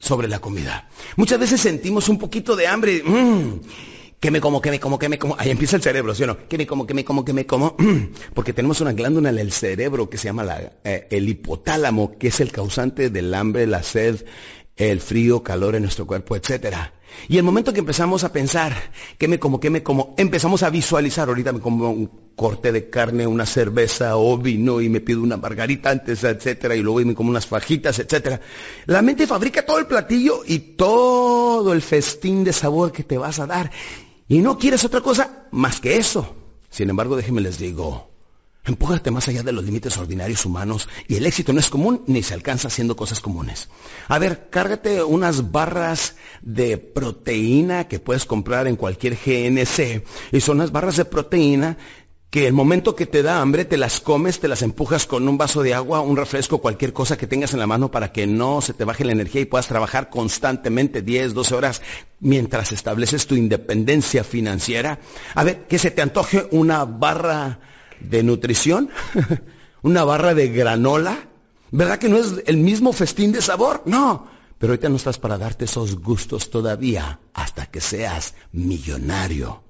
sobre 0.00 0.26
la 0.26 0.40
comida. 0.40 0.88
Muchas 1.14 1.38
veces 1.38 1.60
sentimos 1.60 2.08
un 2.08 2.18
poquito 2.18 2.56
de 2.56 2.66
hambre. 2.66 3.02
Mmm, 3.04 3.60
que 4.20 4.30
me 4.30 4.40
como, 4.40 4.60
que 4.60 4.70
me 4.70 4.78
como, 4.78 4.98
que 4.98 5.08
me 5.08 5.18
como. 5.18 5.34
Ahí 5.38 5.50
empieza 5.50 5.76
el 5.76 5.82
cerebro, 5.82 6.14
¿sí 6.14 6.24
o 6.24 6.26
no? 6.26 6.46
Que 6.46 6.58
me 6.58 6.66
como, 6.66 6.86
que 6.86 6.92
me 6.92 7.04
como, 7.04 7.24
que 7.24 7.32
me 7.32 7.46
como. 7.46 7.74
Porque 8.34 8.52
tenemos 8.52 8.80
una 8.82 8.92
glándula 8.92 9.30
en 9.30 9.38
el 9.38 9.50
cerebro 9.50 10.10
que 10.10 10.18
se 10.18 10.26
llama 10.26 10.44
la, 10.44 10.72
eh, 10.84 11.08
el 11.10 11.28
hipotálamo, 11.28 12.18
que 12.18 12.28
es 12.28 12.40
el 12.40 12.52
causante 12.52 13.08
del 13.08 13.32
hambre, 13.32 13.66
la 13.66 13.82
sed, 13.82 14.26
el 14.76 15.00
frío, 15.00 15.42
calor 15.42 15.74
en 15.74 15.82
nuestro 15.82 16.06
cuerpo, 16.06 16.36
etcétera. 16.36 16.92
Y 17.28 17.38
el 17.38 17.42
momento 17.42 17.72
que 17.72 17.80
empezamos 17.80 18.22
a 18.22 18.32
pensar, 18.32 18.74
que 19.18 19.26
me 19.26 19.38
como, 19.38 19.58
que 19.58 19.70
me 19.70 19.82
como, 19.82 20.14
empezamos 20.18 20.62
a 20.62 20.70
visualizar, 20.70 21.28
ahorita 21.28 21.52
me 21.52 21.60
como 21.60 21.90
un 21.90 22.10
corte 22.36 22.72
de 22.72 22.88
carne, 22.88 23.26
una 23.26 23.46
cerveza 23.46 24.16
o 24.16 24.36
vino 24.38 24.80
y 24.80 24.88
me 24.88 25.00
pido 25.00 25.22
una 25.22 25.36
margarita 25.36 25.90
antes, 25.90 26.22
etcétera, 26.24 26.76
y 26.76 26.82
luego 26.82 27.00
me 27.00 27.14
como 27.14 27.30
unas 27.30 27.46
fajitas, 27.46 27.98
etcétera. 27.98 28.40
La 28.86 29.02
mente 29.02 29.26
fabrica 29.26 29.64
todo 29.64 29.78
el 29.78 29.86
platillo 29.86 30.42
y 30.46 30.58
todo 30.58 31.72
el 31.72 31.82
festín 31.82 32.44
de 32.44 32.52
sabor 32.52 32.92
que 32.92 33.02
te 33.02 33.18
vas 33.18 33.40
a 33.40 33.46
dar. 33.46 33.70
Y 34.30 34.38
no 34.38 34.58
quieres 34.58 34.84
otra 34.84 35.00
cosa 35.00 35.48
más 35.50 35.80
que 35.80 35.96
eso. 35.96 36.36
Sin 36.70 36.88
embargo, 36.88 37.16
déjenme 37.16 37.40
les 37.40 37.58
digo, 37.58 38.08
Empújate 38.64 39.10
más 39.10 39.26
allá 39.26 39.42
de 39.42 39.52
los 39.52 39.64
límites 39.64 39.96
ordinarios 39.96 40.44
humanos 40.44 40.88
y 41.08 41.16
el 41.16 41.26
éxito 41.26 41.52
no 41.52 41.58
es 41.58 41.70
común 41.70 42.04
ni 42.06 42.22
se 42.22 42.34
alcanza 42.34 42.68
haciendo 42.68 42.94
cosas 42.94 43.18
comunes. 43.18 43.70
A 44.06 44.20
ver, 44.20 44.50
cárgate 44.50 45.02
unas 45.02 45.50
barras 45.50 46.14
de 46.42 46.78
proteína 46.78 47.88
que 47.88 47.98
puedes 47.98 48.26
comprar 48.26 48.68
en 48.68 48.76
cualquier 48.76 49.14
GNC 49.14 50.04
y 50.30 50.40
son 50.40 50.58
unas 50.58 50.70
barras 50.70 50.96
de 50.96 51.06
proteína 51.06 51.78
que 52.30 52.46
el 52.46 52.52
momento 52.52 52.94
que 52.94 53.06
te 53.06 53.24
da 53.24 53.40
hambre 53.40 53.64
te 53.64 53.76
las 53.76 54.00
comes, 54.00 54.38
te 54.38 54.46
las 54.46 54.62
empujas 54.62 55.06
con 55.06 55.26
un 55.26 55.36
vaso 55.36 55.64
de 55.64 55.74
agua, 55.74 56.00
un 56.00 56.16
refresco, 56.16 56.58
cualquier 56.58 56.92
cosa 56.92 57.18
que 57.18 57.26
tengas 57.26 57.52
en 57.54 57.58
la 57.58 57.66
mano 57.66 57.90
para 57.90 58.12
que 58.12 58.28
no 58.28 58.60
se 58.60 58.72
te 58.72 58.84
baje 58.84 59.04
la 59.04 59.12
energía 59.12 59.40
y 59.40 59.46
puedas 59.46 59.66
trabajar 59.66 60.10
constantemente 60.10 61.02
10, 61.02 61.34
12 61.34 61.54
horas 61.56 61.82
mientras 62.20 62.70
estableces 62.70 63.26
tu 63.26 63.34
independencia 63.34 64.22
financiera. 64.22 65.00
A 65.34 65.42
ver, 65.42 65.66
que 65.66 65.80
se 65.80 65.90
te 65.90 66.02
antoje 66.02 66.46
una 66.52 66.84
barra 66.84 67.58
de 67.98 68.22
nutrición, 68.22 68.90
una 69.82 70.04
barra 70.04 70.32
de 70.32 70.48
granola. 70.50 71.18
¿Verdad 71.72 71.98
que 71.98 72.08
no 72.08 72.16
es 72.16 72.44
el 72.46 72.58
mismo 72.58 72.92
festín 72.92 73.32
de 73.32 73.42
sabor? 73.42 73.82
No. 73.86 74.28
Pero 74.58 74.72
ahorita 74.72 74.88
no 74.88 74.96
estás 74.96 75.18
para 75.18 75.38
darte 75.38 75.64
esos 75.64 75.96
gustos 75.96 76.50
todavía 76.50 77.18
hasta 77.34 77.66
que 77.66 77.80
seas 77.80 78.34
millonario. 78.52 79.64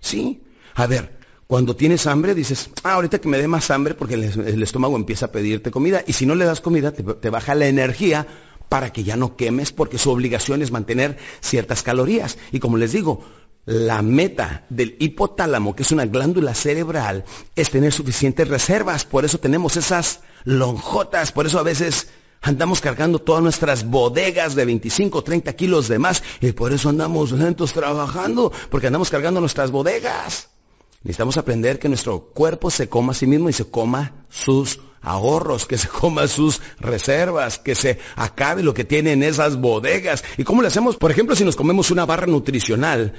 ¿Sí? 0.00 0.42
A 0.74 0.86
ver, 0.86 1.21
cuando 1.52 1.76
tienes 1.76 2.06
hambre 2.06 2.34
dices, 2.34 2.70
ah, 2.82 2.94
ahorita 2.94 3.18
que 3.18 3.28
me 3.28 3.36
dé 3.36 3.46
más 3.46 3.70
hambre 3.70 3.92
porque 3.92 4.14
el, 4.14 4.62
estómago 4.62 4.96
empieza 4.96 5.26
a 5.26 5.32
pedirte 5.32 5.70
comida. 5.70 6.02
Y 6.06 6.14
si 6.14 6.24
no 6.24 6.34
le 6.34 6.46
das 6.46 6.62
comida, 6.62 6.92
te 6.92 7.28
baja 7.28 7.54
la 7.54 7.66
energía 7.66 8.26
para 8.70 8.90
que 8.90 9.04
ya 9.04 9.18
no 9.18 9.36
quemes 9.36 9.70
porque 9.70 9.98
su 9.98 10.10
obligación 10.10 10.62
es 10.62 10.70
mantener 10.70 11.18
ciertas 11.42 11.82
calorías. 11.82 12.38
Y 12.52 12.58
como 12.58 12.78
les 12.78 12.92
digo, 12.92 13.22
la 13.66 14.00
meta 14.00 14.64
del 14.70 14.96
hipotálamo, 14.98 15.76
que 15.76 15.82
es 15.82 15.92
una 15.92 16.06
glándula 16.06 16.54
cerebral, 16.54 17.26
es 17.54 17.68
tener 17.68 17.92
suficientes 17.92 18.48
reservas. 18.48 19.04
Por 19.04 19.26
eso 19.26 19.36
tenemos 19.36 19.76
esas 19.76 20.20
lonjotas. 20.44 21.32
Por 21.32 21.44
eso 21.44 21.58
a 21.58 21.64
veces 21.64 22.08
andamos 22.40 22.80
cargando 22.80 23.18
todas 23.18 23.42
nuestras 23.42 23.84
bodegas 23.84 24.54
de 24.54 24.64
25, 24.64 25.22
30 25.22 25.52
kilos 25.52 25.88
de 25.88 25.98
más. 25.98 26.22
Y 26.40 26.52
por 26.52 26.72
eso 26.72 26.88
andamos 26.88 27.30
lentos 27.30 27.74
trabajando, 27.74 28.50
porque 28.70 28.86
andamos 28.86 29.10
cargando 29.10 29.40
nuestras 29.40 29.70
bodegas. 29.70 30.48
Necesitamos 31.04 31.36
aprender 31.36 31.78
que 31.78 31.88
nuestro 31.88 32.20
cuerpo 32.26 32.70
se 32.70 32.88
coma 32.88 33.12
a 33.12 33.14
sí 33.14 33.26
mismo 33.26 33.48
y 33.48 33.52
se 33.52 33.70
coma 33.70 34.24
sus 34.28 34.80
ahorros, 35.00 35.66
que 35.66 35.78
se 35.78 35.88
coma 35.88 36.28
sus 36.28 36.60
reservas, 36.78 37.58
que 37.58 37.74
se 37.74 37.98
acabe 38.14 38.62
lo 38.62 38.72
que 38.72 38.84
tiene 38.84 39.12
en 39.12 39.22
esas 39.22 39.60
bodegas. 39.60 40.24
¿Y 40.36 40.44
cómo 40.44 40.62
le 40.62 40.68
hacemos? 40.68 40.96
Por 40.96 41.10
ejemplo, 41.10 41.34
si 41.34 41.44
nos 41.44 41.56
comemos 41.56 41.90
una 41.90 42.06
barra 42.06 42.26
nutricional, 42.26 43.14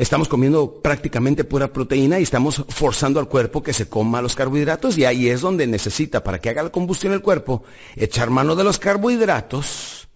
Estamos 0.00 0.28
comiendo 0.28 0.80
prácticamente 0.80 1.44
pura 1.44 1.74
proteína 1.74 2.18
y 2.18 2.22
estamos 2.22 2.64
forzando 2.70 3.20
al 3.20 3.28
cuerpo 3.28 3.62
que 3.62 3.74
se 3.74 3.86
coma 3.86 4.22
los 4.22 4.34
carbohidratos 4.34 4.96
y 4.96 5.04
ahí 5.04 5.28
es 5.28 5.42
donde 5.42 5.66
necesita, 5.66 6.24
para 6.24 6.38
que 6.38 6.48
haga 6.48 6.62
la 6.62 6.72
combustión 6.72 7.12
el 7.12 7.20
cuerpo, 7.20 7.64
echar 7.96 8.30
mano 8.30 8.56
de 8.56 8.64
los 8.64 8.78
carbohidratos 8.78 10.08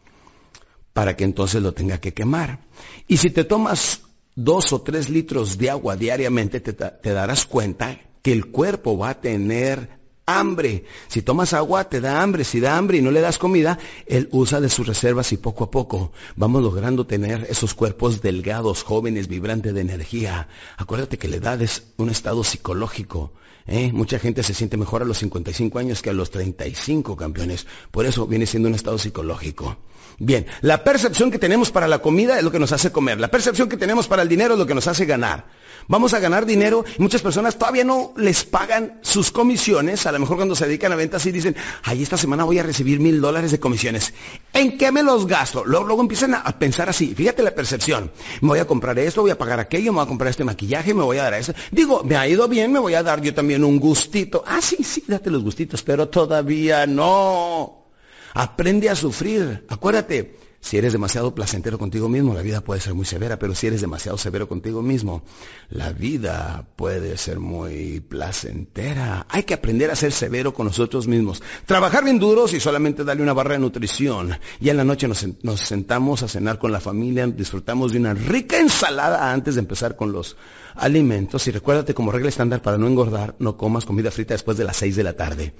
para 0.94 1.16
que 1.16 1.24
entonces 1.24 1.60
lo 1.60 1.74
tenga 1.74 1.98
que 1.98 2.14
quemar. 2.14 2.60
Y 3.06 3.18
si 3.18 3.28
te 3.28 3.44
tomas 3.44 4.00
dos 4.34 4.72
o 4.72 4.82
tres 4.82 5.08
litros 5.08 5.58
de 5.58 5.70
agua 5.70 5.96
diariamente, 5.96 6.60
te, 6.60 7.12
darás 7.12 7.46
cuenta 7.46 8.00
que 8.22 8.32
el 8.32 8.46
cuerpo 8.46 8.98
va 8.98 9.10
a 9.10 9.20
tener 9.20 10.00
hambre. 10.26 10.84
Si 11.08 11.22
tomas 11.22 11.52
agua, 11.52 11.88
te 11.88 12.00
da 12.00 12.22
hambre. 12.22 12.44
Si 12.44 12.60
da 12.60 12.76
hambre 12.76 12.98
y 12.98 13.02
no 13.02 13.10
le 13.10 13.20
das 13.20 13.38
comida, 13.38 13.78
él 14.06 14.28
usa 14.32 14.60
de 14.60 14.70
sus 14.70 14.86
reservas 14.86 15.32
y 15.32 15.36
poco 15.36 15.64
a 15.64 15.70
poco 15.70 16.12
vamos 16.36 16.62
logrando 16.62 17.06
tener 17.06 17.46
esos 17.48 17.74
cuerpos 17.74 18.22
delgados, 18.22 18.82
jóvenes, 18.82 19.28
vibrantes 19.28 19.74
de 19.74 19.80
energía. 19.80 20.48
Acuérdate 20.76 21.18
que 21.18 21.28
la 21.28 21.36
edad 21.36 21.60
es 21.60 21.84
un 21.96 22.10
estado 22.10 22.42
psicológico. 22.44 23.32
¿Eh? 23.66 23.90
Mucha 23.92 24.18
gente 24.18 24.42
se 24.42 24.54
siente 24.54 24.76
mejor 24.76 25.02
a 25.02 25.04
los 25.04 25.18
55 25.18 25.78
años 25.78 26.02
que 26.02 26.10
a 26.10 26.12
los 26.12 26.30
35 26.30 27.16
campeones. 27.16 27.66
Por 27.90 28.06
eso 28.06 28.26
viene 28.26 28.46
siendo 28.46 28.68
un 28.68 28.74
estado 28.74 28.98
psicológico. 28.98 29.76
Bien, 30.18 30.46
la 30.60 30.84
percepción 30.84 31.30
que 31.30 31.38
tenemos 31.38 31.70
para 31.70 31.88
la 31.88 31.98
comida 31.98 32.38
es 32.38 32.44
lo 32.44 32.52
que 32.52 32.60
nos 32.60 32.72
hace 32.72 32.92
comer. 32.92 33.18
La 33.18 33.30
percepción 33.30 33.68
que 33.68 33.76
tenemos 33.76 34.06
para 34.06 34.22
el 34.22 34.28
dinero 34.28 34.54
es 34.54 34.60
lo 34.60 34.66
que 34.66 34.74
nos 34.74 34.86
hace 34.86 35.06
ganar. 35.06 35.46
Vamos 35.86 36.14
a 36.14 36.18
ganar 36.18 36.46
dinero 36.46 36.84
muchas 36.98 37.20
personas 37.20 37.58
todavía 37.58 37.84
no 37.84 38.14
les 38.16 38.44
pagan 38.44 38.98
sus 39.02 39.30
comisiones. 39.30 40.06
A 40.06 40.12
lo 40.12 40.18
mejor 40.18 40.36
cuando 40.36 40.54
se 40.54 40.66
dedican 40.66 40.92
a 40.92 40.96
ventas 40.96 41.26
y 41.26 41.32
dicen, 41.32 41.56
ay, 41.82 42.02
esta 42.02 42.16
semana 42.16 42.44
voy 42.44 42.58
a 42.58 42.62
recibir 42.62 43.00
mil 43.00 43.20
dólares 43.20 43.50
de 43.50 43.60
comisiones. 43.60 44.14
¿En 44.52 44.78
qué 44.78 44.92
me 44.92 45.02
los 45.02 45.26
gasto? 45.26 45.64
Luego, 45.64 45.86
luego 45.86 46.02
empiezan 46.02 46.34
a 46.34 46.58
pensar 46.58 46.88
así. 46.88 47.14
Fíjate 47.14 47.42
la 47.42 47.54
percepción. 47.54 48.10
Me 48.40 48.48
voy 48.48 48.58
a 48.60 48.66
comprar 48.66 48.98
esto, 48.98 49.22
voy 49.22 49.32
a 49.32 49.38
pagar 49.38 49.60
aquello, 49.60 49.92
me 49.92 49.96
voy 49.96 50.04
a 50.04 50.08
comprar 50.08 50.30
este 50.30 50.44
maquillaje, 50.44 50.94
me 50.94 51.02
voy 51.02 51.18
a 51.18 51.24
dar 51.24 51.34
eso. 51.34 51.52
Digo, 51.70 52.02
me 52.04 52.16
ha 52.16 52.26
ido 52.26 52.48
bien, 52.48 52.72
me 52.72 52.78
voy 52.78 52.94
a 52.94 53.02
dar 53.02 53.20
yo 53.20 53.34
también 53.34 53.53
un 53.62 53.78
gustito. 53.78 54.42
Ah, 54.46 54.60
sí, 54.60 54.82
sí, 54.82 55.04
date 55.06 55.30
los 55.30 55.44
gustitos, 55.44 55.82
pero 55.82 56.08
todavía 56.08 56.86
no. 56.86 57.84
Aprende 58.32 58.90
a 58.90 58.96
sufrir. 58.96 59.64
Acuérdate, 59.68 60.38
si 60.64 60.78
eres 60.78 60.94
demasiado 60.94 61.34
placentero 61.34 61.78
contigo 61.78 62.08
mismo, 62.08 62.32
la 62.32 62.40
vida 62.40 62.62
puede 62.62 62.80
ser 62.80 62.94
muy 62.94 63.04
severa, 63.04 63.38
pero 63.38 63.54
si 63.54 63.66
eres 63.66 63.82
demasiado 63.82 64.16
severo 64.16 64.48
contigo 64.48 64.80
mismo, 64.80 65.22
la 65.68 65.92
vida 65.92 66.66
puede 66.74 67.18
ser 67.18 67.38
muy 67.38 68.00
placentera. 68.00 69.26
Hay 69.28 69.42
que 69.42 69.52
aprender 69.52 69.90
a 69.90 69.94
ser 69.94 70.10
severo 70.10 70.54
con 70.54 70.64
nosotros 70.64 71.06
mismos. 71.06 71.42
Trabajar 71.66 72.02
bien 72.04 72.18
duros 72.18 72.54
y 72.54 72.60
solamente 72.60 73.04
darle 73.04 73.22
una 73.22 73.34
barra 73.34 73.52
de 73.52 73.58
nutrición. 73.58 74.38
Y 74.58 74.70
en 74.70 74.78
la 74.78 74.84
noche 74.84 75.06
nos, 75.06 75.26
nos 75.42 75.60
sentamos 75.60 76.22
a 76.22 76.28
cenar 76.28 76.58
con 76.58 76.72
la 76.72 76.80
familia, 76.80 77.26
disfrutamos 77.26 77.92
de 77.92 77.98
una 77.98 78.14
rica 78.14 78.58
ensalada 78.58 79.34
antes 79.34 79.56
de 79.56 79.60
empezar 79.60 79.96
con 79.96 80.12
los 80.12 80.38
alimentos. 80.76 81.46
Y 81.46 81.50
recuérdate 81.50 81.92
como 81.92 82.10
regla 82.10 82.30
estándar 82.30 82.62
para 82.62 82.78
no 82.78 82.86
engordar, 82.86 83.36
no 83.38 83.58
comas 83.58 83.84
comida 83.84 84.10
frita 84.10 84.32
después 84.32 84.56
de 84.56 84.64
las 84.64 84.78
6 84.78 84.96
de 84.96 85.04
la 85.04 85.12
tarde. 85.12 85.52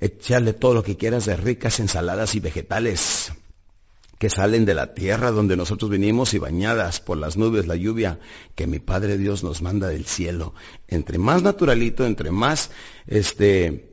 Echarle 0.00 0.52
todo 0.52 0.74
lo 0.74 0.82
que 0.82 0.96
quieras 0.96 1.26
de 1.26 1.36
ricas 1.36 1.78
ensaladas 1.78 2.34
y 2.34 2.40
vegetales 2.40 3.30
que 4.18 4.30
salen 4.30 4.64
de 4.64 4.74
la 4.74 4.94
tierra 4.94 5.30
donde 5.30 5.56
nosotros 5.56 5.90
venimos 5.90 6.34
y 6.34 6.38
bañadas 6.38 7.00
por 7.00 7.18
las 7.18 7.36
nubes, 7.36 7.66
la 7.66 7.76
lluvia 7.76 8.18
que 8.54 8.66
mi 8.66 8.80
Padre 8.80 9.16
Dios 9.16 9.44
nos 9.44 9.62
manda 9.62 9.88
del 9.88 10.04
cielo. 10.04 10.54
Entre 10.88 11.18
más 11.18 11.42
naturalito, 11.42 12.04
entre 12.04 12.30
más 12.30 12.70
este, 13.06 13.92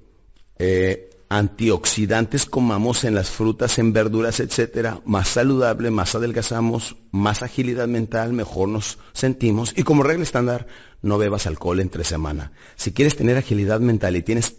eh, 0.58 1.10
antioxidantes 1.30 2.46
comamos 2.46 3.04
en 3.04 3.16
las 3.16 3.30
frutas, 3.30 3.78
en 3.80 3.94
verduras, 3.94 4.40
etcétera, 4.40 5.02
más 5.06 5.30
saludable, 5.30 5.92
más 5.92 6.16
adelgazamos, 6.16 6.98
más 7.12 7.44
agilidad 7.44 7.88
mental, 7.88 8.34
mejor 8.34 8.70
nos 8.70 9.00
sentimos. 9.14 9.74
Y 9.76 9.84
como 9.84 10.04
regla 10.04 10.24
estándar, 10.24 10.68
no 11.02 11.18
bebas 11.18 11.46
alcohol 11.48 11.80
entre 11.80 12.04
semana. 12.04 12.52
Si 12.76 12.94
quieres 12.94 13.16
tener 13.16 13.38
agilidad 13.38 13.80
mental 13.80 14.16
y 14.16 14.24
tienes 14.24 14.56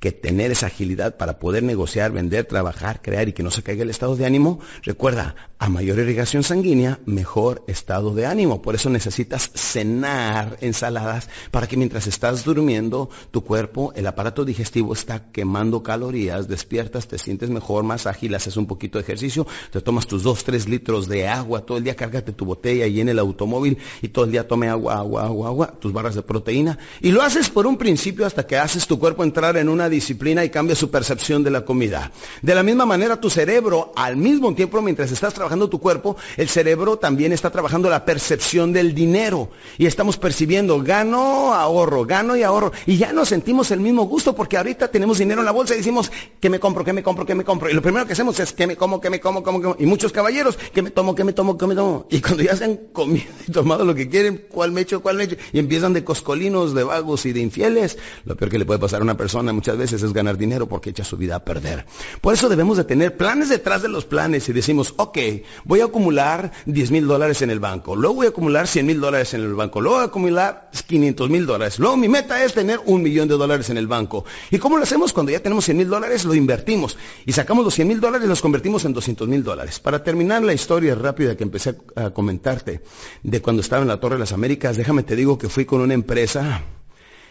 que 0.00 0.12
tener 0.12 0.50
esa 0.50 0.66
agilidad 0.66 1.16
para 1.16 1.38
poder 1.38 1.62
negociar, 1.62 2.12
vender, 2.12 2.44
trabajar, 2.44 3.00
crear 3.02 3.28
y 3.28 3.32
que 3.32 3.42
no 3.42 3.50
se 3.50 3.62
caiga 3.62 3.82
el 3.82 3.90
estado 3.90 4.16
de 4.16 4.26
ánimo, 4.26 4.60
recuerda, 4.82 5.34
a 5.58 5.70
mayor 5.70 5.98
irrigación 5.98 6.42
sanguínea, 6.42 7.00
mejor 7.06 7.64
estado 7.66 8.14
de 8.14 8.26
ánimo. 8.26 8.60
Por 8.60 8.74
eso 8.74 8.90
necesitas 8.90 9.50
cenar 9.54 10.58
ensaladas 10.60 11.30
para 11.50 11.66
que 11.66 11.78
mientras 11.78 12.06
estás 12.06 12.44
durmiendo, 12.44 13.08
tu 13.30 13.42
cuerpo, 13.42 13.92
el 13.96 14.06
aparato 14.06 14.44
digestivo 14.44 14.92
está 14.92 15.30
quemando 15.32 15.82
calorías, 15.82 16.46
despiertas, 16.46 17.08
te 17.08 17.18
sientes 17.18 17.48
mejor, 17.48 17.84
más 17.84 18.06
ágil, 18.06 18.34
haces 18.34 18.58
un 18.58 18.66
poquito 18.66 18.98
de 18.98 19.04
ejercicio, 19.04 19.46
te 19.70 19.80
tomas 19.80 20.06
tus 20.06 20.22
dos, 20.22 20.44
tres 20.44 20.68
litros 20.68 21.08
de 21.08 21.26
agua, 21.26 21.62
todo 21.62 21.78
el 21.78 21.84
día 21.84 21.96
cárgate 21.96 22.32
tu 22.32 22.44
botella 22.44 22.86
y 22.86 23.00
en 23.00 23.08
el 23.08 23.18
automóvil 23.18 23.78
y 24.02 24.08
todo 24.08 24.26
el 24.26 24.32
día 24.32 24.46
tome 24.46 24.68
agua, 24.68 24.96
agua, 24.96 25.24
agua, 25.24 25.48
agua, 25.48 25.74
tus 25.80 25.92
barras 25.92 26.14
de 26.14 26.22
proteína. 26.22 26.78
Y 27.00 27.12
lo 27.12 27.22
haces 27.22 27.48
por 27.48 27.66
un 27.66 27.78
principio 27.78 28.26
hasta 28.26 28.46
que 28.46 28.58
haces 28.58 28.86
tu 28.86 28.98
cuerpo 28.98 29.24
entrar 29.24 29.56
en 29.56 29.70
una 29.70 29.85
disciplina 29.88 30.44
y 30.44 30.50
cambia 30.50 30.74
su 30.76 30.90
percepción 30.90 31.42
de 31.42 31.50
la 31.50 31.64
comida. 31.64 32.12
De 32.42 32.54
la 32.54 32.62
misma 32.62 32.86
manera, 32.86 33.20
tu 33.20 33.30
cerebro, 33.30 33.92
al 33.96 34.16
mismo 34.16 34.54
tiempo, 34.54 34.80
mientras 34.82 35.10
estás 35.12 35.34
trabajando 35.34 35.68
tu 35.68 35.80
cuerpo, 35.80 36.16
el 36.36 36.48
cerebro 36.48 36.98
también 36.98 37.32
está 37.32 37.50
trabajando 37.50 37.88
la 37.90 38.04
percepción 38.04 38.72
del 38.72 38.94
dinero. 38.94 39.50
Y 39.78 39.86
estamos 39.86 40.16
percibiendo, 40.16 40.82
gano, 40.82 41.54
ahorro, 41.54 42.04
gano 42.04 42.36
y 42.36 42.42
ahorro. 42.42 42.72
Y 42.86 42.96
ya 42.96 43.12
no 43.12 43.24
sentimos 43.24 43.70
el 43.70 43.80
mismo 43.80 44.04
gusto 44.04 44.34
porque 44.34 44.56
ahorita 44.56 44.88
tenemos 44.88 45.18
dinero 45.18 45.40
en 45.40 45.46
la 45.46 45.52
bolsa 45.52 45.74
y 45.74 45.78
decimos, 45.78 46.10
que 46.40 46.50
me 46.50 46.60
compro, 46.60 46.84
que 46.84 46.92
me 46.92 47.02
compro, 47.02 47.26
que 47.26 47.34
me 47.34 47.44
compro. 47.44 47.70
Y 47.70 47.74
lo 47.74 47.82
primero 47.82 48.06
que 48.06 48.12
hacemos 48.12 48.38
es, 48.40 48.52
que 48.52 48.66
me 48.66 48.76
como, 48.76 49.00
que 49.00 49.10
me 49.10 49.20
como, 49.20 49.42
como, 49.42 49.60
como. 49.60 49.76
Y 49.78 49.86
muchos 49.86 50.12
caballeros, 50.12 50.56
que 50.56 50.82
me 50.82 50.90
tomo, 50.90 51.14
que 51.14 51.24
me 51.24 51.32
tomo, 51.32 51.56
que 51.56 51.66
me 51.66 51.74
tomo. 51.74 52.06
Y 52.10 52.20
cuando 52.20 52.42
ya 52.42 52.56
se 52.56 52.64
han 52.64 52.76
comido 52.92 53.26
y 53.46 53.52
tomado 53.52 53.84
lo 53.84 53.94
que 53.94 54.08
quieren, 54.08 54.46
cuál 54.48 54.72
me 54.72 54.82
echo, 54.82 55.02
cuál 55.02 55.16
me 55.16 55.24
echo, 55.24 55.36
y 55.52 55.58
empiezan 55.58 55.92
de 55.92 56.04
coscolinos, 56.04 56.74
de 56.74 56.84
vagos 56.84 57.26
y 57.26 57.32
de 57.32 57.40
infieles, 57.40 57.98
lo 58.24 58.36
peor 58.36 58.50
que 58.50 58.58
le 58.58 58.64
puede 58.64 58.78
pasar 58.78 59.00
a 59.00 59.04
una 59.04 59.16
persona 59.16 59.52
muchas 59.52 59.75
veces 59.76 60.02
es 60.02 60.12
ganar 60.12 60.36
dinero 60.36 60.66
porque 60.68 60.90
echa 60.90 61.04
su 61.04 61.16
vida 61.16 61.36
a 61.36 61.44
perder. 61.44 61.86
Por 62.20 62.34
eso 62.34 62.48
debemos 62.48 62.76
de 62.76 62.84
tener 62.84 63.16
planes 63.16 63.48
detrás 63.48 63.82
de 63.82 63.88
los 63.88 64.04
planes 64.04 64.48
y 64.48 64.52
decimos, 64.52 64.94
ok, 64.96 65.18
voy 65.64 65.80
a 65.80 65.84
acumular 65.84 66.52
10 66.66 66.90
mil 66.90 67.06
dólares 67.06 67.42
en 67.42 67.50
el 67.50 67.60
banco, 67.60 67.96
luego 67.96 68.16
voy 68.16 68.26
a 68.26 68.30
acumular 68.30 68.66
100 68.66 68.86
mil 68.86 69.00
dólares 69.00 69.34
en 69.34 69.42
el 69.42 69.54
banco, 69.54 69.80
luego 69.80 69.96
voy 69.96 70.04
a 70.04 70.08
acumular 70.08 70.70
500 70.86 71.30
mil 71.30 71.46
dólares, 71.46 71.78
luego 71.78 71.96
mi 71.96 72.08
meta 72.08 72.42
es 72.44 72.54
tener 72.54 72.80
un 72.86 73.02
millón 73.02 73.28
de 73.28 73.36
dólares 73.36 73.70
en 73.70 73.76
el 73.76 73.86
banco. 73.86 74.24
¿Y 74.50 74.58
cómo 74.58 74.76
lo 74.76 74.82
hacemos? 74.82 75.12
Cuando 75.12 75.32
ya 75.32 75.40
tenemos 75.40 75.64
100 75.64 75.76
mil 75.76 75.88
dólares, 75.88 76.24
lo 76.24 76.34
invertimos 76.34 76.96
y 77.24 77.32
sacamos 77.32 77.64
los 77.64 77.74
100 77.74 77.88
mil 77.88 78.00
dólares 78.00 78.26
y 78.26 78.28
los 78.28 78.42
convertimos 78.42 78.84
en 78.84 78.92
200 78.92 79.28
mil 79.28 79.42
dólares. 79.42 79.80
Para 79.80 80.02
terminar 80.02 80.42
la 80.42 80.52
historia 80.52 80.94
rápida 80.94 81.36
que 81.36 81.44
empecé 81.44 81.76
a 81.94 82.10
comentarte 82.10 82.82
de 83.22 83.42
cuando 83.42 83.62
estaba 83.62 83.82
en 83.82 83.88
la 83.88 84.00
Torre 84.00 84.16
de 84.16 84.20
las 84.20 84.32
Américas, 84.32 84.76
déjame 84.76 85.02
te 85.02 85.16
digo 85.16 85.38
que 85.38 85.48
fui 85.48 85.64
con 85.64 85.80
una 85.80 85.94
empresa 85.94 86.62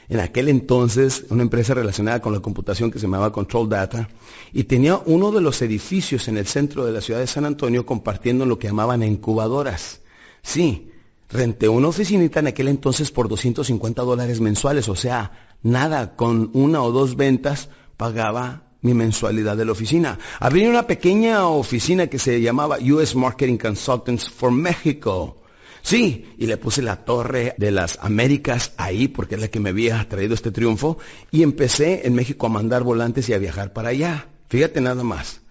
en 0.10 0.20
aquel 0.20 0.50
entonces 0.50 1.26
una 1.30 1.44
empresa 1.44 1.74
relacionada 1.74 2.22
con 2.22 2.34
la 2.34 2.40
computación 2.40 2.92
que 2.92 3.00
se 3.00 3.04
llamaba 3.06 3.32
Control 3.32 3.70
Data 3.70 4.10
y 4.54 4.66
tenía 4.66 5.02
uno 5.06 5.32
de 5.32 5.42
los 5.42 5.62
edificios 5.62 6.28
en 6.28 6.38
el 6.38 6.46
centro 6.46 6.86
de 6.86 6.92
la 6.92 7.02
ciudad 7.02 7.20
de 7.20 7.28
San 7.28 7.46
Antonio 7.46 7.86
compartiendo 7.86 8.46
lo 8.46 8.60
que 8.60 8.68
llamaban 8.68 9.04
incubadoras. 9.04 10.02
Sí, 10.42 10.92
renté 11.30 11.68
una 11.70 11.88
oficinita 11.88 12.40
en 12.40 12.48
aquel 12.48 12.68
entonces 12.68 13.12
por 13.12 13.28
250 13.28 14.02
dólares 14.04 14.42
mensuales, 14.42 14.90
o 14.90 14.96
sea, 14.96 15.32
nada, 15.64 16.16
con 16.16 16.52
una 16.54 16.84
o 16.84 16.92
dos 16.92 17.16
ventas 17.16 17.70
pagaba 17.98 18.64
mi 18.82 18.94
mensualidad 18.94 19.58
de 19.58 19.66
la 19.66 19.72
oficina. 19.72 20.20
Abrí 20.40 20.68
una 20.68 20.86
pequeña 20.86 21.48
oficina 21.48 22.08
que 22.08 22.20
se 22.20 22.40
llamaba 22.40 22.78
US 22.80 23.16
Marketing 23.16 23.58
Consultants 23.58 24.30
for 24.30 24.52
Mexico. 24.52 25.42
Sí, 25.86 26.34
y 26.40 26.48
le 26.48 26.58
puse 26.58 26.82
la 26.82 27.06
torre 27.06 27.54
de 27.60 27.70
las 27.70 28.00
Américas 28.02 28.74
ahí 28.76 29.08
porque 29.08 29.36
es 29.36 29.42
la 29.42 29.50
que 29.50 29.60
me 29.60 29.70
había 29.70 30.10
traído 30.10 30.34
este 30.34 30.50
triunfo 30.50 30.98
y 31.30 31.44
empecé 31.44 32.08
en 32.08 32.16
México 32.16 32.48
a 32.48 32.50
mandar 32.50 32.82
volantes 32.82 33.30
y 33.30 33.34
a 33.34 33.38
viajar 33.38 33.72
para 33.72 33.90
allá. 33.90 34.30
Fíjate 34.50 34.82
nada 34.82 35.04
más. 35.04 35.42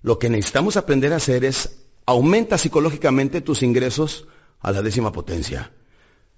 Lo 0.00 0.20
que 0.20 0.30
necesitamos 0.30 0.76
aprender 0.76 1.12
a 1.12 1.16
hacer 1.16 1.44
es 1.44 1.80
aumenta 2.06 2.58
psicológicamente 2.58 3.40
tus 3.40 3.64
ingresos 3.64 4.28
a 4.60 4.70
la 4.70 4.82
décima 4.82 5.10
potencia. 5.10 5.72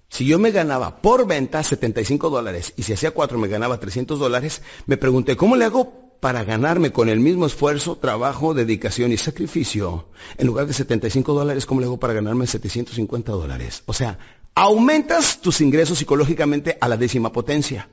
Si 0.09 0.25
yo 0.25 0.39
me 0.39 0.49
ganaba 0.49 1.03
por 1.03 1.27
venta 1.27 1.61
75 1.61 2.31
dólares 2.31 2.73
y 2.77 2.81
si 2.81 2.93
hacía 2.93 3.11
cuatro 3.11 3.37
me 3.37 3.47
ganaba 3.47 3.79
300 3.79 4.17
dólares, 4.17 4.63
me 4.87 4.97
pregunté, 4.97 5.37
¿cómo 5.37 5.55
le 5.55 5.65
hago 5.65 6.04
para 6.19 6.43
ganarme 6.43 6.91
con 6.91 7.09
el 7.09 7.19
mismo 7.19 7.45
esfuerzo, 7.45 7.97
trabajo, 7.97 8.53
dedicación 8.53 9.11
y 9.11 9.17
sacrificio, 9.17 10.07
en 10.37 10.47
lugar 10.47 10.67
de 10.67 10.73
75 10.73 11.33
dólares, 11.33 11.65
¿cómo 11.65 11.81
le 11.81 11.87
hago 11.87 11.99
para 11.99 12.13
ganarme 12.13 12.47
750 12.47 13.31
dólares? 13.31 13.83
O 13.85 13.93
sea, 13.93 14.17
aumentas 14.55 15.41
tus 15.41 15.61
ingresos 15.61 15.99
psicológicamente 15.99 16.77
a 16.81 16.87
la 16.87 16.97
décima 16.97 17.31
potencia. 17.31 17.89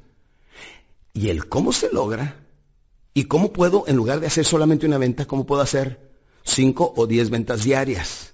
¿Y 1.12 1.28
el 1.28 1.48
cómo 1.48 1.72
se 1.72 1.92
logra? 1.92 2.46
¿Y 3.14 3.24
cómo 3.24 3.52
puedo, 3.52 3.84
en 3.86 3.96
lugar 3.96 4.20
de 4.20 4.28
hacer 4.28 4.44
solamente 4.44 4.86
una 4.86 4.98
venta, 4.98 5.26
cómo 5.26 5.44
puedo 5.44 5.60
hacer 5.60 6.12
5 6.44 6.94
o 6.96 7.06
10 7.06 7.30
ventas 7.30 7.64
diarias? 7.64 8.32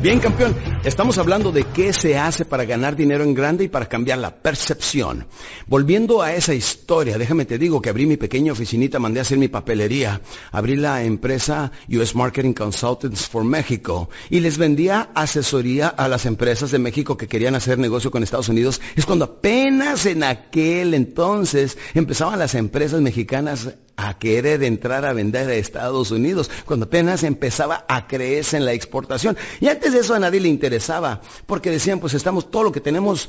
Bien, 0.00 0.20
campeón, 0.20 0.54
estamos 0.84 1.18
hablando 1.18 1.50
de 1.50 1.64
qué 1.64 1.92
se 1.92 2.16
hace 2.16 2.44
para 2.44 2.64
ganar 2.64 2.94
dinero 2.94 3.24
en 3.24 3.34
grande 3.34 3.64
y 3.64 3.68
para 3.68 3.88
cambiar 3.88 4.18
la 4.18 4.32
percepción. 4.32 5.26
Volviendo 5.66 6.22
a 6.22 6.32
esa 6.32 6.54
historia, 6.54 7.18
déjame 7.18 7.46
te 7.46 7.58
digo 7.58 7.82
que 7.82 7.90
abrí 7.90 8.06
mi 8.06 8.16
pequeña 8.16 8.52
oficinita, 8.52 9.00
mandé 9.00 9.18
a 9.18 9.22
hacer 9.22 9.38
mi 9.38 9.48
papelería, 9.48 10.20
abrí 10.52 10.76
la 10.76 11.02
empresa 11.02 11.72
US 11.88 12.14
Marketing 12.14 12.52
Consultants 12.52 13.26
for 13.26 13.42
México 13.42 14.08
y 14.30 14.38
les 14.38 14.56
vendía 14.56 15.10
asesoría 15.16 15.88
a 15.88 16.06
las 16.06 16.26
empresas 16.26 16.70
de 16.70 16.78
México 16.78 17.16
que 17.16 17.26
querían 17.26 17.56
hacer 17.56 17.76
negocio 17.80 18.12
con 18.12 18.22
Estados 18.22 18.48
Unidos. 18.48 18.80
Es 18.94 19.04
cuando 19.04 19.24
apenas 19.24 20.06
en 20.06 20.22
aquel 20.22 20.94
entonces 20.94 21.76
empezaban 21.94 22.38
las 22.38 22.54
empresas 22.54 23.00
mexicanas 23.00 23.74
a 23.98 24.16
querer 24.16 24.62
entrar 24.62 25.04
a 25.04 25.12
vender 25.12 25.48
a 25.48 25.54
Estados 25.54 26.12
Unidos, 26.12 26.48
cuando 26.64 26.86
apenas 26.86 27.24
empezaba 27.24 27.84
a 27.88 28.06
creerse 28.06 28.56
en 28.56 28.64
la 28.64 28.72
exportación. 28.72 29.36
Y 29.60 29.66
antes 29.66 29.92
de 29.92 29.98
eso 29.98 30.14
a 30.14 30.20
nadie 30.20 30.38
le 30.38 30.48
interesaba, 30.48 31.20
porque 31.46 31.68
decían, 31.68 31.98
pues 31.98 32.14
estamos, 32.14 32.48
todo 32.48 32.62
lo 32.62 32.72
que 32.72 32.80
tenemos, 32.80 33.28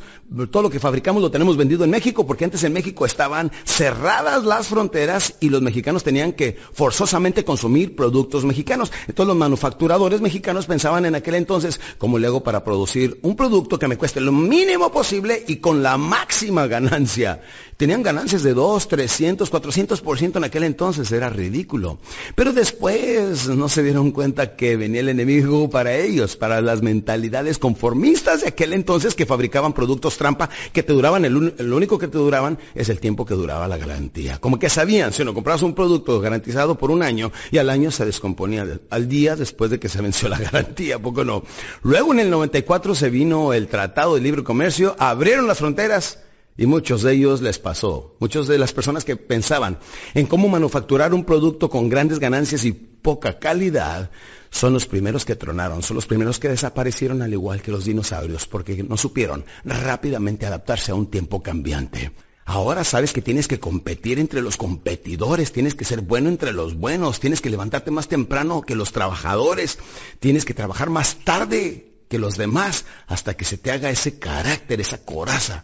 todo 0.51 0.61
lo 0.61 0.69
que 0.69 0.79
fabricamos 0.79 1.23
lo 1.23 1.31
tenemos 1.31 1.57
vendido 1.57 1.83
en 1.83 1.89
México, 1.89 2.27
porque 2.27 2.45
antes 2.45 2.63
en 2.63 2.73
México 2.73 3.07
estaban 3.07 3.51
cerradas 3.65 4.45
las 4.45 4.67
fronteras 4.67 5.33
y 5.39 5.49
los 5.49 5.63
mexicanos 5.63 6.03
tenían 6.03 6.33
que 6.33 6.55
forzosamente 6.71 7.43
consumir 7.43 7.95
productos 7.95 8.45
mexicanos. 8.45 8.91
Entonces 9.07 9.27
los 9.27 9.37
manufacturadores 9.37 10.21
mexicanos 10.21 10.67
pensaban 10.67 11.03
en 11.05 11.15
aquel 11.15 11.33
entonces, 11.33 11.81
¿cómo 11.97 12.19
le 12.19 12.27
hago 12.27 12.43
para 12.43 12.63
producir 12.63 13.19
un 13.23 13.35
producto 13.35 13.79
que 13.79 13.87
me 13.87 13.97
cueste 13.97 14.21
lo 14.21 14.31
mínimo 14.31 14.91
posible 14.91 15.43
y 15.47 15.55
con 15.55 15.81
la 15.81 15.97
máxima 15.97 16.67
ganancia? 16.67 17.41
Tenían 17.79 18.03
ganancias 18.03 18.43
de 18.43 18.53
2, 18.53 18.89
300, 18.89 19.49
400% 19.49 20.35
en 20.35 20.43
aquel 20.43 20.65
entonces, 20.65 21.13
era 21.13 21.29
ridículo. 21.29 21.97
Pero 22.35 22.51
después 22.51 23.47
no 23.47 23.69
se 23.69 23.83
dieron 23.83 24.11
cuenta 24.11 24.57
que 24.57 24.75
venía 24.75 24.99
el 24.99 25.07
enemigo 25.07 25.69
para 25.69 25.95
ellos, 25.95 26.35
para 26.35 26.59
las 26.59 26.81
mentalidades 26.81 27.57
conformistas 27.57 28.41
de 28.41 28.49
aquel 28.49 28.73
entonces 28.73 29.15
que 29.15 29.25
fabricaban 29.25 29.71
productos 29.71 30.17
trampa 30.17 30.49
que 30.73 30.83
te 30.83 30.91
duraban, 30.91 31.23
el, 31.23 31.55
el 31.57 31.71
único 31.71 31.97
que 31.97 32.09
te 32.09 32.17
duraban 32.17 32.59
es 32.75 32.89
el 32.89 32.99
tiempo 32.99 33.25
que 33.25 33.35
duraba 33.35 33.65
la 33.69 33.77
garantía. 33.77 34.39
Como 34.39 34.59
que 34.59 34.67
sabían, 34.67 35.13
si 35.13 35.23
no 35.23 35.33
comprabas 35.33 35.61
un 35.61 35.73
producto 35.73 36.19
garantizado 36.19 36.77
por 36.77 36.91
un 36.91 37.01
año 37.01 37.31
y 37.49 37.59
al 37.59 37.69
año 37.69 37.91
se 37.91 38.03
descomponía 38.03 38.67
al 38.89 39.07
día 39.07 39.37
después 39.37 39.71
de 39.71 39.79
que 39.79 39.87
se 39.87 40.01
venció 40.01 40.27
la 40.27 40.37
garantía, 40.51 40.99
poco 40.99 41.23
no. 41.23 41.43
Luego 41.83 42.11
en 42.11 42.19
el 42.19 42.29
94 42.29 42.93
se 42.93 43.09
vino 43.09 43.53
el 43.53 43.69
Tratado 43.69 44.15
de 44.15 44.21
Libre 44.21 44.43
Comercio, 44.43 44.97
abrieron 44.99 45.47
las 45.47 45.59
fronteras 45.59 46.19
y 46.59 46.65
muchos 46.65 47.03
de 47.03 47.13
ellos 47.13 47.41
les 47.41 47.57
pasó. 47.57 48.17
Muchos 48.19 48.49
de 48.49 48.57
las 48.57 48.73
personas 48.73 49.05
que 49.05 49.15
pensaban 49.15 49.79
en 50.13 50.25
cómo 50.25 50.49
manufacturar 50.49 51.13
un 51.13 51.23
producto 51.23 51.69
con 51.69 51.87
grandes 51.87 52.19
ganancias 52.19 52.65
y 52.65 52.73
poca 52.73 53.39
calidad, 53.39 54.11
son 54.49 54.73
los 54.73 54.85
primeros 54.85 55.23
que 55.23 55.37
tronaron, 55.37 55.83
son 55.83 55.95
los 55.95 56.05
primeros 56.05 56.37
que 56.37 56.49
desaparecieron 56.49 57.21
al 57.21 57.31
igual 57.31 57.61
que 57.61 57.71
los 57.71 57.85
dinosaurios, 57.85 58.45
porque 58.45 58.83
no 58.83 58.97
supieron 58.97 59.45
rápidamente 59.63 60.45
adaptarse 60.45 60.91
a 60.91 60.95
un 60.95 61.09
tiempo 61.09 61.41
cambiante. 61.41 62.11
Ahora 62.43 62.83
sabes 62.83 63.13
que 63.13 63.21
tienes 63.21 63.47
que 63.47 63.61
competir 63.61 64.19
entre 64.19 64.41
los 64.41 64.57
competidores, 64.57 65.53
tienes 65.53 65.75
que 65.75 65.85
ser 65.85 66.01
bueno 66.01 66.27
entre 66.27 66.51
los 66.51 66.75
buenos, 66.75 67.21
tienes 67.21 67.39
que 67.39 67.51
levantarte 67.51 67.89
más 67.89 68.09
temprano 68.09 68.63
que 68.63 68.75
los 68.75 68.91
trabajadores, 68.91 69.77
tienes 70.19 70.43
que 70.43 70.53
trabajar 70.53 70.89
más 70.89 71.19
tarde 71.23 72.03
que 72.09 72.19
los 72.19 72.35
demás 72.35 72.83
hasta 73.07 73.37
que 73.37 73.45
se 73.45 73.57
te 73.57 73.71
haga 73.71 73.91
ese 73.91 74.19
carácter, 74.19 74.81
esa 74.81 75.05
coraza. 75.05 75.63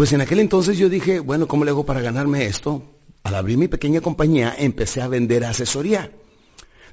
Pues 0.00 0.14
en 0.14 0.22
aquel 0.22 0.38
entonces 0.38 0.78
yo 0.78 0.88
dije, 0.88 1.20
bueno, 1.20 1.46
¿cómo 1.46 1.66
le 1.66 1.72
hago 1.72 1.84
para 1.84 2.00
ganarme 2.00 2.46
esto? 2.46 2.82
Al 3.22 3.34
abrir 3.34 3.58
mi 3.58 3.68
pequeña 3.68 4.00
compañía 4.00 4.54
empecé 4.56 5.02
a 5.02 5.08
vender 5.08 5.44
asesoría. 5.44 6.10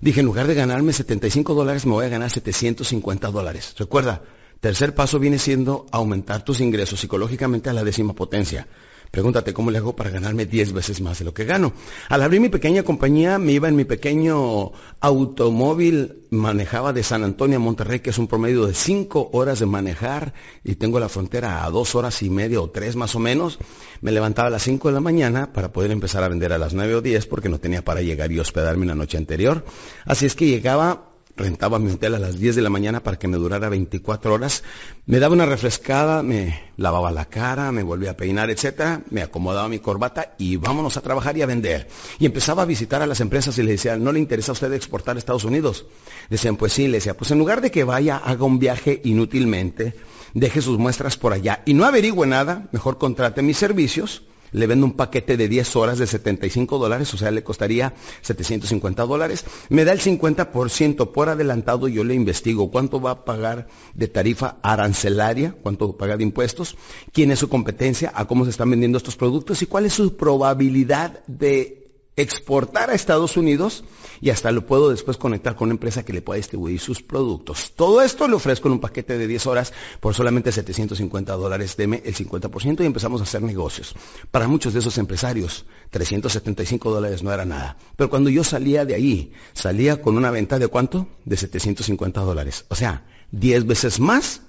Dije, 0.01 0.20
en 0.20 0.26
lugar 0.26 0.45
de 0.45 0.55
ganarme 0.55 0.91
75 0.91 1.53
dólares, 1.53 1.86
me 1.86 1.93
voy 1.93 2.05
a 2.05 2.10
ganar 2.10 2.30
750 2.30 3.32
dólares. 3.32 3.76
Recuerda, 3.78 4.24
tercer 4.60 4.93
paso 4.93 5.20
viene 5.20 5.39
siendo 5.39 5.86
aumentar 5.89 6.43
tus 6.43 6.60
ingresos 6.60 6.99
psicológicamente 6.99 7.70
a 7.70 7.74
la 7.74 7.86
décima 7.86 8.12
potencia. 8.12 8.68
Pregúntate 9.12 9.53
cómo 9.53 9.72
le 9.72 9.78
hago 9.78 9.95
para 9.95 10.10
ganarme 10.10 10.45
10 10.45 10.74
veces 10.74 11.01
más 11.01 11.20
de 11.20 11.26
lo 11.26 11.34
que 11.34 11.45
gano. 11.45 11.74
Al 12.10 12.22
abrir 12.22 12.41
mi 12.41 12.49
pequeña 12.49 12.84
compañía, 12.84 13.38
me 13.38 13.53
iba 13.53 13.68
en 13.68 13.76
mi 13.76 13.86
pequeño 13.86 14.72
automóvil, 14.99 16.24
manejaba 16.30 16.93
de 16.93 17.03
San 17.03 17.24
Antonio 17.24 17.58
a 17.58 17.60
Monterrey, 17.60 17.99
que 17.99 18.10
es 18.10 18.18
un 18.18 18.28
promedio 18.28 18.66
de 18.66 18.74
5 18.74 19.30
horas 19.34 19.60
de 19.60 19.66
manejar, 19.66 20.34
y 20.64 20.76
tengo 20.76 20.99
la 20.99 21.10
frontera 21.10 21.66
a 21.66 21.70
2 21.70 21.95
horas 21.95 22.22
y 22.22 22.30
media 22.30 22.62
o 22.62 22.70
3 22.70 22.95
más 22.95 23.16
o 23.16 23.20
menos. 23.20 23.60
Me 24.01 24.12
levantaba 24.12 24.49
a 24.49 24.51
las 24.51 24.64
5 24.64 24.89
de 24.89 24.93
la 24.93 24.99
mañana 24.99 25.53
para 25.53 25.72
poder 25.72 25.91
empezar 25.91 26.24
a 26.24 26.28
vender 26.28 26.53
a 26.53 26.58
las 26.58 26.74
9 26.74 26.95
o 26.95 27.01
10 27.01 27.26
porque 27.28 27.49
no 27.49 27.60
tenía 27.60 27.84
para 27.84 28.01
llegar 28.01 28.32
y 28.32 28.39
hospedarme 28.39 28.84
una 28.84 28.95
noche 28.95 29.18
anterior. 29.18 29.64
Así 30.05 30.26
es 30.26 30.36
que 30.36 30.47
llegaba 30.47 31.07
rentaba 31.38 31.79
mi 31.79 31.91
hotel 31.91 32.15
a 32.15 32.19
las 32.19 32.39
10 32.39 32.55
de 32.55 32.61
la 32.61 32.69
mañana 32.69 33.03
para 33.03 33.17
que 33.17 33.27
me 33.27 33.38
durara 33.38 33.69
24 33.69 34.33
horas. 34.33 34.63
Me 35.05 35.19
daba 35.19 35.35
una 35.35 35.45
refrescada, 35.45 36.23
me 36.23 36.59
lavaba 36.75 37.11
la 37.11 37.25
cara, 37.25 37.71
me 37.71 37.83
volvía 37.83 38.11
a 38.11 38.17
peinar, 38.17 38.49
etcétera, 38.49 39.03
me 39.11 39.21
acomodaba 39.21 39.69
mi 39.69 39.79
corbata 39.79 40.33
y 40.38 40.57
vámonos 40.57 40.97
a 40.97 41.01
trabajar 41.01 41.38
y 41.38 41.43
a 41.43 41.45
vender. 41.45 41.88
Y 42.19 42.25
empezaba 42.25 42.63
a 42.63 42.65
visitar 42.65 43.01
a 43.01 43.07
las 43.07 43.21
empresas 43.21 43.57
y 43.59 43.63
le 43.63 43.71
decía, 43.71 43.97
¿no 43.97 44.11
le 44.11 44.19
interesa 44.19 44.51
a 44.51 44.53
usted 44.53 44.73
exportar 44.73 45.15
a 45.15 45.19
Estados 45.19 45.43
Unidos? 45.43 45.85
Decían, 46.29 46.57
pues 46.57 46.73
sí, 46.73 46.88
le 46.88 46.97
decía, 46.97 47.15
pues 47.15 47.31
en 47.31 47.39
lugar 47.39 47.61
de 47.61 47.71
que 47.71 47.83
vaya, 47.83 48.17
haga 48.17 48.43
un 48.43 48.59
viaje 48.59 48.99
inútilmente, 49.05 49.93
deje 50.33 50.61
sus 50.61 50.79
muestras 50.79 51.17
por 51.17 51.33
allá 51.33 51.61
y 51.65 51.73
no 51.73 51.85
averigüe 51.85 52.25
nada, 52.25 52.67
mejor 52.71 52.97
contrate 52.97 53.41
mis 53.41 53.57
servicios 53.57 54.23
le 54.52 54.68
vendo 54.68 54.86
un 54.86 54.93
paquete 54.93 55.38
de 55.38 55.48
10 55.48 55.76
horas 55.76 55.98
de 55.98 56.08
75 56.08 56.78
dólares, 56.78 57.14
o 57.14 57.18
sea, 57.18 57.32
le 57.32 57.43
costaría 57.43 57.93
750 58.22 59.06
dólares. 59.06 59.45
Me 59.70 59.86
da 59.86 59.93
el 59.93 60.00
50% 60.00 61.12
por 61.12 61.30
adelantado, 61.30 61.88
yo 61.88 62.04
le 62.04 62.14
investigo 62.14 62.72
cuánto 62.72 63.02
va 63.02 63.12
a 63.12 63.26
pagar 63.26 63.68
de 63.93 64.08
tarifa 64.08 64.58
arancelaria, 64.62 65.56
cuánto 65.62 65.98
paga 65.98 66.18
de 66.18 66.24
impuestos, 66.24 66.78
quién 67.12 67.32
es 67.32 67.39
su 67.39 67.50
competencia, 67.50 68.12
a 68.16 68.26
cómo 68.26 68.43
se 68.45 68.52
están 68.52 68.70
vendiendo 68.70 68.98
estos 68.98 69.16
productos 69.16 69.62
y 69.62 69.66
cuál 69.66 69.86
es 69.86 69.93
su 69.93 70.16
probabilidad 70.16 71.26
de 71.28 71.86
exportar 72.18 72.89
a 72.89 72.95
Estados 72.95 73.38
Unidos 73.38 73.84
y 74.20 74.32
hasta 74.32 74.51
lo 74.51 74.65
puedo 74.65 74.89
después 74.89 75.18
conectar 75.18 75.55
con 75.55 75.68
una 75.68 75.76
empresa 75.76 76.03
que 76.03 76.13
le 76.13 76.24
pueda 76.24 76.38
distribuir 76.38 76.80
sus 76.80 77.03
productos. 77.03 77.74
Todo 77.76 78.01
esto 78.01 78.28
le 78.28 78.34
ofrezco 78.34 78.68
en 78.68 78.74
un 78.74 78.80
paquete 78.80 79.20
de 79.20 79.28
10 79.28 79.45
horas 79.45 79.74
por 79.99 80.15
solamente 80.15 80.51
750 80.51 81.34
dólares, 81.34 81.78
deme 81.78 82.01
el 82.03 82.15
50% 82.15 82.82
y 82.82 82.86
empezamos 82.88 83.22
a 83.22 83.24
hacer 83.24 83.43
negocios. 83.43 83.93
Para 84.32 84.47
muchos 84.47 84.74
de 84.74 84.80
esos 84.80 84.97
empresarios, 84.97 85.65
375 85.91 86.91
dólares 86.91 87.22
no 87.22 87.32
era 87.32 87.45
nada. 87.45 87.78
Pero 87.95 88.09
cuando 88.09 88.32
yo 88.32 88.43
salía 88.43 88.84
de 88.84 88.95
ahí, 88.95 89.34
salía 89.53 90.01
con 90.01 90.18
una 90.18 90.32
venta 90.32 90.57
de 90.57 90.68
cuánto? 90.68 91.07
De 91.24 91.38
750 91.38 92.20
dólares. 92.22 92.65
O 92.70 92.76
sea, 92.76 93.05
10 93.32 93.68
veces 93.68 93.99
más 93.99 94.41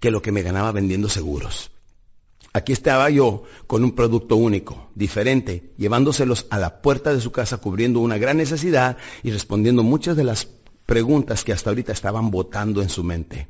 que 0.00 0.10
lo 0.10 0.22
que 0.22 0.32
me 0.32 0.42
ganaba 0.42 0.72
vendiendo 0.72 1.08
seguros. 1.08 1.70
Aquí 2.56 2.72
estaba 2.72 3.10
yo 3.10 3.42
con 3.66 3.84
un 3.84 3.92
producto 3.92 4.36
único, 4.36 4.88
diferente, 4.94 5.74
llevándoselos 5.76 6.46
a 6.48 6.58
la 6.58 6.80
puerta 6.80 7.12
de 7.12 7.20
su 7.20 7.30
casa, 7.30 7.58
cubriendo 7.58 8.00
una 8.00 8.16
gran 8.16 8.38
necesidad 8.38 8.96
y 9.22 9.30
respondiendo 9.30 9.82
muchas 9.82 10.16
de 10.16 10.24
las 10.24 10.48
preguntas 10.86 11.44
que 11.44 11.52
hasta 11.52 11.68
ahorita 11.68 11.92
estaban 11.92 12.30
votando 12.30 12.80
en 12.80 12.88
su 12.88 13.04
mente. 13.04 13.48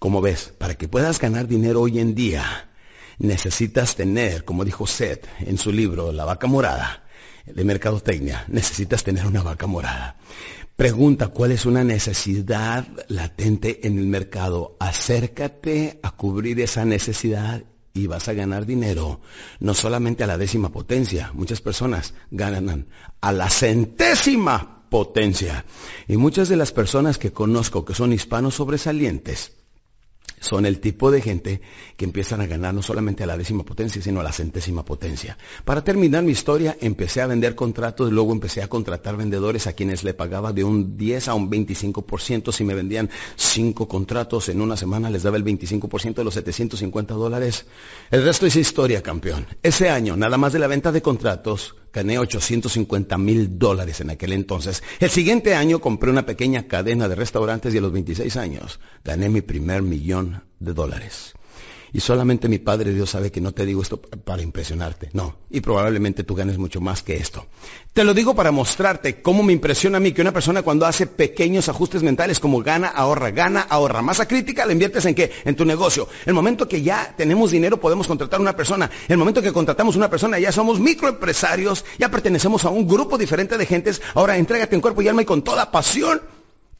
Como 0.00 0.20
ves, 0.20 0.52
para 0.58 0.74
que 0.74 0.88
puedas 0.88 1.20
ganar 1.20 1.46
dinero 1.46 1.82
hoy 1.82 2.00
en 2.00 2.16
día, 2.16 2.72
necesitas 3.20 3.94
tener, 3.94 4.44
como 4.44 4.64
dijo 4.64 4.84
Seth 4.84 5.28
en 5.38 5.56
su 5.56 5.70
libro 5.70 6.10
La 6.10 6.24
vaca 6.24 6.48
morada 6.48 7.04
de 7.46 7.64
mercadotecnia, 7.64 8.46
necesitas 8.48 9.04
tener 9.04 9.28
una 9.28 9.44
vaca 9.44 9.68
morada. 9.68 10.16
Pregunta, 10.74 11.28
¿cuál 11.28 11.52
es 11.52 11.66
una 11.66 11.84
necesidad 11.84 12.84
latente 13.06 13.86
en 13.86 13.96
el 13.96 14.06
mercado? 14.06 14.76
Acércate 14.80 16.00
a 16.02 16.10
cubrir 16.10 16.58
esa 16.58 16.84
necesidad 16.84 17.62
y 17.94 18.06
vas 18.06 18.28
a 18.28 18.34
ganar 18.34 18.66
dinero, 18.66 19.20
no 19.58 19.74
solamente 19.74 20.24
a 20.24 20.26
la 20.26 20.38
décima 20.38 20.70
potencia, 20.70 21.30
muchas 21.34 21.60
personas 21.60 22.14
ganan 22.30 22.86
a 23.20 23.32
la 23.32 23.50
centésima 23.50 24.84
potencia. 24.90 25.64
Y 26.08 26.16
muchas 26.16 26.48
de 26.48 26.56
las 26.56 26.72
personas 26.72 27.18
que 27.18 27.32
conozco 27.32 27.84
que 27.84 27.94
son 27.94 28.12
hispanos 28.12 28.56
sobresalientes, 28.56 29.59
son 30.40 30.66
el 30.66 30.80
tipo 30.80 31.10
de 31.10 31.20
gente 31.20 31.60
que 31.96 32.06
empiezan 32.06 32.40
a 32.40 32.46
ganar 32.46 32.74
no 32.74 32.82
solamente 32.82 33.22
a 33.22 33.26
la 33.26 33.36
décima 33.36 33.62
potencia, 33.62 34.02
sino 34.02 34.20
a 34.20 34.24
la 34.24 34.32
centésima 34.32 34.84
potencia. 34.84 35.38
Para 35.64 35.84
terminar 35.84 36.24
mi 36.24 36.32
historia, 36.32 36.76
empecé 36.80 37.20
a 37.20 37.26
vender 37.26 37.54
contratos, 37.54 38.10
luego 38.10 38.32
empecé 38.32 38.62
a 38.62 38.68
contratar 38.68 39.16
vendedores 39.16 39.66
a 39.66 39.74
quienes 39.74 40.02
le 40.02 40.14
pagaba 40.14 40.52
de 40.52 40.64
un 40.64 40.96
10 40.96 41.28
a 41.28 41.34
un 41.34 41.50
25%. 41.50 42.52
Si 42.52 42.64
me 42.64 42.74
vendían 42.74 43.10
cinco 43.36 43.86
contratos 43.86 44.48
en 44.48 44.60
una 44.60 44.76
semana, 44.76 45.10
les 45.10 45.22
daba 45.22 45.36
el 45.36 45.44
25% 45.44 46.14
de 46.14 46.24
los 46.24 46.34
750 46.34 47.14
dólares. 47.14 47.66
El 48.10 48.24
resto 48.24 48.46
es 48.46 48.56
historia, 48.56 49.02
campeón. 49.02 49.46
Ese 49.62 49.90
año, 49.90 50.16
nada 50.16 50.38
más 50.38 50.52
de 50.54 50.58
la 50.58 50.66
venta 50.66 50.90
de 50.90 51.02
contratos, 51.02 51.76
gané 51.92 52.18
850 52.18 53.18
mil 53.18 53.58
dólares 53.58 54.00
en 54.00 54.10
aquel 54.10 54.32
entonces. 54.32 54.82
El 55.00 55.10
siguiente 55.10 55.54
año 55.54 55.80
compré 55.80 56.10
una 56.10 56.26
pequeña 56.26 56.66
cadena 56.68 57.08
de 57.08 57.14
restaurantes 57.14 57.74
y 57.74 57.78
a 57.78 57.80
los 57.80 57.92
26 57.92 58.36
años 58.36 58.80
gané 59.04 59.28
mi 59.28 59.40
primer 59.40 59.82
millón 59.82 60.42
de 60.58 60.72
dólares. 60.72 61.34
Y 61.92 62.00
solamente 62.00 62.48
mi 62.48 62.58
Padre 62.58 62.92
Dios 62.92 63.10
sabe 63.10 63.30
que 63.30 63.40
no 63.40 63.52
te 63.52 63.66
digo 63.66 63.82
esto 63.82 64.00
para 64.00 64.42
impresionarte, 64.42 65.10
no. 65.12 65.36
Y 65.50 65.60
probablemente 65.60 66.24
tú 66.24 66.34
ganes 66.34 66.58
mucho 66.58 66.80
más 66.80 67.02
que 67.02 67.16
esto. 67.16 67.46
Te 67.92 68.04
lo 68.04 68.14
digo 68.14 68.34
para 68.34 68.52
mostrarte 68.52 69.20
cómo 69.22 69.42
me 69.42 69.52
impresiona 69.52 69.96
a 69.96 70.00
mí 70.00 70.12
que 70.12 70.22
una 70.22 70.32
persona 70.32 70.62
cuando 70.62 70.86
hace 70.86 71.06
pequeños 71.06 71.68
ajustes 71.68 72.02
mentales 72.02 72.38
como 72.38 72.62
gana, 72.62 72.88
ahorra, 72.88 73.30
gana, 73.30 73.60
ahorra. 73.62 74.02
Masa 74.02 74.28
crítica 74.28 74.66
la 74.66 74.72
inviertes 74.72 75.04
en 75.06 75.14
qué? 75.14 75.32
En 75.44 75.56
tu 75.56 75.64
negocio. 75.64 76.08
El 76.26 76.34
momento 76.34 76.68
que 76.68 76.82
ya 76.82 77.14
tenemos 77.16 77.50
dinero 77.50 77.80
podemos 77.80 78.06
contratar 78.06 78.40
una 78.40 78.54
persona. 78.54 78.90
El 79.08 79.18
momento 79.18 79.42
que 79.42 79.52
contratamos 79.52 79.96
una 79.96 80.10
persona 80.10 80.38
ya 80.38 80.52
somos 80.52 80.78
microempresarios, 80.78 81.84
ya 81.98 82.10
pertenecemos 82.10 82.64
a 82.64 82.70
un 82.70 82.86
grupo 82.86 83.18
diferente 83.18 83.58
de 83.58 83.66
gentes. 83.66 84.00
Ahora 84.14 84.36
entrégate 84.36 84.74
en 84.74 84.80
cuerpo 84.80 85.02
y 85.02 85.08
alma 85.08 85.22
y 85.22 85.26
con 85.26 85.42
toda 85.42 85.70
pasión 85.70 86.20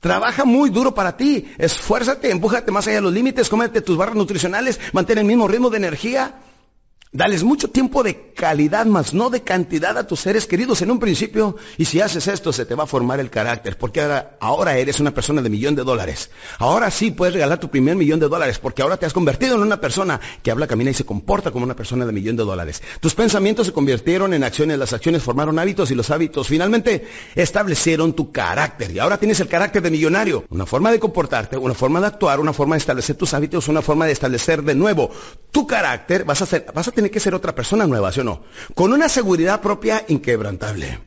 Trabaja 0.01 0.47
muy 0.47 0.71
duro 0.71 0.95
para 0.95 1.17
ti. 1.17 1.53
Esfuérzate, 1.59 2.31
empújate 2.31 2.73
más 2.73 2.87
allá 2.87 2.97
de 2.97 3.03
los 3.03 3.13
límites, 3.13 3.51
cómete 3.51 3.83
tus 3.83 3.99
barras 3.99 4.17
nutricionales, 4.17 4.81
mantén 4.93 5.19
el 5.19 5.27
mismo 5.27 5.47
ritmo 5.47 5.69
de 5.69 5.77
energía. 5.77 6.41
Dales 7.13 7.43
mucho 7.43 7.69
tiempo 7.69 8.05
de 8.05 8.33
calidad, 8.35 8.87
más 8.87 9.15
no 9.15 9.31
de 9.31 9.43
cantidad 9.43 9.99
a 9.99 10.07
tus 10.07 10.21
seres 10.21 10.47
queridos 10.47 10.81
en 10.81 10.93
un 10.93 11.01
principio. 11.01 11.57
Y 11.77 11.87
si 11.87 12.01
haces 12.01 12.29
esto, 12.29 12.53
se 12.53 12.65
te 12.65 12.77
va 12.77 12.85
a 12.85 12.87
formar 12.87 13.19
el 13.19 13.31
carácter. 13.31 13.77
Porque 13.77 14.01
ahora, 14.01 14.37
ahora, 14.39 14.79
eres 14.79 15.01
una 15.01 15.13
persona 15.13 15.43
de 15.43 15.51
millón 15.51 15.75
de 15.75 15.83
dólares. 15.83 16.31
Ahora 16.59 16.89
sí 16.93 17.11
puedes 17.11 17.35
regalar 17.35 17.59
tu 17.59 17.69
primer 17.69 17.97
millón 17.97 18.21
de 18.21 18.29
dólares. 18.29 18.61
Porque 18.61 18.83
ahora 18.83 18.97
te 18.97 19.07
has 19.07 19.13
convertido 19.13 19.57
en 19.57 19.63
una 19.63 19.81
persona 19.81 20.21
que 20.45 20.53
habla, 20.53 20.69
camina 20.69 20.91
y 20.91 20.95
se 20.95 21.05
comporta 21.05 21.51
como 21.51 21.65
una 21.65 21.75
persona 21.75 22.07
de 22.07 22.13
millón 22.13 22.37
de 22.37 22.45
dólares. 22.45 22.81
Tus 23.01 23.17
pensamientos 23.17 23.67
se 23.67 23.73
convirtieron 23.73 24.33
en 24.33 24.45
acciones. 24.45 24.79
Las 24.79 24.93
acciones 24.93 25.21
formaron 25.25 25.59
hábitos 25.59 25.91
y 25.91 25.97
los 25.97 26.11
hábitos 26.11 26.47
finalmente 26.47 27.09
establecieron 27.35 28.13
tu 28.13 28.31
carácter. 28.31 28.93
Y 28.93 29.01
ahora 29.01 29.19
tienes 29.19 29.41
el 29.41 29.49
carácter 29.49 29.83
de 29.83 29.91
millonario. 29.91 30.45
Una 30.49 30.65
forma 30.65 30.93
de 30.93 31.01
comportarte, 31.01 31.57
una 31.57 31.75
forma 31.75 32.01
de 32.01 32.07
actuar, 32.07 32.39
una 32.39 32.53
forma 32.53 32.77
de 32.77 32.79
establecer 32.79 33.17
tus 33.17 33.35
hábitos, 33.35 33.67
una 33.67 33.83
forma 33.83 34.07
de 34.07 34.13
establecer 34.13 34.63
de 34.63 34.77
nuevo 34.77 35.11
tu 35.51 35.67
carácter. 35.67 36.23
Vas 36.23 36.41
a, 36.41 36.45
hacer, 36.45 36.67
vas 36.73 36.87
a 36.87 37.00
tiene 37.01 37.11
que 37.11 37.19
ser 37.19 37.35
otra 37.35 37.55
persona 37.55 37.87
nueva, 37.87 38.13
¿sí 38.13 38.21
o 38.21 38.25
no? 38.25 38.43
Con 38.75 38.93
una 38.93 39.09
seguridad 39.09 39.63
propia 39.63 40.05
inquebrantable. 40.09 40.99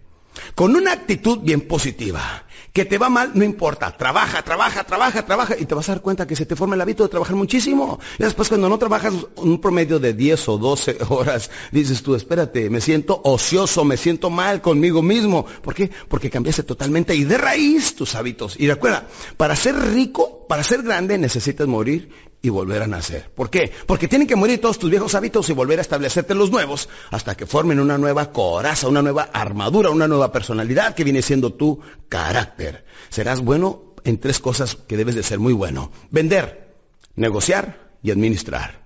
Con 0.56 0.76
una 0.76 0.92
actitud 0.92 1.42
bien 1.42 1.62
positiva. 1.62 2.48
Que 2.74 2.84
te 2.86 2.98
va 2.98 3.10
mal, 3.10 3.34
no 3.36 3.44
importa. 3.44 3.96
Trabaja, 3.96 4.42
trabaja, 4.42 4.84
trabaja, 4.86 5.24
trabaja. 5.24 5.56
Y 5.60 5.68
te 5.68 5.76
vas 5.76 5.88
a 5.90 5.92
dar 5.92 6.02
cuenta 6.02 6.26
que 6.26 6.36
se 6.36 6.48
te 6.48 6.56
forma 6.56 6.74
el 6.74 6.82
hábito 6.82 7.04
de 7.04 7.10
trabajar 7.10 7.36
muchísimo. 7.36 8.00
Y 8.18 8.24
después 8.24 8.50
cuando 8.50 8.68
no 8.70 8.80
trabajas 8.80 9.14
un 9.36 9.62
promedio 9.62 10.00
de 10.00 10.16
10 10.16 10.50
o 10.50 10.58
12 10.58 10.98
horas, 11.10 11.52
dices 11.72 12.02
tú, 12.02 12.16
espérate, 12.16 12.72
me 12.72 12.82
siento 12.82 13.22
ocioso, 13.24 13.86
me 13.86 13.96
siento 13.96 14.32
mal 14.32 14.64
conmigo 14.64 15.04
mismo. 15.04 15.46
¿Por 15.62 15.76
qué? 15.76 15.92
Porque 16.08 16.32
cambiaste 16.32 16.64
totalmente 16.64 17.14
y 17.14 17.24
de 17.24 17.38
raíz 17.38 17.96
tus 17.96 18.16
hábitos. 18.16 18.56
Y 18.60 18.68
recuerda, 18.68 19.08
para 19.38 19.56
ser 19.56 19.76
rico, 19.76 20.48
para 20.50 20.64
ser 20.64 20.82
grande, 20.82 21.20
necesitas 21.20 21.68
morir 21.68 22.33
y 22.44 22.50
volver 22.50 22.84
a 22.84 22.88
nacer. 22.88 23.32
¿Por 23.34 23.50
qué? 23.50 23.72
Porque 23.88 24.10
tienen 24.10 24.28
que 24.28 24.36
morir 24.36 24.60
todos 24.60 24.78
tus 24.78 24.90
viejos 24.90 25.16
hábitos 25.16 25.50
y 25.50 25.54
volver 25.54 25.80
a 25.80 25.82
establecerte 25.82 26.36
los 26.36 26.52
nuevos 26.52 26.90
hasta 27.10 27.36
que 27.36 27.48
formen 27.48 27.80
una 27.80 27.98
nueva 27.98 28.34
coraza, 28.34 28.90
una 28.90 29.02
nueva 29.02 29.30
armadura, 29.32 29.90
una 29.90 30.10
nueva 30.10 30.34
personalidad 30.34 30.94
que 30.94 31.06
viene 31.06 31.22
siendo 31.22 31.54
tu 31.54 31.80
carácter. 32.10 32.84
Serás 33.10 33.40
bueno 33.40 33.96
en 34.04 34.20
tres 34.20 34.40
cosas 34.40 34.76
que 34.76 34.98
debes 34.98 35.16
de 35.16 35.24
ser 35.24 35.40
muy 35.40 35.54
bueno. 35.54 35.90
Vender, 36.12 36.76
negociar 37.16 37.94
y 38.04 38.12
administrar. 38.12 38.84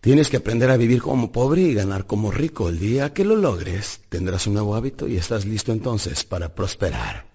Tienes 0.00 0.30
que 0.30 0.36
aprender 0.36 0.70
a 0.70 0.76
vivir 0.76 1.02
como 1.02 1.32
pobre 1.32 1.62
y 1.62 1.74
ganar 1.74 2.06
como 2.06 2.30
rico. 2.30 2.68
El 2.68 2.78
día 2.78 3.12
que 3.12 3.24
lo 3.24 3.34
logres, 3.34 4.02
tendrás 4.08 4.46
un 4.46 4.54
nuevo 4.54 4.76
hábito 4.76 5.08
y 5.08 5.16
estás 5.16 5.46
listo 5.46 5.72
entonces 5.72 6.22
para 6.22 6.54
prosperar. 6.54 7.26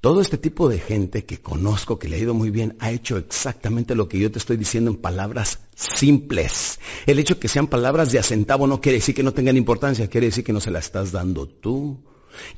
Todo 0.00 0.20
este 0.20 0.38
tipo 0.38 0.68
de 0.68 0.78
gente 0.78 1.24
que 1.24 1.38
conozco, 1.42 1.98
que 1.98 2.08
le 2.08 2.14
ha 2.14 2.20
ido 2.20 2.32
muy 2.32 2.50
bien, 2.50 2.76
ha 2.78 2.92
hecho 2.92 3.16
exactamente 3.16 3.96
lo 3.96 4.08
que 4.08 4.20
yo 4.20 4.30
te 4.30 4.38
estoy 4.38 4.56
diciendo 4.56 4.92
en 4.92 4.96
palabras 4.96 5.58
simples. 5.74 6.78
El 7.06 7.18
hecho 7.18 7.40
que 7.40 7.48
sean 7.48 7.66
palabras 7.66 8.12
de 8.12 8.20
acentavo 8.20 8.68
no 8.68 8.80
quiere 8.80 8.98
decir 8.98 9.16
que 9.16 9.24
no 9.24 9.34
tengan 9.34 9.56
importancia, 9.56 10.06
quiere 10.06 10.28
decir 10.28 10.44
que 10.44 10.52
no 10.52 10.60
se 10.60 10.70
la 10.70 10.78
estás 10.78 11.10
dando 11.10 11.48
tú. 11.48 11.98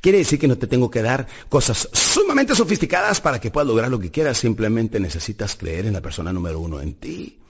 Quiere 0.01 0.19
decir 0.19 0.37
que 0.37 0.47
no 0.47 0.59
te 0.59 0.67
tengo 0.67 0.91
que 0.91 1.01
dar 1.01 1.25
cosas 1.49 1.89
sumamente 1.93 2.53
sofisticadas 2.53 3.21
para 3.21 3.41
que 3.41 3.49
puedas 3.49 3.67
lograr 3.67 3.89
lo 3.89 3.99
que 3.99 4.11
quieras. 4.11 4.37
Simplemente 4.37 4.99
necesitas 4.99 5.55
creer 5.55 5.87
en 5.87 5.93
la 5.93 6.01
persona 6.01 6.31
número 6.31 6.59
uno, 6.59 6.79
en 6.79 6.93
ti 6.93 7.40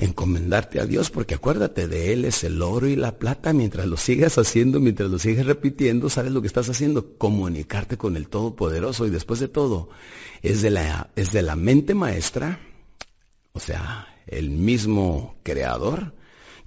encomendarte 0.00 0.80
a 0.80 0.86
Dios, 0.86 1.10
porque 1.10 1.34
acuérdate 1.34 1.86
de 1.86 2.12
Él 2.12 2.24
es 2.24 2.42
el 2.42 2.62
oro 2.62 2.88
y 2.88 2.96
la 2.96 3.18
plata, 3.18 3.52
mientras 3.52 3.86
lo 3.86 3.98
sigas 3.98 4.38
haciendo, 4.38 4.80
mientras 4.80 5.10
lo 5.10 5.18
sigues 5.18 5.44
repitiendo, 5.44 6.08
sabes 6.08 6.32
lo 6.32 6.40
que 6.40 6.46
estás 6.46 6.70
haciendo, 6.70 7.18
comunicarte 7.18 7.98
con 7.98 8.16
el 8.16 8.28
Todopoderoso. 8.28 9.06
Y 9.06 9.10
después 9.10 9.40
de 9.40 9.48
todo, 9.48 9.90
es 10.42 10.62
de 10.62 10.70
la, 10.70 11.10
es 11.16 11.32
de 11.32 11.42
la 11.42 11.54
mente 11.54 11.94
maestra, 11.94 12.60
o 13.52 13.60
sea, 13.60 14.08
el 14.26 14.50
mismo 14.50 15.36
creador, 15.42 16.14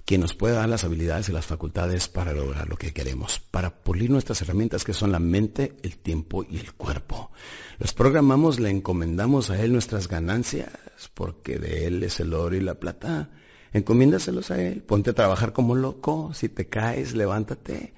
quien 0.04 0.20
nos 0.20 0.34
puede 0.34 0.54
dar 0.54 0.68
las 0.68 0.84
habilidades 0.84 1.28
y 1.28 1.32
las 1.32 1.46
facultades 1.46 2.08
para 2.08 2.32
lograr 2.32 2.68
lo 2.68 2.76
que 2.76 2.92
queremos, 2.92 3.40
para 3.40 3.82
pulir 3.82 4.10
nuestras 4.10 4.40
herramientas 4.42 4.84
que 4.84 4.92
son 4.92 5.10
la 5.10 5.18
mente, 5.18 5.76
el 5.82 5.96
tiempo 5.98 6.44
y 6.48 6.58
el 6.58 6.74
cuerpo. 6.74 7.32
Los 7.78 7.92
programamos, 7.92 8.60
le 8.60 8.70
encomendamos 8.70 9.50
a 9.50 9.60
Él 9.60 9.72
nuestras 9.72 10.06
ganancias, 10.06 10.70
porque 11.12 11.58
de 11.58 11.86
Él 11.86 12.04
es 12.04 12.20
el 12.20 12.32
oro 12.32 12.54
y 12.54 12.60
la 12.60 12.74
plata. 12.74 13.30
Encomiéndaselos 13.72 14.52
a 14.52 14.62
Él, 14.62 14.80
ponte 14.80 15.10
a 15.10 15.14
trabajar 15.14 15.52
como 15.52 15.74
loco, 15.74 16.30
si 16.34 16.48
te 16.48 16.68
caes, 16.68 17.14
levántate. 17.14 17.94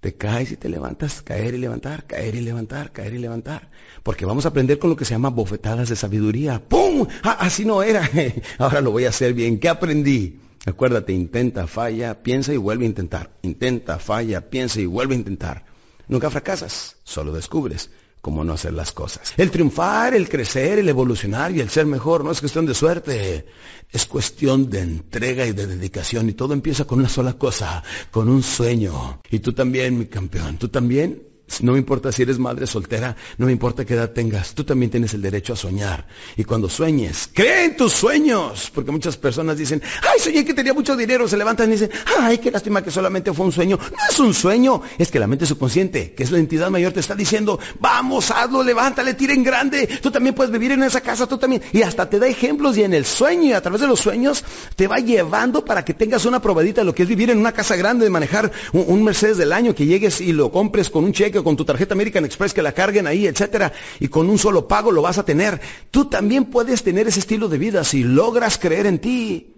Te 0.00 0.16
caes 0.16 0.50
y 0.50 0.56
te 0.56 0.68
levantas, 0.68 1.22
caer 1.22 1.54
y 1.54 1.58
levantar, 1.58 2.06
caer 2.06 2.34
y 2.34 2.40
levantar, 2.40 2.92
caer 2.92 3.14
y 3.14 3.18
levantar. 3.18 3.70
Porque 4.02 4.26
vamos 4.26 4.44
a 4.44 4.48
aprender 4.48 4.80
con 4.80 4.90
lo 4.90 4.96
que 4.96 5.04
se 5.04 5.12
llama 5.12 5.30
bofetadas 5.30 5.88
de 5.88 5.96
sabiduría. 5.96 6.60
¡Pum! 6.68 7.06
Ah, 7.22 7.38
así 7.40 7.64
no 7.64 7.82
era. 7.84 8.10
Ahora 8.58 8.80
lo 8.80 8.90
voy 8.90 9.04
a 9.04 9.10
hacer 9.10 9.32
bien. 9.32 9.60
¿Qué 9.60 9.68
aprendí? 9.68 10.40
Acuérdate, 10.66 11.12
intenta, 11.12 11.68
falla, 11.68 12.22
piensa 12.22 12.52
y 12.52 12.56
vuelve 12.56 12.84
a 12.84 12.88
intentar. 12.88 13.30
Intenta, 13.42 13.98
falla, 13.98 14.50
piensa 14.50 14.80
y 14.80 14.86
vuelve 14.86 15.14
a 15.14 15.18
intentar. 15.18 15.64
Nunca 16.08 16.28
fracasas, 16.28 16.96
solo 17.04 17.32
descubres 17.32 17.90
cómo 18.24 18.42
no 18.42 18.54
hacer 18.54 18.72
las 18.72 18.90
cosas. 18.90 19.34
El 19.36 19.50
triunfar, 19.50 20.14
el 20.14 20.30
crecer, 20.30 20.78
el 20.78 20.88
evolucionar 20.88 21.54
y 21.54 21.60
el 21.60 21.68
ser 21.68 21.84
mejor 21.84 22.24
no 22.24 22.30
es 22.30 22.40
cuestión 22.40 22.64
de 22.64 22.72
suerte, 22.72 23.44
es 23.92 24.06
cuestión 24.06 24.70
de 24.70 24.80
entrega 24.80 25.44
y 25.46 25.52
de 25.52 25.66
dedicación 25.66 26.30
y 26.30 26.32
todo 26.32 26.54
empieza 26.54 26.86
con 26.86 27.00
una 27.00 27.10
sola 27.10 27.34
cosa, 27.34 27.84
con 28.10 28.30
un 28.30 28.42
sueño. 28.42 29.20
Y 29.30 29.40
tú 29.40 29.52
también, 29.52 29.98
mi 29.98 30.06
campeón, 30.06 30.56
tú 30.56 30.70
también 30.70 31.33
no 31.60 31.72
me 31.72 31.78
importa 31.78 32.10
si 32.10 32.22
eres 32.22 32.38
madre 32.38 32.66
soltera, 32.66 33.16
no 33.36 33.46
me 33.46 33.52
importa 33.52 33.84
qué 33.84 33.94
edad 33.94 34.10
tengas, 34.10 34.54
tú 34.54 34.64
también 34.64 34.90
tienes 34.90 35.14
el 35.14 35.22
derecho 35.22 35.52
a 35.52 35.56
soñar. 35.56 36.06
Y 36.36 36.44
cuando 36.44 36.68
sueñes, 36.68 37.28
cree 37.32 37.66
en 37.66 37.76
tus 37.76 37.92
sueños. 37.92 38.70
Porque 38.74 38.90
muchas 38.90 39.16
personas 39.16 39.58
dicen, 39.58 39.82
ay, 40.02 40.18
soñé 40.18 40.44
que 40.44 40.54
tenía 40.54 40.72
mucho 40.72 40.96
dinero, 40.96 41.28
se 41.28 41.36
levantan 41.36 41.68
y 41.68 41.72
dicen, 41.72 41.90
ay, 42.18 42.38
qué 42.38 42.50
lástima 42.50 42.82
que 42.82 42.90
solamente 42.90 43.32
fue 43.32 43.46
un 43.46 43.52
sueño. 43.52 43.78
No 43.78 43.98
es 44.10 44.18
un 44.18 44.34
sueño, 44.34 44.82
es 44.98 45.10
que 45.10 45.18
la 45.18 45.26
mente 45.26 45.46
subconsciente, 45.46 46.14
que 46.14 46.22
es 46.22 46.30
la 46.30 46.38
entidad 46.38 46.70
mayor, 46.70 46.92
te 46.92 47.00
está 47.00 47.14
diciendo, 47.14 47.58
vamos, 47.78 48.30
hazlo, 48.30 48.62
levántale, 48.62 49.14
tira 49.14 49.34
en 49.34 49.44
grande. 49.44 49.86
Tú 50.02 50.10
también 50.10 50.34
puedes 50.34 50.50
vivir 50.50 50.72
en 50.72 50.82
esa 50.82 51.02
casa, 51.02 51.26
tú 51.26 51.36
también. 51.38 51.62
Y 51.72 51.82
hasta 51.82 52.08
te 52.08 52.18
da 52.18 52.26
ejemplos 52.26 52.76
y 52.78 52.84
en 52.84 52.94
el 52.94 53.04
sueño 53.04 53.44
y 53.44 53.52
a 53.52 53.60
través 53.60 53.82
de 53.82 53.86
los 53.86 54.00
sueños 54.00 54.44
te 54.76 54.88
va 54.88 54.96
llevando 54.96 55.64
para 55.64 55.84
que 55.84 55.94
tengas 55.94 56.24
una 56.24 56.40
probadita 56.40 56.80
de 56.80 56.86
lo 56.86 56.94
que 56.94 57.02
es 57.02 57.08
vivir 57.08 57.30
en 57.30 57.38
una 57.38 57.52
casa 57.52 57.76
grande, 57.76 58.04
de 58.04 58.10
manejar 58.10 58.50
un, 58.72 58.84
un 58.88 59.04
Mercedes 59.04 59.36
del 59.36 59.52
año, 59.52 59.74
que 59.74 59.86
llegues 59.86 60.20
y 60.20 60.32
lo 60.32 60.50
compres 60.50 60.88
con 60.88 61.04
un 61.04 61.12
cheque 61.12 61.33
con 61.42 61.56
tu 61.56 61.64
tarjeta 61.64 61.94
American 61.94 62.24
Express 62.24 62.54
que 62.54 62.62
la 62.62 62.72
carguen 62.72 63.06
ahí, 63.06 63.26
etcétera, 63.26 63.72
y 63.98 64.08
con 64.08 64.28
un 64.28 64.38
solo 64.38 64.68
pago 64.68 64.92
lo 64.92 65.02
vas 65.02 65.18
a 65.18 65.24
tener. 65.24 65.60
Tú 65.90 66.04
también 66.04 66.44
puedes 66.46 66.82
tener 66.82 67.08
ese 67.08 67.20
estilo 67.20 67.48
de 67.48 67.58
vida 67.58 67.82
si 67.84 68.04
logras 68.04 68.58
creer 68.58 68.86
en 68.86 68.98
ti. 68.98 69.50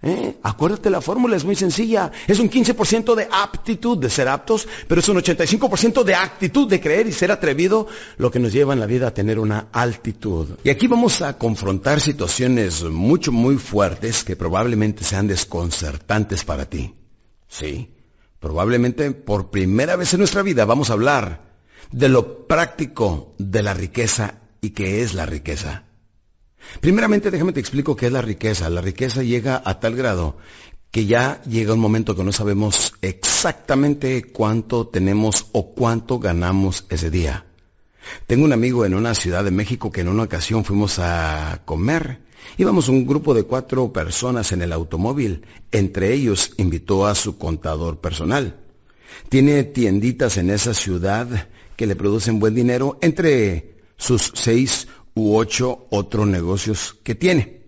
¿Eh? 0.00 0.36
Acuérdate, 0.44 0.90
la 0.90 1.00
fórmula 1.00 1.36
es 1.36 1.44
muy 1.44 1.56
sencilla. 1.56 2.12
Es 2.28 2.38
un 2.38 2.48
15% 2.48 3.16
de 3.16 3.28
aptitud 3.30 3.98
de 3.98 4.08
ser 4.08 4.28
aptos, 4.28 4.68
pero 4.86 5.00
es 5.00 5.08
un 5.08 5.16
85% 5.16 6.04
de 6.04 6.14
actitud 6.14 6.68
de 6.68 6.80
creer 6.80 7.08
y 7.08 7.12
ser 7.12 7.32
atrevido, 7.32 7.88
lo 8.16 8.30
que 8.30 8.38
nos 8.38 8.52
lleva 8.52 8.74
en 8.74 8.80
la 8.80 8.86
vida 8.86 9.08
a 9.08 9.14
tener 9.14 9.40
una 9.40 9.68
altitud. 9.72 10.50
Y 10.62 10.70
aquí 10.70 10.86
vamos 10.86 11.20
a 11.22 11.36
confrontar 11.36 12.00
situaciones 12.00 12.84
mucho, 12.84 13.32
muy 13.32 13.56
fuertes 13.56 14.22
que 14.22 14.36
probablemente 14.36 15.02
sean 15.02 15.26
desconcertantes 15.26 16.44
para 16.44 16.66
ti. 16.66 16.94
Sí. 17.48 17.90
Probablemente 18.40 19.10
por 19.10 19.50
primera 19.50 19.96
vez 19.96 20.14
en 20.14 20.20
nuestra 20.20 20.42
vida 20.42 20.64
vamos 20.64 20.90
a 20.90 20.92
hablar 20.92 21.48
de 21.90 22.08
lo 22.08 22.46
práctico 22.46 23.34
de 23.38 23.62
la 23.62 23.74
riqueza 23.74 24.40
y 24.60 24.70
qué 24.70 25.02
es 25.02 25.14
la 25.14 25.26
riqueza. 25.26 25.84
Primeramente 26.80 27.30
déjame 27.30 27.52
te 27.52 27.60
explico 27.60 27.96
qué 27.96 28.06
es 28.06 28.12
la 28.12 28.22
riqueza. 28.22 28.70
La 28.70 28.80
riqueza 28.80 29.22
llega 29.22 29.60
a 29.64 29.80
tal 29.80 29.96
grado 29.96 30.36
que 30.90 31.06
ya 31.06 31.42
llega 31.42 31.74
un 31.74 31.80
momento 31.80 32.16
que 32.16 32.24
no 32.24 32.32
sabemos 32.32 32.94
exactamente 33.02 34.22
cuánto 34.24 34.86
tenemos 34.86 35.46
o 35.52 35.74
cuánto 35.74 36.18
ganamos 36.18 36.86
ese 36.88 37.10
día. 37.10 37.46
Tengo 38.26 38.44
un 38.44 38.52
amigo 38.52 38.86
en 38.86 38.94
una 38.94 39.14
ciudad 39.14 39.44
de 39.44 39.50
México 39.50 39.90
que 39.90 40.00
en 40.00 40.08
una 40.08 40.22
ocasión 40.22 40.64
fuimos 40.64 40.98
a 40.98 41.62
comer 41.64 42.20
Íbamos 42.56 42.88
un 42.88 43.06
grupo 43.06 43.34
de 43.34 43.44
cuatro 43.44 43.92
personas 43.92 44.52
en 44.52 44.62
el 44.62 44.72
automóvil. 44.72 45.44
Entre 45.70 46.12
ellos 46.12 46.52
invitó 46.56 47.06
a 47.06 47.14
su 47.14 47.38
contador 47.38 48.00
personal. 48.00 48.56
Tiene 49.28 49.64
tienditas 49.64 50.36
en 50.36 50.50
esa 50.50 50.74
ciudad 50.74 51.48
que 51.76 51.86
le 51.86 51.96
producen 51.96 52.40
buen 52.40 52.54
dinero 52.54 52.98
entre 53.02 53.76
sus 53.96 54.32
seis 54.34 54.88
u 55.14 55.36
ocho 55.36 55.86
otros 55.90 56.26
negocios 56.26 56.96
que 57.02 57.14
tiene. 57.14 57.58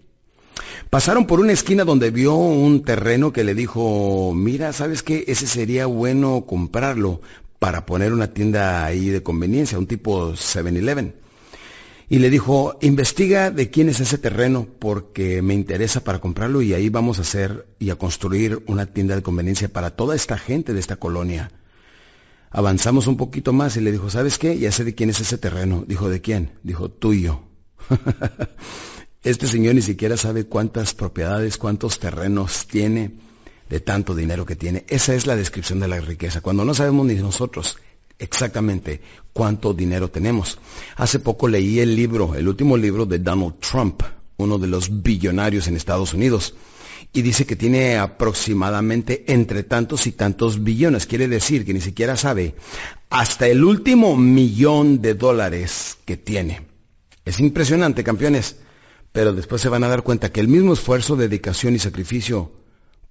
Pasaron 0.89 1.27
por 1.27 1.41
una 1.41 1.53
esquina 1.53 1.85
donde 1.85 2.11
vio 2.11 2.35
un 2.35 2.83
terreno 2.83 3.33
que 3.33 3.45
le 3.45 3.55
dijo, 3.55 4.33
mira, 4.35 4.73
¿sabes 4.73 5.03
qué? 5.03 5.25
Ese 5.29 5.47
sería 5.47 5.87
bueno 5.87 6.45
comprarlo 6.47 7.21
para 7.59 7.87
poner 7.87 8.13
una 8.13 8.33
tienda 8.33 8.85
ahí 8.85 9.09
de 9.09 9.23
conveniencia, 9.23 9.79
un 9.79 9.87
tipo 9.87 10.33
7-Eleven 10.33 11.20
y 12.13 12.19
le 12.19 12.29
dijo, 12.29 12.77
investiga 12.81 13.53
de 13.53 13.71
quién 13.71 13.89
es 13.89 14.01
ese 14.01 14.19
terreno 14.19 14.67
porque 14.81 15.43
me 15.43 15.55
interesa 15.55 16.03
para 16.03 16.19
comprarlo 16.19 16.61
y 16.61 16.75
ahí 16.75 16.89
vamos 16.89 17.19
a 17.19 17.23
hacer 17.23 17.69
y 17.79 17.91
a 17.91 17.95
construir 17.95 18.65
una 18.67 18.87
tienda 18.87 19.15
de 19.15 19.23
conveniencia 19.23 19.69
para 19.69 19.91
toda 19.91 20.17
esta 20.17 20.37
gente 20.37 20.75
de 20.75 20.81
esta 20.81 20.97
colonia. 20.97 21.53
Avanzamos 22.51 23.07
un 23.07 23.17
poquito 23.17 23.53
más 23.53 23.77
y 23.77 23.81
le 23.81 23.93
dijo, 23.93 24.11
¿sabes 24.11 24.39
qué? 24.39 24.59
Ya 24.59 24.73
sé 24.73 24.83
de 24.83 24.97
quién 24.97 25.09
es 25.09 25.21
ese 25.21 25.39
terreno. 25.39 25.85
Dijo, 25.87 26.09
¿de 26.11 26.21
quién? 26.21 26.59
Dijo, 26.65 26.91
tuyo. 26.91 27.43
este 29.23 29.47
señor 29.47 29.77
ni 29.77 29.83
siquiera 29.83 30.17
sabe 30.17 30.47
cuántas 30.47 30.95
propiedades, 30.95 31.59
cuántos 31.59 32.01
terrenos 32.01 32.67
tiene 32.67 33.13
de 33.69 33.79
tanto 33.79 34.17
dinero 34.17 34.45
que 34.45 34.57
tiene. 34.57 34.85
Esa 34.89 35.15
es 35.15 35.29
la 35.29 35.37
descripción 35.37 35.79
de 35.79 35.87
la 35.87 36.01
riqueza. 36.01 36.41
Cuando 36.41 36.65
no 36.65 36.75
sabemos 36.75 37.07
ni 37.07 37.15
nosotros 37.15 37.79
exactamente 38.21 39.01
cuánto 39.33 39.75
dinero 39.75 40.09
tenemos. 40.11 40.59
Hace 40.97 41.19
poco 41.19 41.49
leí 41.49 41.81
el 41.81 41.97
libro, 41.97 42.35
el 42.35 42.47
último 42.47 42.77
libro 42.77 43.07
de 43.07 43.19
Donald 43.19 43.55
Trump, 43.59 44.03
uno 44.37 44.59
de 44.59 44.69
los 44.69 45.03
billonarios 45.03 45.67
en 45.67 45.77
Estados 45.77 46.15
Unidos, 46.15 46.55
y 47.13 47.23
dice 47.23 47.47
que 47.47 47.57
tiene 47.57 47.97
aproximadamente 47.97 49.25
entre 49.33 49.65
tantos 49.65 50.07
y 50.07 50.13
tantos 50.13 50.63
billones. 50.63 51.07
Quiere 51.07 51.27
decir 51.27 51.65
que 51.65 51.75
ni 51.75 51.81
siquiera 51.81 52.17
sabe 52.17 52.55
hasta 53.09 53.49
el 53.49 53.65
último 53.65 54.17
millón 54.17 55.03
de 55.03 55.15
dólares 55.15 55.99
que 56.05 56.17
tiene. 56.17 56.67
Es 57.25 57.41
impresionante, 57.41 58.05
campeones, 58.05 58.57
pero 59.13 59.33
después 59.33 59.61
se 59.61 59.69
van 59.69 59.85
a 59.85 59.89
dar 59.89 60.03
cuenta 60.03 60.31
que 60.31 60.41
el 60.41 60.49
mismo 60.49 60.73
esfuerzo, 60.73 61.17
dedicación 61.17 61.75
y 61.75 61.79
sacrificio 61.79 62.53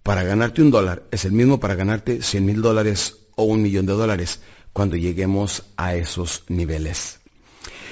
para 0.03 0.23
ganarte 0.23 0.61
un 0.61 0.71
dólar 0.71 1.03
es 1.11 1.25
el 1.25 1.33
mismo 1.33 1.59
para 1.59 1.75
ganarte 1.75 2.21
100 2.21 2.45
mil 2.45 2.61
dólares 2.61 3.17
o 3.35 3.43
un 3.43 3.61
millón 3.61 3.85
de 3.85 3.93
dólares 3.93 4.39
cuando 4.79 4.95
lleguemos 4.95 5.65
a 5.75 5.95
esos 5.95 6.45
niveles. 6.47 7.19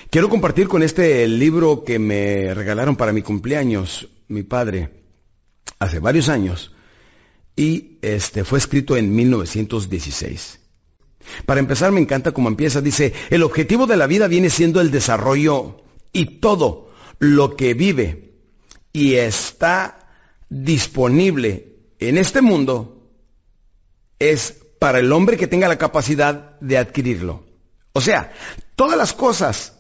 Quiero 0.09 0.29
compartir 0.29 0.69
con 0.69 0.83
este 0.83 1.27
libro 1.27 1.83
que 1.83 1.99
me 1.99 2.53
regalaron 2.53 2.95
para 2.95 3.11
mi 3.11 3.21
cumpleaños, 3.21 4.07
mi 4.29 4.43
padre, 4.43 5.03
hace 5.79 5.99
varios 5.99 6.29
años, 6.29 6.71
y 7.57 7.97
este 8.01 8.45
fue 8.45 8.59
escrito 8.59 8.95
en 8.95 9.13
1916. 9.13 10.61
Para 11.45 11.59
empezar, 11.59 11.91
me 11.91 11.99
encanta 11.99 12.31
cómo 12.31 12.47
empieza. 12.47 12.79
Dice, 12.79 13.11
el 13.31 13.43
objetivo 13.43 13.85
de 13.85 13.97
la 13.97 14.07
vida 14.07 14.29
viene 14.29 14.49
siendo 14.49 14.79
el 14.79 14.89
desarrollo 14.89 15.83
y 16.13 16.39
todo 16.39 16.93
lo 17.19 17.57
que 17.57 17.73
vive 17.73 18.39
y 18.93 19.15
está 19.15 20.07
disponible 20.47 21.79
en 21.99 22.17
este 22.17 22.41
mundo 22.41 23.11
es 24.19 24.66
para 24.80 24.99
el 24.99 25.11
hombre 25.11 25.38
que 25.38 25.47
tenga 25.47 25.67
la 25.67 25.78
capacidad 25.78 26.59
de 26.59 26.78
adquirirlo. 26.78 27.43
O 27.93 28.01
sea, 28.01 28.32
todas 28.75 28.97
las 28.97 29.13
cosas 29.13 29.73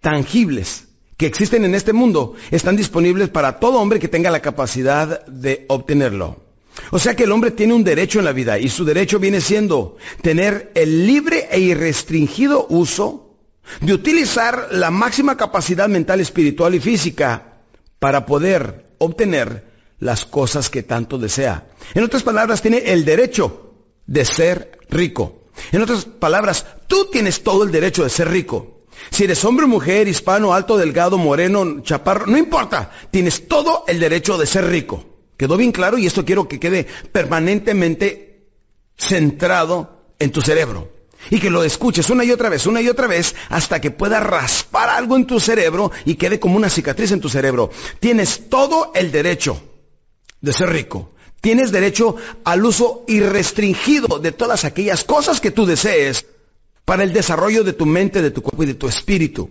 tangibles 0.00 0.88
que 1.16 1.26
existen 1.26 1.64
en 1.64 1.74
este 1.74 1.92
mundo 1.92 2.34
están 2.50 2.76
disponibles 2.76 3.28
para 3.28 3.60
todo 3.60 3.78
hombre 3.80 4.00
que 4.00 4.08
tenga 4.08 4.30
la 4.30 4.40
capacidad 4.40 5.24
de 5.26 5.66
obtenerlo. 5.68 6.42
O 6.90 6.98
sea 6.98 7.14
que 7.14 7.24
el 7.24 7.32
hombre 7.32 7.50
tiene 7.50 7.74
un 7.74 7.84
derecho 7.84 8.18
en 8.18 8.24
la 8.24 8.32
vida 8.32 8.58
y 8.58 8.68
su 8.68 8.84
derecho 8.84 9.18
viene 9.18 9.40
siendo 9.40 9.96
tener 10.22 10.72
el 10.74 11.06
libre 11.06 11.48
e 11.50 11.60
irrestringido 11.60 12.66
uso 12.68 13.36
de 13.80 13.92
utilizar 13.92 14.68
la 14.72 14.90
máxima 14.90 15.36
capacidad 15.36 15.88
mental, 15.88 16.20
espiritual 16.20 16.74
y 16.74 16.80
física 16.80 17.58
para 17.98 18.26
poder 18.26 18.86
obtener 18.98 19.64
las 19.98 20.24
cosas 20.24 20.70
que 20.70 20.82
tanto 20.82 21.18
desea. 21.18 21.68
En 21.94 22.02
otras 22.02 22.22
palabras, 22.22 22.62
tiene 22.62 22.78
el 22.78 23.04
derecho 23.04 23.69
de 24.10 24.24
ser 24.24 24.78
rico. 24.90 25.44
En 25.70 25.80
otras 25.82 26.04
palabras, 26.04 26.66
tú 26.88 27.08
tienes 27.10 27.42
todo 27.42 27.62
el 27.62 27.70
derecho 27.70 28.02
de 28.02 28.10
ser 28.10 28.28
rico. 28.28 28.82
Si 29.10 29.24
eres 29.24 29.44
hombre, 29.44 29.66
mujer, 29.66 30.08
hispano, 30.08 30.52
alto, 30.52 30.76
delgado, 30.76 31.16
moreno, 31.16 31.80
chaparro, 31.82 32.26
no 32.26 32.36
importa, 32.36 32.90
tienes 33.10 33.46
todo 33.48 33.84
el 33.86 34.00
derecho 34.00 34.36
de 34.36 34.46
ser 34.46 34.66
rico. 34.66 35.04
¿Quedó 35.36 35.56
bien 35.56 35.70
claro? 35.72 35.96
Y 35.96 36.06
esto 36.06 36.24
quiero 36.24 36.48
que 36.48 36.60
quede 36.60 36.86
permanentemente 37.12 38.48
centrado 38.98 40.12
en 40.18 40.32
tu 40.32 40.42
cerebro. 40.42 40.92
Y 41.30 41.38
que 41.38 41.50
lo 41.50 41.62
escuches 41.62 42.10
una 42.10 42.24
y 42.24 42.32
otra 42.32 42.48
vez, 42.48 42.66
una 42.66 42.82
y 42.82 42.88
otra 42.88 43.06
vez, 43.06 43.36
hasta 43.48 43.80
que 43.80 43.92
pueda 43.92 44.18
raspar 44.20 44.88
algo 44.88 45.16
en 45.16 45.26
tu 45.26 45.38
cerebro 45.38 45.92
y 46.04 46.16
quede 46.16 46.40
como 46.40 46.56
una 46.56 46.68
cicatriz 46.68 47.12
en 47.12 47.20
tu 47.20 47.28
cerebro. 47.28 47.70
Tienes 48.00 48.48
todo 48.48 48.90
el 48.94 49.12
derecho 49.12 49.62
de 50.40 50.52
ser 50.52 50.70
rico. 50.70 51.12
Tienes 51.40 51.72
derecho 51.72 52.16
al 52.44 52.64
uso 52.64 53.04
irrestringido 53.08 54.18
de 54.18 54.32
todas 54.32 54.64
aquellas 54.64 55.04
cosas 55.04 55.40
que 55.40 55.50
tú 55.50 55.64
desees 55.64 56.26
para 56.84 57.02
el 57.02 57.12
desarrollo 57.12 57.64
de 57.64 57.72
tu 57.72 57.86
mente, 57.86 58.20
de 58.20 58.30
tu 58.30 58.42
cuerpo 58.42 58.62
y 58.62 58.66
de 58.66 58.74
tu 58.74 58.88
espíritu. 58.88 59.50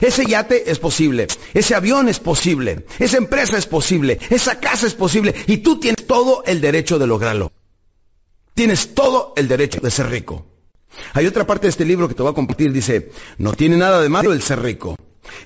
Ese 0.00 0.24
yate 0.26 0.70
es 0.70 0.78
posible, 0.78 1.26
ese 1.52 1.74
avión 1.74 2.08
es 2.08 2.18
posible, 2.18 2.86
esa 2.98 3.18
empresa 3.18 3.58
es 3.58 3.66
posible, 3.66 4.18
esa 4.30 4.58
casa 4.58 4.86
es 4.86 4.94
posible 4.94 5.34
y 5.46 5.58
tú 5.58 5.78
tienes 5.78 6.06
todo 6.06 6.42
el 6.46 6.60
derecho 6.60 6.98
de 6.98 7.06
lograrlo. 7.06 7.52
Tienes 8.54 8.94
todo 8.94 9.32
el 9.36 9.48
derecho 9.48 9.80
de 9.80 9.90
ser 9.90 10.08
rico. 10.08 10.46
Hay 11.12 11.26
otra 11.26 11.46
parte 11.46 11.66
de 11.66 11.70
este 11.70 11.84
libro 11.84 12.08
que 12.08 12.14
te 12.14 12.22
voy 12.22 12.30
a 12.30 12.34
compartir, 12.34 12.72
dice, 12.72 13.10
no 13.36 13.52
tiene 13.52 13.76
nada 13.76 14.00
de 14.00 14.08
malo 14.08 14.32
el 14.32 14.42
ser 14.42 14.62
rico. 14.62 14.96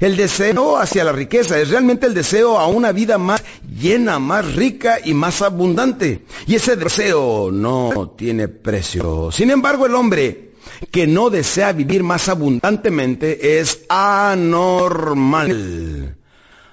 El 0.00 0.16
deseo 0.16 0.76
hacia 0.76 1.04
la 1.04 1.12
riqueza 1.12 1.58
es 1.58 1.70
realmente 1.70 2.06
el 2.06 2.14
deseo 2.14 2.58
a 2.58 2.66
una 2.68 2.92
vida 2.92 3.18
más 3.18 3.42
llena, 3.68 4.18
más 4.18 4.54
rica 4.54 4.98
y 5.04 5.14
más 5.14 5.42
abundante. 5.42 6.24
Y 6.46 6.54
ese 6.54 6.76
deseo 6.76 7.50
no 7.52 8.14
tiene 8.16 8.48
precio. 8.48 9.30
Sin 9.32 9.50
embargo, 9.50 9.86
el 9.86 9.94
hombre 9.94 10.52
que 10.90 11.06
no 11.06 11.30
desea 11.30 11.72
vivir 11.72 12.02
más 12.02 12.28
abundantemente 12.28 13.58
es 13.58 13.84
anormal. 13.88 15.48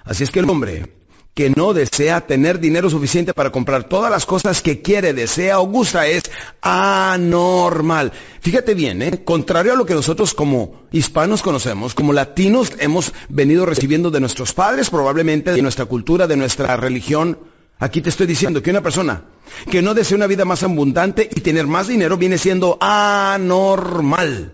Así 0.04 0.24
es 0.24 0.32
que 0.32 0.40
el 0.40 0.50
hombre 0.50 0.95
que 1.36 1.50
no 1.50 1.74
desea 1.74 2.26
tener 2.26 2.60
dinero 2.60 2.90
suficiente 2.90 3.34
para 3.34 3.52
comprar 3.52 3.84
todas 3.84 4.10
las 4.10 4.26
cosas 4.26 4.62
que 4.62 4.82
quiere, 4.82 5.14
desea 5.14 5.60
o 5.60 5.68
gusta 5.68 6.08
es 6.08 6.24
anormal. 6.62 8.14
Fíjate 8.40 8.74
bien, 8.74 9.02
¿eh? 9.02 9.24
contrario 9.24 9.74
a 9.74 9.76
lo 9.76 9.86
que 9.86 9.94
nosotros 9.94 10.34
como 10.34 10.86
hispanos 10.94 11.42
conocemos, 11.42 11.94
como 11.94 12.14
latinos 12.14 12.72
hemos 12.80 13.14
venido 13.28 13.66
recibiendo 13.66 14.10
de 14.12 14.22
nuestros 14.22 14.54
padres, 14.54 14.90
probablemente 14.90 15.52
de 15.52 15.62
nuestra 15.62 15.86
cultura, 15.86 16.26
de 16.26 16.38
nuestra 16.38 16.78
religión, 16.78 17.38
Aquí 17.78 18.02
te 18.02 18.08
estoy 18.08 18.26
diciendo 18.26 18.62
que 18.62 18.70
una 18.70 18.82
persona 18.82 19.26
que 19.70 19.82
no 19.82 19.94
desea 19.94 20.16
una 20.16 20.28
vida 20.28 20.46
más 20.46 20.64
abundante 20.64 21.30
y 21.30 21.42
tener 21.42 21.68
más 21.68 21.88
dinero 21.88 22.16
viene 22.16 22.38
siendo 22.38 22.78
anormal. 22.80 24.54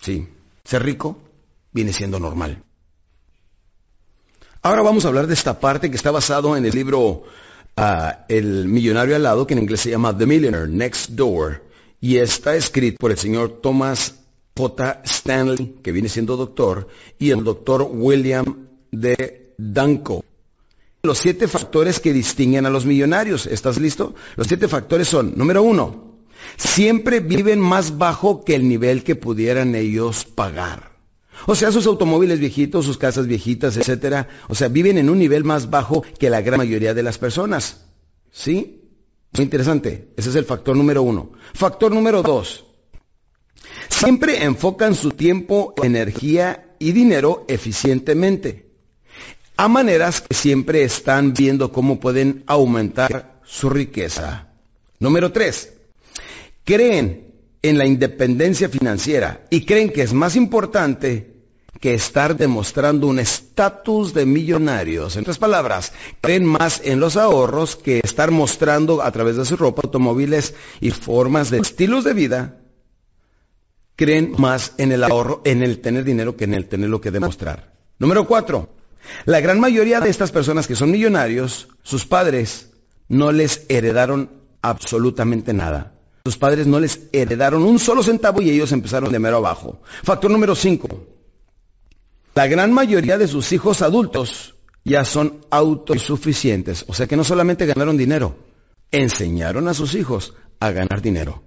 Sí, 0.00 0.28
ser 0.64 0.82
rico 0.82 1.18
viene 1.72 1.94
siendo 1.94 2.20
normal. 2.20 2.62
Ahora 4.62 4.82
vamos 4.82 5.04
a 5.04 5.08
hablar 5.08 5.26
de 5.26 5.34
esta 5.34 5.60
parte 5.60 5.90
que 5.90 5.96
está 5.96 6.10
basado 6.10 6.56
en 6.56 6.64
el 6.64 6.72
libro 6.72 7.24
ah, 7.76 8.24
El 8.28 8.68
millonario 8.68 9.16
al 9.16 9.22
lado, 9.22 9.46
que 9.46 9.54
en 9.54 9.60
inglés 9.60 9.80
se 9.80 9.90
llama 9.90 10.16
The 10.16 10.26
Millionaire 10.26 10.68
Next 10.68 11.10
Door, 11.10 11.62
y 12.00 12.16
está 12.16 12.54
escrito 12.54 12.98
por 12.98 13.10
el 13.10 13.18
señor 13.18 13.60
Thomas 13.62 14.14
J. 14.56 15.02
Stanley, 15.04 15.76
que 15.82 15.92
viene 15.92 16.08
siendo 16.08 16.36
doctor, 16.36 16.88
y 17.18 17.30
el 17.30 17.44
doctor 17.44 17.88
William 17.90 18.68
D. 18.90 19.54
Danko 19.56 20.24
los 21.02 21.18
siete 21.18 21.48
factores 21.48 22.00
que 22.00 22.12
distinguen 22.12 22.66
a 22.66 22.70
los 22.70 22.84
millonarios. 22.84 23.46
¿Estás 23.46 23.78
listo? 23.78 24.14
Los 24.36 24.46
siete 24.46 24.68
factores 24.68 25.08
son, 25.08 25.32
número 25.36 25.62
uno, 25.62 26.16
siempre 26.56 27.20
viven 27.20 27.60
más 27.60 27.98
bajo 27.98 28.44
que 28.44 28.54
el 28.54 28.68
nivel 28.68 29.04
que 29.04 29.16
pudieran 29.16 29.74
ellos 29.74 30.24
pagar. 30.24 30.87
O 31.46 31.54
sea, 31.54 31.72
sus 31.72 31.86
automóviles 31.86 32.40
viejitos, 32.40 32.84
sus 32.84 32.98
casas 32.98 33.26
viejitas, 33.26 33.76
etcétera, 33.76 34.28
o 34.48 34.54
sea, 34.54 34.68
viven 34.68 34.98
en 34.98 35.10
un 35.10 35.18
nivel 35.18 35.44
más 35.44 35.70
bajo 35.70 36.02
que 36.18 36.30
la 36.30 36.40
gran 36.40 36.58
mayoría 36.58 36.94
de 36.94 37.02
las 37.02 37.18
personas. 37.18 37.84
¿Sí? 38.30 38.82
Muy 39.32 39.44
interesante. 39.44 40.12
Ese 40.16 40.30
es 40.30 40.36
el 40.36 40.44
factor 40.44 40.76
número 40.76 41.02
uno. 41.02 41.32
Factor 41.54 41.92
número 41.92 42.22
dos. 42.22 42.66
Siempre 43.88 44.44
enfocan 44.44 44.94
su 44.94 45.10
tiempo, 45.10 45.74
energía 45.82 46.74
y 46.78 46.92
dinero 46.92 47.44
eficientemente 47.48 48.68
a 49.58 49.66
maneras 49.66 50.20
que 50.20 50.34
siempre 50.34 50.84
están 50.84 51.34
viendo 51.34 51.72
cómo 51.72 51.98
pueden 51.98 52.44
aumentar 52.46 53.40
su 53.44 53.68
riqueza. 53.68 54.52
Número 55.00 55.32
tres, 55.32 55.74
creen 56.64 57.27
en 57.62 57.78
la 57.78 57.86
independencia 57.86 58.68
financiera 58.68 59.46
y 59.50 59.64
creen 59.64 59.90
que 59.90 60.02
es 60.02 60.12
más 60.12 60.36
importante 60.36 61.38
que 61.80 61.94
estar 61.94 62.36
demostrando 62.36 63.06
un 63.06 63.18
estatus 63.18 64.12
de 64.12 64.26
millonarios. 64.26 65.16
En 65.16 65.22
otras 65.22 65.38
palabras, 65.38 65.92
creen 66.20 66.44
más 66.44 66.80
en 66.84 66.98
los 67.00 67.16
ahorros 67.16 67.76
que 67.76 68.00
estar 68.02 68.30
mostrando 68.30 69.02
a 69.02 69.10
través 69.12 69.36
de 69.36 69.44
su 69.44 69.56
ropa, 69.56 69.82
automóviles 69.84 70.54
y 70.80 70.90
formas 70.90 71.50
de 71.50 71.58
estilos 71.58 72.04
de 72.04 72.14
vida. 72.14 72.60
Creen 73.94 74.34
más 74.38 74.72
en 74.78 74.92
el 74.92 75.04
ahorro, 75.04 75.42
en 75.44 75.62
el 75.62 75.80
tener 75.80 76.04
dinero 76.04 76.36
que 76.36 76.44
en 76.44 76.54
el 76.54 76.66
tener 76.66 76.88
lo 76.88 77.00
que 77.00 77.10
demostrar. 77.10 77.72
Número 77.98 78.26
cuatro, 78.26 78.70
la 79.24 79.40
gran 79.40 79.60
mayoría 79.60 80.00
de 80.00 80.10
estas 80.10 80.30
personas 80.30 80.66
que 80.66 80.76
son 80.76 80.90
millonarios, 80.90 81.68
sus 81.82 82.06
padres 82.06 82.70
no 83.08 83.32
les 83.32 83.66
heredaron 83.68 84.30
absolutamente 84.62 85.52
nada. 85.52 85.97
Sus 86.28 86.36
padres 86.36 86.66
no 86.66 86.78
les 86.78 87.08
heredaron 87.10 87.62
un 87.62 87.78
solo 87.78 88.02
centavo 88.02 88.42
y 88.42 88.50
ellos 88.50 88.70
empezaron 88.72 89.10
de 89.10 89.18
mero 89.18 89.38
abajo. 89.38 89.80
Factor 90.02 90.30
número 90.30 90.54
5. 90.54 90.86
La 92.34 92.46
gran 92.46 92.70
mayoría 92.70 93.16
de 93.16 93.26
sus 93.26 93.50
hijos 93.52 93.80
adultos 93.80 94.54
ya 94.84 95.06
son 95.06 95.46
autosuficientes. 95.48 96.84
O 96.86 96.92
sea 96.92 97.06
que 97.06 97.16
no 97.16 97.24
solamente 97.24 97.64
ganaron 97.64 97.96
dinero, 97.96 98.36
enseñaron 98.90 99.68
a 99.68 99.72
sus 99.72 99.94
hijos 99.94 100.34
a 100.60 100.70
ganar 100.70 101.00
dinero. 101.00 101.44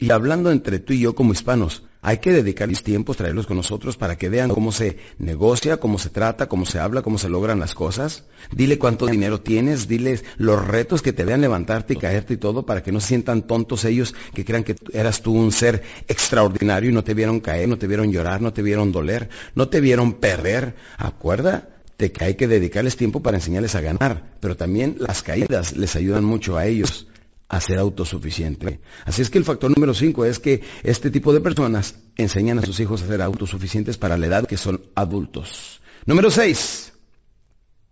Y 0.00 0.10
hablando 0.12 0.50
entre 0.50 0.78
tú 0.78 0.94
y 0.94 1.00
yo 1.00 1.14
como 1.14 1.32
hispanos, 1.32 1.82
hay 2.00 2.18
que 2.18 2.32
dedicarles 2.32 2.82
tiempos, 2.82 3.18
traerlos 3.18 3.46
con 3.46 3.58
nosotros 3.58 3.98
para 3.98 4.16
que 4.16 4.30
vean 4.30 4.48
cómo 4.48 4.72
se 4.72 4.96
negocia, 5.18 5.76
cómo 5.76 5.98
se 5.98 6.08
trata, 6.08 6.48
cómo 6.48 6.64
se 6.64 6.78
habla, 6.78 7.02
cómo 7.02 7.18
se 7.18 7.28
logran 7.28 7.60
las 7.60 7.74
cosas. 7.74 8.24
Dile 8.50 8.78
cuánto 8.78 9.06
dinero 9.06 9.42
tienes, 9.42 9.88
diles 9.88 10.24
los 10.38 10.66
retos 10.66 11.02
que 11.02 11.12
te 11.12 11.26
vean 11.26 11.42
levantarte 11.42 11.92
y 11.92 11.96
caerte 11.96 12.32
y 12.32 12.36
todo 12.38 12.64
para 12.64 12.82
que 12.82 12.92
no 12.92 13.00
se 13.00 13.08
sientan 13.08 13.42
tontos 13.42 13.84
ellos, 13.84 14.14
que 14.32 14.46
crean 14.46 14.64
que 14.64 14.74
eras 14.94 15.20
tú 15.20 15.34
un 15.34 15.52
ser 15.52 15.82
extraordinario 16.08 16.88
y 16.88 16.94
no 16.94 17.04
te 17.04 17.12
vieron 17.12 17.40
caer, 17.40 17.68
no 17.68 17.76
te 17.76 17.86
vieron 17.86 18.10
llorar, 18.10 18.40
no 18.40 18.54
te 18.54 18.62
vieron 18.62 18.92
doler, 18.92 19.28
no 19.54 19.68
te 19.68 19.82
vieron 19.82 20.14
perder. 20.14 20.76
Acuérdate 20.96 22.10
que 22.10 22.24
hay 22.24 22.36
que 22.36 22.48
dedicarles 22.48 22.96
tiempo 22.96 23.20
para 23.20 23.36
enseñarles 23.36 23.74
a 23.74 23.82
ganar, 23.82 24.24
pero 24.40 24.56
también 24.56 24.96
las 24.98 25.22
caídas 25.22 25.76
les 25.76 25.94
ayudan 25.94 26.24
mucho 26.24 26.56
a 26.56 26.64
ellos 26.64 27.06
a 27.50 27.60
ser 27.60 27.80
autosuficiente. 27.80 28.80
Así 29.04 29.22
es 29.22 29.28
que 29.28 29.36
el 29.36 29.44
factor 29.44 29.70
número 29.74 29.92
cinco 29.92 30.24
es 30.24 30.38
que 30.38 30.62
este 30.84 31.10
tipo 31.10 31.32
de 31.32 31.40
personas 31.40 31.96
enseñan 32.16 32.60
a 32.60 32.62
sus 32.62 32.78
hijos 32.78 33.02
a 33.02 33.08
ser 33.08 33.20
autosuficientes 33.20 33.98
para 33.98 34.16
la 34.16 34.26
edad 34.26 34.46
que 34.46 34.56
son 34.56 34.80
adultos. 34.94 35.82
Número 36.06 36.30
seis, 36.30 36.92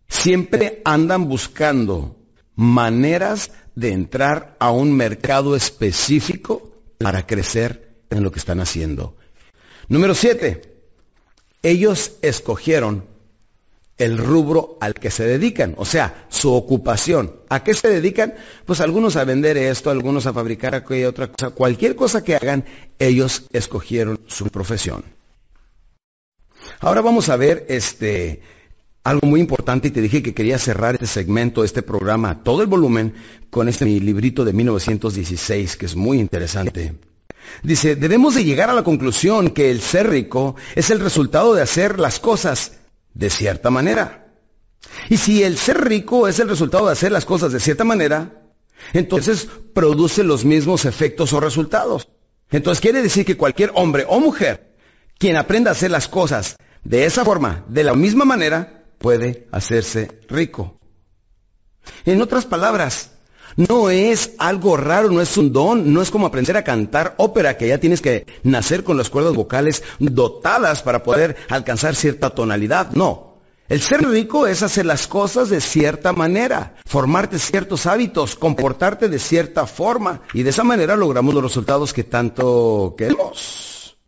siempre 0.09 0.81
andan 0.85 1.29
buscando 1.29 2.17
maneras 2.55 3.51
de 3.75 3.91
entrar 3.91 4.57
a 4.61 4.71
un 4.71 4.93
mercado 4.93 5.57
específico 5.57 6.73
para 6.99 7.27
crecer 7.27 7.99
en 8.11 8.23
lo 8.23 8.31
que 8.31 8.39
están 8.39 8.61
haciendo. 8.61 9.17
Número 9.89 10.15
siete, 10.15 10.83
ellos 11.65 12.13
escogieron 12.23 13.07
el 13.99 14.17
rubro 14.17 14.79
al 14.81 14.95
que 14.95 15.11
se 15.11 15.25
dedican, 15.25 15.75
o 15.77 15.85
sea, 15.85 16.27
su 16.29 16.53
ocupación. 16.53 17.35
¿A 17.49 17.65
qué 17.65 17.75
se 17.75 17.89
dedican? 17.89 18.35
Pues 18.65 18.81
algunos 18.81 19.17
a 19.17 19.25
vender 19.25 19.57
esto, 19.57 19.91
algunos 19.91 20.27
a 20.27 20.33
fabricar 20.33 20.75
aquella 20.75 21.09
otra 21.09 21.27
cosa. 21.27 21.51
Cualquier 21.51 21.97
cosa 21.97 22.23
que 22.23 22.37
hagan, 22.37 22.65
ellos 22.99 23.45
escogieron 23.53 24.21
su 24.29 24.47
profesión. 24.47 25.05
Ahora 26.81 27.01
vamos 27.01 27.29
a 27.29 27.37
ver 27.37 27.67
este 27.69 28.41
algo 29.03 29.27
muy 29.27 29.41
importante 29.41 29.89
y 29.89 29.91
te 29.91 30.03
dije 30.03 30.23
que 30.23 30.35
quería 30.35 30.59
cerrar 30.59 30.95
este 30.95 31.07
segmento, 31.07 31.65
este 31.65 31.83
programa, 31.83 32.43
todo 32.43 32.61
el 32.61 32.69
volumen 32.69 33.15
con 33.49 33.69
este 33.69 33.87
mi 33.87 34.01
librito 34.01 34.45
de 34.45 34.53
1916 34.53 35.77
que 35.77 35.87
es 35.87 35.97
muy 35.97 36.21
interesante. 36.21 36.95
Dice, 37.63 37.97
debemos 37.97 38.35
de 38.35 38.45
llegar 38.45 38.69
a 38.69 38.75
la 38.75 38.85
conclusión 38.85 39.51
que 39.51 39.71
el 39.71 39.81
ser 39.81 40.11
rico 40.11 40.57
es 40.75 40.91
el 40.91 41.01
resultado 41.01 41.55
de 41.55 41.63
hacer 41.63 41.99
las 41.99 42.21
cosas 42.21 42.78
de 43.15 43.31
cierta 43.31 43.71
manera. 43.71 44.33
Y 45.09 45.17
si 45.17 45.43
el 45.43 45.57
ser 45.57 45.85
rico 45.85 46.29
es 46.29 46.39
el 46.39 46.49
resultado 46.49 46.87
de 46.87 46.93
hacer 46.93 47.13
las 47.13 47.25
cosas 47.25 47.53
de 47.53 47.61
cierta 47.61 47.85
manera, 47.85 48.43
entonces 48.93 49.49
produce 49.75 50.25
los 50.25 50.45
mismos 50.45 50.85
efectos 50.85 51.33
o 51.33 51.41
resultados. 51.41 52.09
Entonces 52.51 52.81
quiere 52.81 53.03
decir 53.03 53.25
que 53.25 53.37
cualquier 53.37 53.73
hombre 53.75 54.05
o 54.09 54.21
mujer 54.21 54.77
quien 55.19 55.37
aprenda 55.37 55.71
a 55.71 55.73
hacer 55.73 55.91
las 55.91 56.09
cosas 56.09 56.57
de 56.85 57.05
esa 57.05 57.25
forma, 57.25 57.65
de 57.69 57.85
la 57.85 57.95
misma 57.95 58.25
manera, 58.25 58.85
puede 58.99 59.49
hacerse 59.51 60.21
rico. 60.29 60.79
En 62.05 62.23
otras 62.23 62.47
palabras, 62.47 63.18
no 63.59 63.91
es 63.91 64.35
algo 64.39 64.77
raro, 64.77 65.11
no 65.11 65.21
es 65.21 65.37
un 65.37 65.53
don, 65.53 65.93
no 65.93 66.01
es 66.01 66.13
como 66.13 66.29
aprender 66.29 66.57
a 66.57 66.63
cantar 66.63 67.15
ópera, 67.19 67.57
que 67.57 67.67
ya 67.67 67.79
tienes 67.79 68.01
que 68.01 68.25
nacer 68.45 68.85
con 68.85 68.97
las 68.97 69.11
cuerdas 69.11 69.35
vocales 69.35 69.83
dotadas 69.99 70.83
para 70.83 71.03
poder 71.03 71.37
alcanzar 71.49 71.97
cierta 71.97 72.31
tonalidad. 72.31 72.93
No. 72.93 73.41
El 73.69 73.81
ser 73.81 74.09
rico 74.09 74.47
es 74.47 74.63
hacer 74.63 74.87
las 74.87 75.09
cosas 75.09 75.51
de 75.51 75.61
cierta 75.61 76.13
manera, 76.13 76.77
formarte 76.87 77.41
ciertos 77.41 77.87
hábitos, 77.87 78.37
comportarte 78.37 79.09
de 79.09 79.19
cierta 79.19 79.67
forma, 79.67 80.23
y 80.33 80.45
de 80.45 80.51
esa 80.51 80.63
manera 80.63 80.97
logramos 80.97 81.35
los 81.35 81.43
resultados 81.43 81.93
que 81.93 82.05
tanto 82.05 82.95
queremos. 82.97 83.99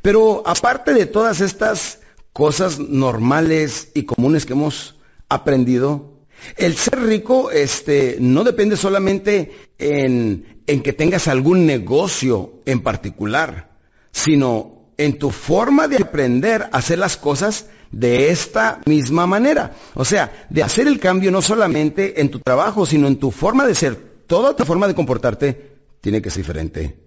Pero 0.00 0.42
aparte 0.46 0.94
de 0.94 1.04
todas 1.04 1.42
estas 1.42 2.00
cosas 2.32 2.78
normales 2.78 3.90
y 3.94 4.04
comunes 4.04 4.46
que 4.46 4.54
hemos 4.54 4.96
aprendido, 5.28 6.11
el 6.56 6.76
ser 6.76 7.00
rico 7.00 7.50
este, 7.50 8.16
no 8.20 8.44
depende 8.44 8.76
solamente 8.76 9.52
en, 9.78 10.62
en 10.66 10.82
que 10.82 10.92
tengas 10.92 11.28
algún 11.28 11.66
negocio 11.66 12.60
en 12.66 12.80
particular, 12.80 13.70
sino 14.10 14.82
en 14.96 15.18
tu 15.18 15.30
forma 15.30 15.88
de 15.88 15.96
aprender 15.96 16.62
a 16.62 16.78
hacer 16.78 16.98
las 16.98 17.16
cosas 17.16 17.66
de 17.90 18.30
esta 18.30 18.80
misma 18.86 19.26
manera. 19.26 19.72
O 19.94 20.04
sea, 20.04 20.46
de 20.50 20.62
hacer 20.62 20.86
el 20.86 20.98
cambio 20.98 21.30
no 21.30 21.42
solamente 21.42 22.20
en 22.20 22.30
tu 22.30 22.38
trabajo, 22.40 22.86
sino 22.86 23.06
en 23.06 23.16
tu 23.16 23.30
forma 23.30 23.66
de 23.66 23.74
ser. 23.74 23.96
Toda 24.26 24.56
tu 24.56 24.64
forma 24.64 24.88
de 24.88 24.94
comportarte 24.94 25.72
tiene 26.00 26.22
que 26.22 26.30
ser 26.30 26.42
diferente. 26.42 27.01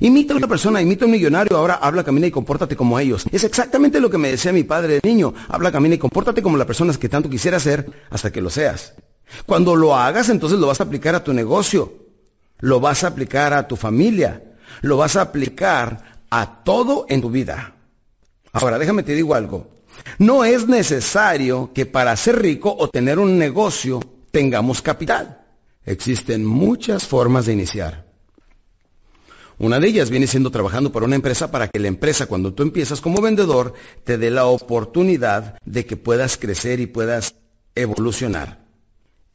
Imita 0.00 0.34
a 0.34 0.36
una 0.36 0.48
persona, 0.48 0.80
imita 0.80 1.04
a 1.04 1.06
un 1.06 1.12
millonario, 1.12 1.56
ahora 1.56 1.74
habla, 1.74 2.04
camina 2.04 2.26
y 2.26 2.30
compórtate 2.30 2.76
como 2.76 2.98
ellos. 2.98 3.24
Es 3.32 3.44
exactamente 3.44 4.00
lo 4.00 4.10
que 4.10 4.18
me 4.18 4.30
decía 4.30 4.52
mi 4.52 4.64
padre 4.64 5.00
de 5.00 5.08
niño. 5.08 5.34
Habla, 5.48 5.72
camina 5.72 5.94
y 5.94 5.98
compórtate 5.98 6.42
como 6.42 6.56
la 6.56 6.66
persona 6.66 6.92
que 6.94 7.08
tanto 7.08 7.30
quisiera 7.30 7.58
ser 7.60 7.90
hasta 8.10 8.30
que 8.30 8.40
lo 8.40 8.50
seas. 8.50 8.94
Cuando 9.46 9.76
lo 9.76 9.96
hagas, 9.96 10.28
entonces 10.28 10.58
lo 10.58 10.66
vas 10.66 10.80
a 10.80 10.84
aplicar 10.84 11.14
a 11.14 11.24
tu 11.24 11.32
negocio, 11.32 11.92
lo 12.58 12.80
vas 12.80 13.04
a 13.04 13.08
aplicar 13.08 13.52
a 13.52 13.66
tu 13.66 13.76
familia, 13.76 14.42
lo 14.82 14.96
vas 14.96 15.16
a 15.16 15.22
aplicar 15.22 16.22
a 16.30 16.62
todo 16.64 17.06
en 17.08 17.20
tu 17.20 17.30
vida. 17.30 17.74
Ahora, 18.52 18.78
déjame 18.78 19.02
te 19.02 19.14
digo 19.14 19.34
algo. 19.34 19.70
No 20.18 20.44
es 20.44 20.68
necesario 20.68 21.72
que 21.72 21.86
para 21.86 22.16
ser 22.16 22.40
rico 22.40 22.74
o 22.76 22.88
tener 22.88 23.18
un 23.18 23.38
negocio 23.38 24.00
tengamos 24.30 24.82
capital. 24.82 25.44
Existen 25.84 26.44
muchas 26.44 27.06
formas 27.06 27.46
de 27.46 27.52
iniciar. 27.54 28.01
Una 29.62 29.78
de 29.78 29.86
ellas 29.86 30.10
viene 30.10 30.26
siendo 30.26 30.50
trabajando 30.50 30.90
para 30.90 31.06
una 31.06 31.14
empresa 31.14 31.52
para 31.52 31.68
que 31.68 31.78
la 31.78 31.86
empresa, 31.86 32.26
cuando 32.26 32.52
tú 32.52 32.64
empiezas 32.64 33.00
como 33.00 33.22
vendedor, 33.22 33.74
te 34.02 34.18
dé 34.18 34.28
la 34.32 34.46
oportunidad 34.46 35.56
de 35.64 35.86
que 35.86 35.96
puedas 35.96 36.36
crecer 36.36 36.80
y 36.80 36.86
puedas 36.86 37.36
evolucionar. 37.76 38.66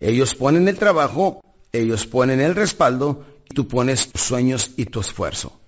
Ellos 0.02 0.36
ponen 0.36 0.68
el 0.68 0.78
trabajo, 0.78 1.40
ellos 1.72 2.06
ponen 2.06 2.42
el 2.42 2.56
respaldo, 2.56 3.26
y 3.50 3.54
tú 3.54 3.70
pones 3.70 4.12
tus 4.12 4.20
sueños 4.20 4.72
y 4.76 4.84
tu 4.88 5.00
esfuerzo. 5.00 5.62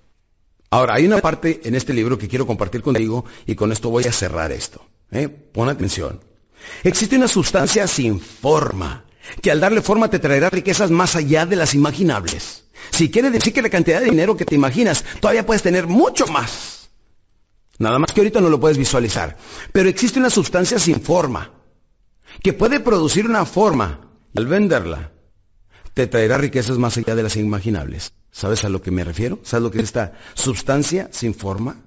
Ahora, 0.68 0.96
hay 0.96 1.06
una 1.06 1.22
parte 1.22 1.62
en 1.64 1.74
este 1.74 1.94
libro 1.94 2.18
que 2.18 2.28
quiero 2.28 2.46
compartir 2.46 2.82
contigo 2.82 3.24
y 3.46 3.54
con 3.54 3.72
esto 3.72 3.88
voy 3.88 4.04
a 4.04 4.12
cerrar 4.12 4.52
esto. 4.52 4.84
¿eh? 5.10 5.30
Pon 5.30 5.70
atención. 5.70 6.20
Existe 6.84 7.16
una 7.16 7.28
sustancia 7.28 7.86
sin 7.86 8.20
forma 8.20 9.06
que 9.40 9.50
al 9.50 9.60
darle 9.60 9.80
forma 9.80 10.10
te 10.10 10.18
traerá 10.18 10.50
riquezas 10.50 10.90
más 10.90 11.16
allá 11.16 11.46
de 11.46 11.56
las 11.56 11.74
imaginables. 11.74 12.64
Si 12.90 13.10
quiere 13.10 13.30
decir 13.30 13.52
que 13.52 13.62
la 13.62 13.70
cantidad 13.70 14.00
de 14.00 14.06
dinero 14.06 14.36
que 14.36 14.44
te 14.44 14.54
imaginas, 14.54 15.04
todavía 15.20 15.46
puedes 15.46 15.62
tener 15.62 15.86
mucho 15.86 16.26
más. 16.26 16.90
Nada 17.78 17.98
más 17.98 18.12
que 18.12 18.20
ahorita 18.20 18.40
no 18.40 18.50
lo 18.50 18.60
puedes 18.60 18.78
visualizar. 18.78 19.36
Pero 19.72 19.88
existe 19.88 20.18
una 20.18 20.30
sustancia 20.30 20.78
sin 20.78 21.00
forma, 21.00 21.52
que 22.42 22.52
puede 22.52 22.80
producir 22.80 23.26
una 23.26 23.44
forma. 23.44 24.06
Al 24.36 24.46
venderla, 24.46 25.10
te 25.94 26.06
traerá 26.06 26.38
riquezas 26.38 26.78
más 26.78 26.96
allá 26.96 27.16
de 27.16 27.22
las 27.24 27.36
imaginables. 27.36 28.12
¿Sabes 28.30 28.64
a 28.64 28.68
lo 28.68 28.80
que 28.80 28.90
me 28.92 29.02
refiero? 29.02 29.40
¿Sabes 29.42 29.64
lo 29.64 29.70
que 29.70 29.78
es 29.78 29.84
esta 29.84 30.12
sustancia 30.34 31.08
sin 31.10 31.34
forma? 31.34 31.82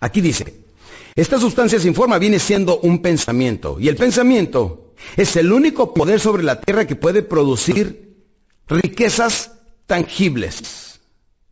Aquí 0.00 0.20
dice, 0.20 0.66
esta 1.14 1.40
sustancia 1.40 1.80
sin 1.80 1.94
forma 1.94 2.18
viene 2.18 2.38
siendo 2.38 2.78
un 2.80 3.00
pensamiento. 3.00 3.78
Y 3.80 3.88
el 3.88 3.96
pensamiento 3.96 4.94
es 5.16 5.36
el 5.36 5.52
único 5.52 5.94
poder 5.94 6.20
sobre 6.20 6.42
la 6.42 6.60
tierra 6.60 6.86
que 6.86 6.96
puede 6.96 7.22
producir 7.22 8.26
riquezas 8.68 9.57
tangibles. 9.88 11.00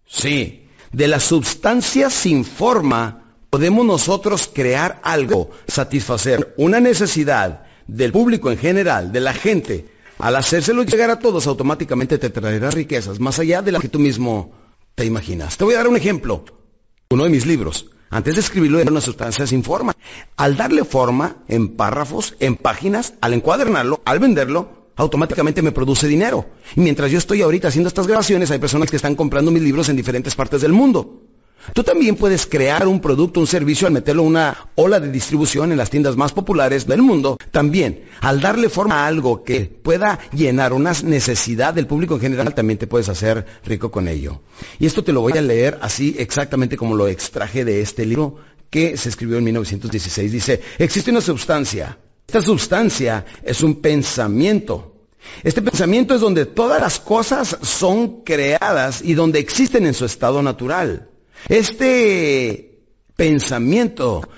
Sí, 0.06 0.68
de 0.92 1.08
la 1.08 1.18
sustancia 1.18 2.10
sin 2.10 2.44
forma 2.44 3.34
podemos 3.50 3.84
nosotros 3.84 4.48
crear 4.52 5.00
algo, 5.02 5.50
satisfacer 5.66 6.54
una 6.56 6.78
necesidad 6.78 7.64
del 7.88 8.12
público 8.12 8.52
en 8.52 8.58
general, 8.58 9.10
de 9.10 9.20
la 9.20 9.32
gente. 9.32 9.88
Al 10.18 10.36
hacérselo 10.36 10.84
llegar 10.84 11.10
a 11.10 11.18
todos, 11.18 11.46
automáticamente 11.46 12.18
te 12.18 12.30
traerá 12.30 12.70
riquezas, 12.70 13.18
más 13.18 13.38
allá 13.38 13.62
de 13.62 13.72
las 13.72 13.82
que 13.82 13.88
tú 13.88 13.98
mismo 13.98 14.52
te 14.94 15.04
imaginas. 15.04 15.56
Te 15.56 15.64
voy 15.64 15.74
a 15.74 15.78
dar 15.78 15.88
un 15.88 15.96
ejemplo. 15.96 16.44
Uno 17.10 17.24
de 17.24 17.30
mis 17.30 17.46
libros. 17.46 17.86
Antes 18.10 18.34
de 18.34 18.40
escribirlo 18.40 18.78
era 18.78 18.90
una 18.90 19.00
sustancia 19.00 19.46
sin 19.46 19.64
forma. 19.64 19.94
Al 20.36 20.56
darle 20.56 20.84
forma 20.84 21.36
en 21.48 21.76
párrafos, 21.76 22.36
en 22.40 22.56
páginas, 22.56 23.14
al 23.20 23.32
encuadernarlo, 23.32 24.02
al 24.04 24.18
venderlo, 24.18 24.85
automáticamente 24.96 25.62
me 25.62 25.72
produce 25.72 26.08
dinero. 26.08 26.46
Y 26.74 26.80
mientras 26.80 27.10
yo 27.10 27.18
estoy 27.18 27.42
ahorita 27.42 27.68
haciendo 27.68 27.88
estas 27.88 28.06
grabaciones, 28.06 28.50
hay 28.50 28.58
personas 28.58 28.90
que 28.90 28.96
están 28.96 29.14
comprando 29.14 29.50
mis 29.50 29.62
libros 29.62 29.88
en 29.88 29.96
diferentes 29.96 30.34
partes 30.34 30.62
del 30.62 30.72
mundo. 30.72 31.22
Tú 31.72 31.82
también 31.82 32.16
puedes 32.16 32.46
crear 32.46 32.86
un 32.86 33.00
producto, 33.00 33.40
un 33.40 33.46
servicio 33.46 33.86
al 33.86 33.92
meterlo 33.92 34.22
en 34.22 34.28
una 34.28 34.68
ola 34.76 35.00
de 35.00 35.10
distribución 35.10 35.72
en 35.72 35.78
las 35.78 35.90
tiendas 35.90 36.16
más 36.16 36.32
populares 36.32 36.86
del 36.86 37.02
mundo. 37.02 37.38
También, 37.50 38.04
al 38.20 38.40
darle 38.40 38.68
forma 38.68 39.02
a 39.02 39.06
algo 39.06 39.42
que 39.42 39.62
pueda 39.64 40.18
llenar 40.32 40.72
una 40.72 40.92
necesidad 41.02 41.74
del 41.74 41.86
público 41.86 42.14
en 42.14 42.20
general, 42.20 42.54
también 42.54 42.78
te 42.78 42.86
puedes 42.86 43.08
hacer 43.08 43.44
rico 43.64 43.90
con 43.90 44.06
ello. 44.06 44.42
Y 44.78 44.86
esto 44.86 45.02
te 45.02 45.12
lo 45.12 45.20
voy 45.20 45.36
a 45.36 45.42
leer 45.42 45.78
así 45.82 46.14
exactamente 46.18 46.76
como 46.76 46.94
lo 46.94 47.08
extraje 47.08 47.64
de 47.64 47.80
este 47.80 48.06
libro 48.06 48.36
que 48.70 48.96
se 48.96 49.08
escribió 49.08 49.38
en 49.38 49.44
1916. 49.44 50.32
Dice, 50.32 50.60
existe 50.78 51.10
una 51.10 51.20
sustancia 51.20 51.98
esta 52.26 52.42
sustancia 52.42 53.24
es 53.44 53.62
un 53.62 53.76
pensamiento. 53.76 54.94
Este 55.44 55.62
pensamiento 55.62 56.14
es 56.14 56.20
donde 56.20 56.46
todas 56.46 56.80
las 56.80 56.98
cosas 56.98 57.56
son 57.62 58.22
creadas 58.22 59.00
y 59.02 59.14
donde 59.14 59.38
existen 59.38 59.86
en 59.86 59.94
su 59.94 60.04
estado 60.04 60.42
natural. 60.42 61.08
Este 61.48 62.80
pensamiento 63.14 64.28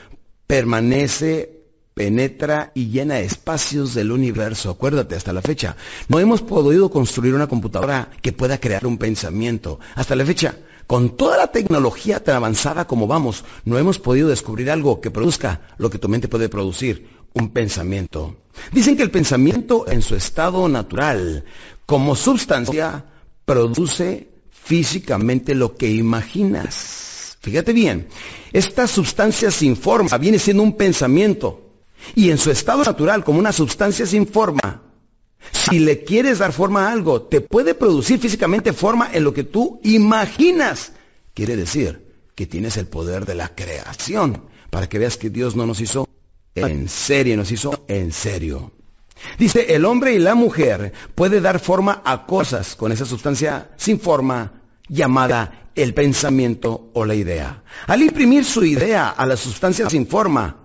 permanece, 0.47 1.63
penetra 1.95 2.73
y 2.75 2.91
llena 2.91 3.21
espacios 3.21 3.95
del 3.95 4.13
universo. 4.13 4.71
Acuérdate, 4.71 5.15
hasta 5.15 5.33
la 5.33 5.43
fecha, 5.43 5.77
no 6.09 6.19
hemos 6.19 6.43
podido 6.43 6.91
construir 6.91 7.35
una 7.35 7.49
computadora 7.49 8.11
que 8.21 8.33
pueda 8.33 8.59
crear 8.59 8.87
un 8.87 8.99
pensamiento. 8.99 9.81
Hasta 9.95 10.15
la 10.15 10.27
fecha, 10.27 10.57
con 10.87 11.17
toda 11.17 11.37
la 11.39 11.53
tecnología 11.53 12.23
tan 12.23 12.37
avanzada 12.37 12.87
como 12.87 13.07
vamos, 13.07 13.45
no 13.65 13.79
hemos 13.79 13.99
podido 13.99 14.29
descubrir 14.29 14.71
algo 14.71 15.01
que 15.01 15.11
produzca 15.11 15.63
lo 15.79 15.91
que 15.91 15.99
tu 15.99 16.09
mente 16.09 16.29
puede 16.29 16.49
producir 16.49 17.18
un 17.35 17.51
pensamiento. 17.51 18.37
Dicen 18.73 18.97
que 18.97 19.03
el 19.03 19.11
pensamiento 19.11 19.89
en 19.89 20.03
su 20.03 20.15
estado 20.15 20.69
natural, 20.69 21.45
como 21.87 22.17
sustancia, 22.17 23.05
produce 23.45 24.29
físicamente 24.51 25.55
lo 25.55 25.77
que 25.77 25.91
imaginas. 25.91 27.39
Fíjate 27.41 27.73
bien, 27.73 28.09
esta 28.53 28.87
sustancia 28.87 29.51
sin 29.51 29.77
forma 29.77 30.19
viene 30.19 30.39
siendo 30.39 30.63
un 30.63 30.77
pensamiento 30.77 31.69
y 32.15 32.31
en 32.31 32.39
su 32.39 32.51
estado 32.51 32.85
natural, 32.85 33.25
como 33.25 33.39
una 33.39 33.53
sustancia 33.53 34.07
sin 34.07 34.27
forma, 34.27 34.83
Si 35.53 35.79
le 35.79 36.03
quieres 36.05 36.39
dar 36.39 36.53
forma 36.53 36.89
a 36.89 36.93
algo, 36.93 37.23
te 37.23 37.41
puede 37.41 37.75
producir 37.75 38.19
físicamente 38.19 38.73
forma 38.73 39.11
en 39.13 39.25
lo 39.25 39.33
que 39.33 39.45
tú 39.45 39.81
imaginas. 39.83 40.93
Quiere 41.33 41.57
decir 41.57 42.07
que 42.35 42.47
tienes 42.47 42.77
el 42.77 42.87
poder 42.87 43.25
de 43.25 43.35
la 43.35 43.55
creación 43.55 44.43
para 44.71 44.89
que 44.89 44.99
veas 44.99 45.17
que 45.17 45.31
Dios 45.31 45.57
no 45.57 45.67
nos 45.67 45.81
hizo 45.81 46.08
en 46.61 46.89
serio, 46.89 47.37
nos 47.37 47.51
hizo 47.53 47.85
en 47.89 48.13
serio. 48.13 48.73
Dice, 49.39 49.75
el 49.75 49.85
hombre 49.85 50.15
y 50.15 50.19
la 50.19 50.35
mujer 50.35 50.93
puede 51.15 51.41
dar 51.41 51.59
forma 51.59 52.03
a 52.05 52.27
cosas 52.27 52.77
con 52.77 52.93
esa 52.93 53.05
sustancia 53.05 53.71
sin 53.77 54.01
forma 54.01 54.53
llamada 54.89 55.71
el 55.75 55.95
pensamiento 55.95 56.91
o 56.95 57.05
la 57.05 57.15
idea. 57.15 57.63
Al 57.87 58.03
imprimir 58.03 58.45
su 58.45 58.65
idea 58.65 59.11
a 59.11 59.27
la 59.27 59.37
sustancia 59.37 59.89
sin 59.89 60.07
forma, 60.07 60.57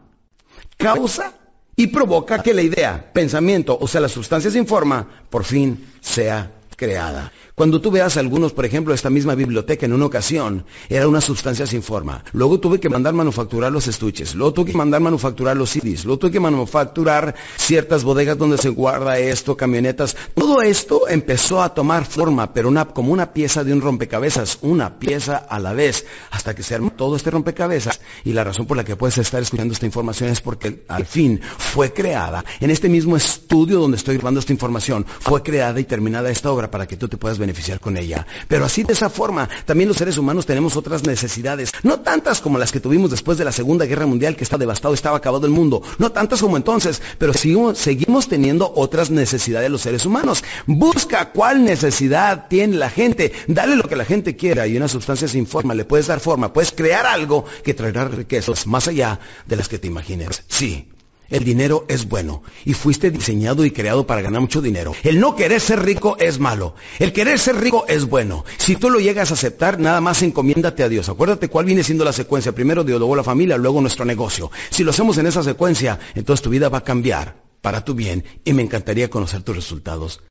causa 0.77 1.33
y 1.75 1.87
provoca 1.87 2.41
que 2.41 2.53
la 2.53 2.61
idea, 2.61 3.11
pensamiento, 3.13 3.77
o 3.79 3.87
sea, 3.87 4.01
la 4.01 4.09
sustancia 4.09 4.51
sin 4.51 4.67
forma, 4.67 5.25
por 5.29 5.43
fin 5.43 5.93
sea 6.01 6.51
creada. 6.75 7.31
Cuando 7.55 7.79
tú 7.79 7.91
veas 7.91 8.17
algunos, 8.17 8.51
por 8.51 8.65
ejemplo, 8.65 8.95
esta 8.95 9.11
misma 9.11 9.35
biblioteca 9.35 9.85
en 9.85 9.93
una 9.93 10.07
ocasión, 10.07 10.65
era 10.89 11.07
una 11.07 11.21
sustancia 11.21 11.67
sin 11.67 11.83
forma. 11.83 12.23
Luego 12.31 12.59
tuve 12.59 12.79
que 12.79 12.89
mandar 12.89 13.13
manufacturar 13.13 13.71
los 13.71 13.87
estuches, 13.87 14.33
luego 14.33 14.53
tuve 14.53 14.71
que 14.71 14.77
mandar 14.77 15.01
manufacturar 15.01 15.55
los 15.55 15.69
CDs, 15.69 16.03
luego 16.03 16.17
tuve 16.17 16.31
que 16.31 16.39
manufacturar 16.39 17.35
ciertas 17.55 18.03
bodegas 18.03 18.39
donde 18.39 18.57
se 18.57 18.69
guarda 18.69 19.19
esto, 19.19 19.55
camionetas. 19.55 20.17
Todo 20.33 20.63
esto 20.63 21.07
empezó 21.07 21.61
a 21.61 21.75
tomar 21.75 22.05
forma, 22.05 22.53
pero 22.53 22.71
como 22.91 23.13
una 23.13 23.33
pieza 23.33 23.63
de 23.63 23.71
un 23.71 23.81
rompecabezas, 23.81 24.57
una 24.61 24.97
pieza 24.97 25.37
a 25.37 25.59
la 25.59 25.73
vez, 25.73 26.07
hasta 26.31 26.55
que 26.55 26.63
se 26.63 26.73
armó 26.73 26.89
todo 26.89 27.15
este 27.15 27.29
rompecabezas. 27.29 28.01
Y 28.25 28.33
la 28.33 28.43
razón 28.43 28.65
por 28.65 28.77
la 28.77 28.83
que 28.83 28.95
puedes 28.95 29.19
estar 29.19 29.43
escuchando 29.43 29.75
esta 29.75 29.85
información 29.85 30.31
es 30.31 30.41
porque 30.41 30.85
al 30.87 31.05
fin 31.05 31.39
fue 31.59 31.93
creada, 31.93 32.43
en 32.59 32.71
este 32.71 32.89
mismo 32.89 33.15
estudio 33.15 33.79
donde 33.79 33.97
estoy 33.97 34.15
grabando 34.15 34.39
esta 34.39 34.53
información, 34.53 35.05
fue 35.19 35.43
creada 35.43 35.79
y 35.79 35.83
terminada 35.83 36.31
esta 36.31 36.51
obra 36.51 36.71
para 36.71 36.87
que 36.87 36.97
tú 36.97 37.07
te 37.07 37.17
puedas 37.17 37.37
beneficiar 37.43 37.79
con 37.79 37.97
ella. 37.97 38.25
Pero 38.47 38.65
así 38.65 38.83
de 38.83 38.93
esa 38.93 39.09
forma, 39.09 39.49
también 39.65 39.89
los 39.89 39.97
seres 39.97 40.17
humanos 40.17 40.45
tenemos 40.45 40.75
otras 40.75 41.03
necesidades, 41.03 41.71
no 41.83 41.99
tantas 41.99 42.41
como 42.41 42.57
las 42.57 42.71
que 42.71 42.79
tuvimos 42.79 43.11
después 43.11 43.37
de 43.37 43.45
la 43.45 43.51
Segunda 43.51 43.85
Guerra 43.85 44.05
Mundial, 44.05 44.35
que 44.35 44.43
está 44.43 44.57
devastado, 44.57 44.93
estaba 44.93 45.17
acabado 45.17 45.45
el 45.45 45.51
mundo, 45.51 45.81
no 45.97 46.11
tantas 46.11 46.41
como 46.41 46.57
entonces, 46.57 47.01
pero 47.17 47.33
seguimos, 47.33 47.77
seguimos 47.77 48.27
teniendo 48.27 48.71
otras 48.75 49.09
necesidades 49.09 49.69
los 49.69 49.81
seres 49.81 50.05
humanos. 50.05 50.43
Busca 50.65 51.31
cuál 51.31 51.63
necesidad 51.63 52.47
tiene 52.47 52.77
la 52.77 52.89
gente, 52.89 53.33
dale 53.47 53.75
lo 53.75 53.87
que 53.87 53.95
la 53.95 54.05
gente 54.05 54.35
quiera 54.35 54.67
y 54.67 54.77
una 54.77 54.87
sustancia 54.87 55.27
sin 55.27 55.45
forma, 55.45 55.73
le 55.73 55.85
puedes 55.85 56.07
dar 56.07 56.19
forma, 56.19 56.53
puedes 56.53 56.71
crear 56.71 57.05
algo 57.05 57.45
que 57.63 57.73
traerá 57.73 58.05
riquezas 58.05 58.67
más 58.67 58.87
allá 58.87 59.19
de 59.45 59.55
las 59.55 59.67
que 59.67 59.79
te 59.79 59.87
imagines. 59.87 60.43
Sí, 60.47 60.87
el 61.33 61.43
dinero 61.43 61.85
es 61.89 62.07
bueno 62.07 62.43
y 62.63 62.73
fuiste 62.73 63.11
diseñado 63.11 63.65
y 63.65 63.71
creado 63.71 64.07
para 64.07 64.21
ganar 64.21 64.39
mucho 64.39 64.61
dinero. 64.61 64.93
El 65.03 65.19
no 65.19 65.35
querer 65.35 65.59
ser 65.59 65.83
rico 65.83 66.15
es 66.19 66.39
malo. 66.39 66.75
El 66.99 67.11
querer 67.11 67.39
ser 67.39 67.57
rico 67.57 67.85
es 67.87 68.05
bueno. 68.05 68.45
Si 68.57 68.75
tú 68.75 68.89
lo 68.89 68.99
llegas 68.99 69.31
a 69.31 69.33
aceptar, 69.33 69.79
nada 69.79 69.99
más 69.99 70.21
encomiéndate 70.21 70.83
a 70.83 70.89
Dios. 70.89 71.09
Acuérdate 71.09 71.49
cuál 71.49 71.65
viene 71.65 71.83
siendo 71.83 72.05
la 72.05 72.13
secuencia. 72.13 72.53
Primero 72.53 72.83
Dios, 72.83 72.99
luego 72.99 73.15
la 73.15 73.23
familia, 73.23 73.57
luego 73.57 73.81
nuestro 73.81 74.05
negocio. 74.05 74.51
Si 74.69 74.83
lo 74.83 74.91
hacemos 74.91 75.17
en 75.17 75.27
esa 75.27 75.43
secuencia, 75.43 75.99
entonces 76.15 76.43
tu 76.43 76.49
vida 76.49 76.69
va 76.69 76.77
a 76.79 76.83
cambiar 76.83 77.35
para 77.61 77.83
tu 77.83 77.95
bien 77.95 78.23
y 78.45 78.53
me 78.53 78.61
encantaría 78.61 79.09
conocer 79.09 79.41
tus 79.41 79.55
resultados 79.55 80.21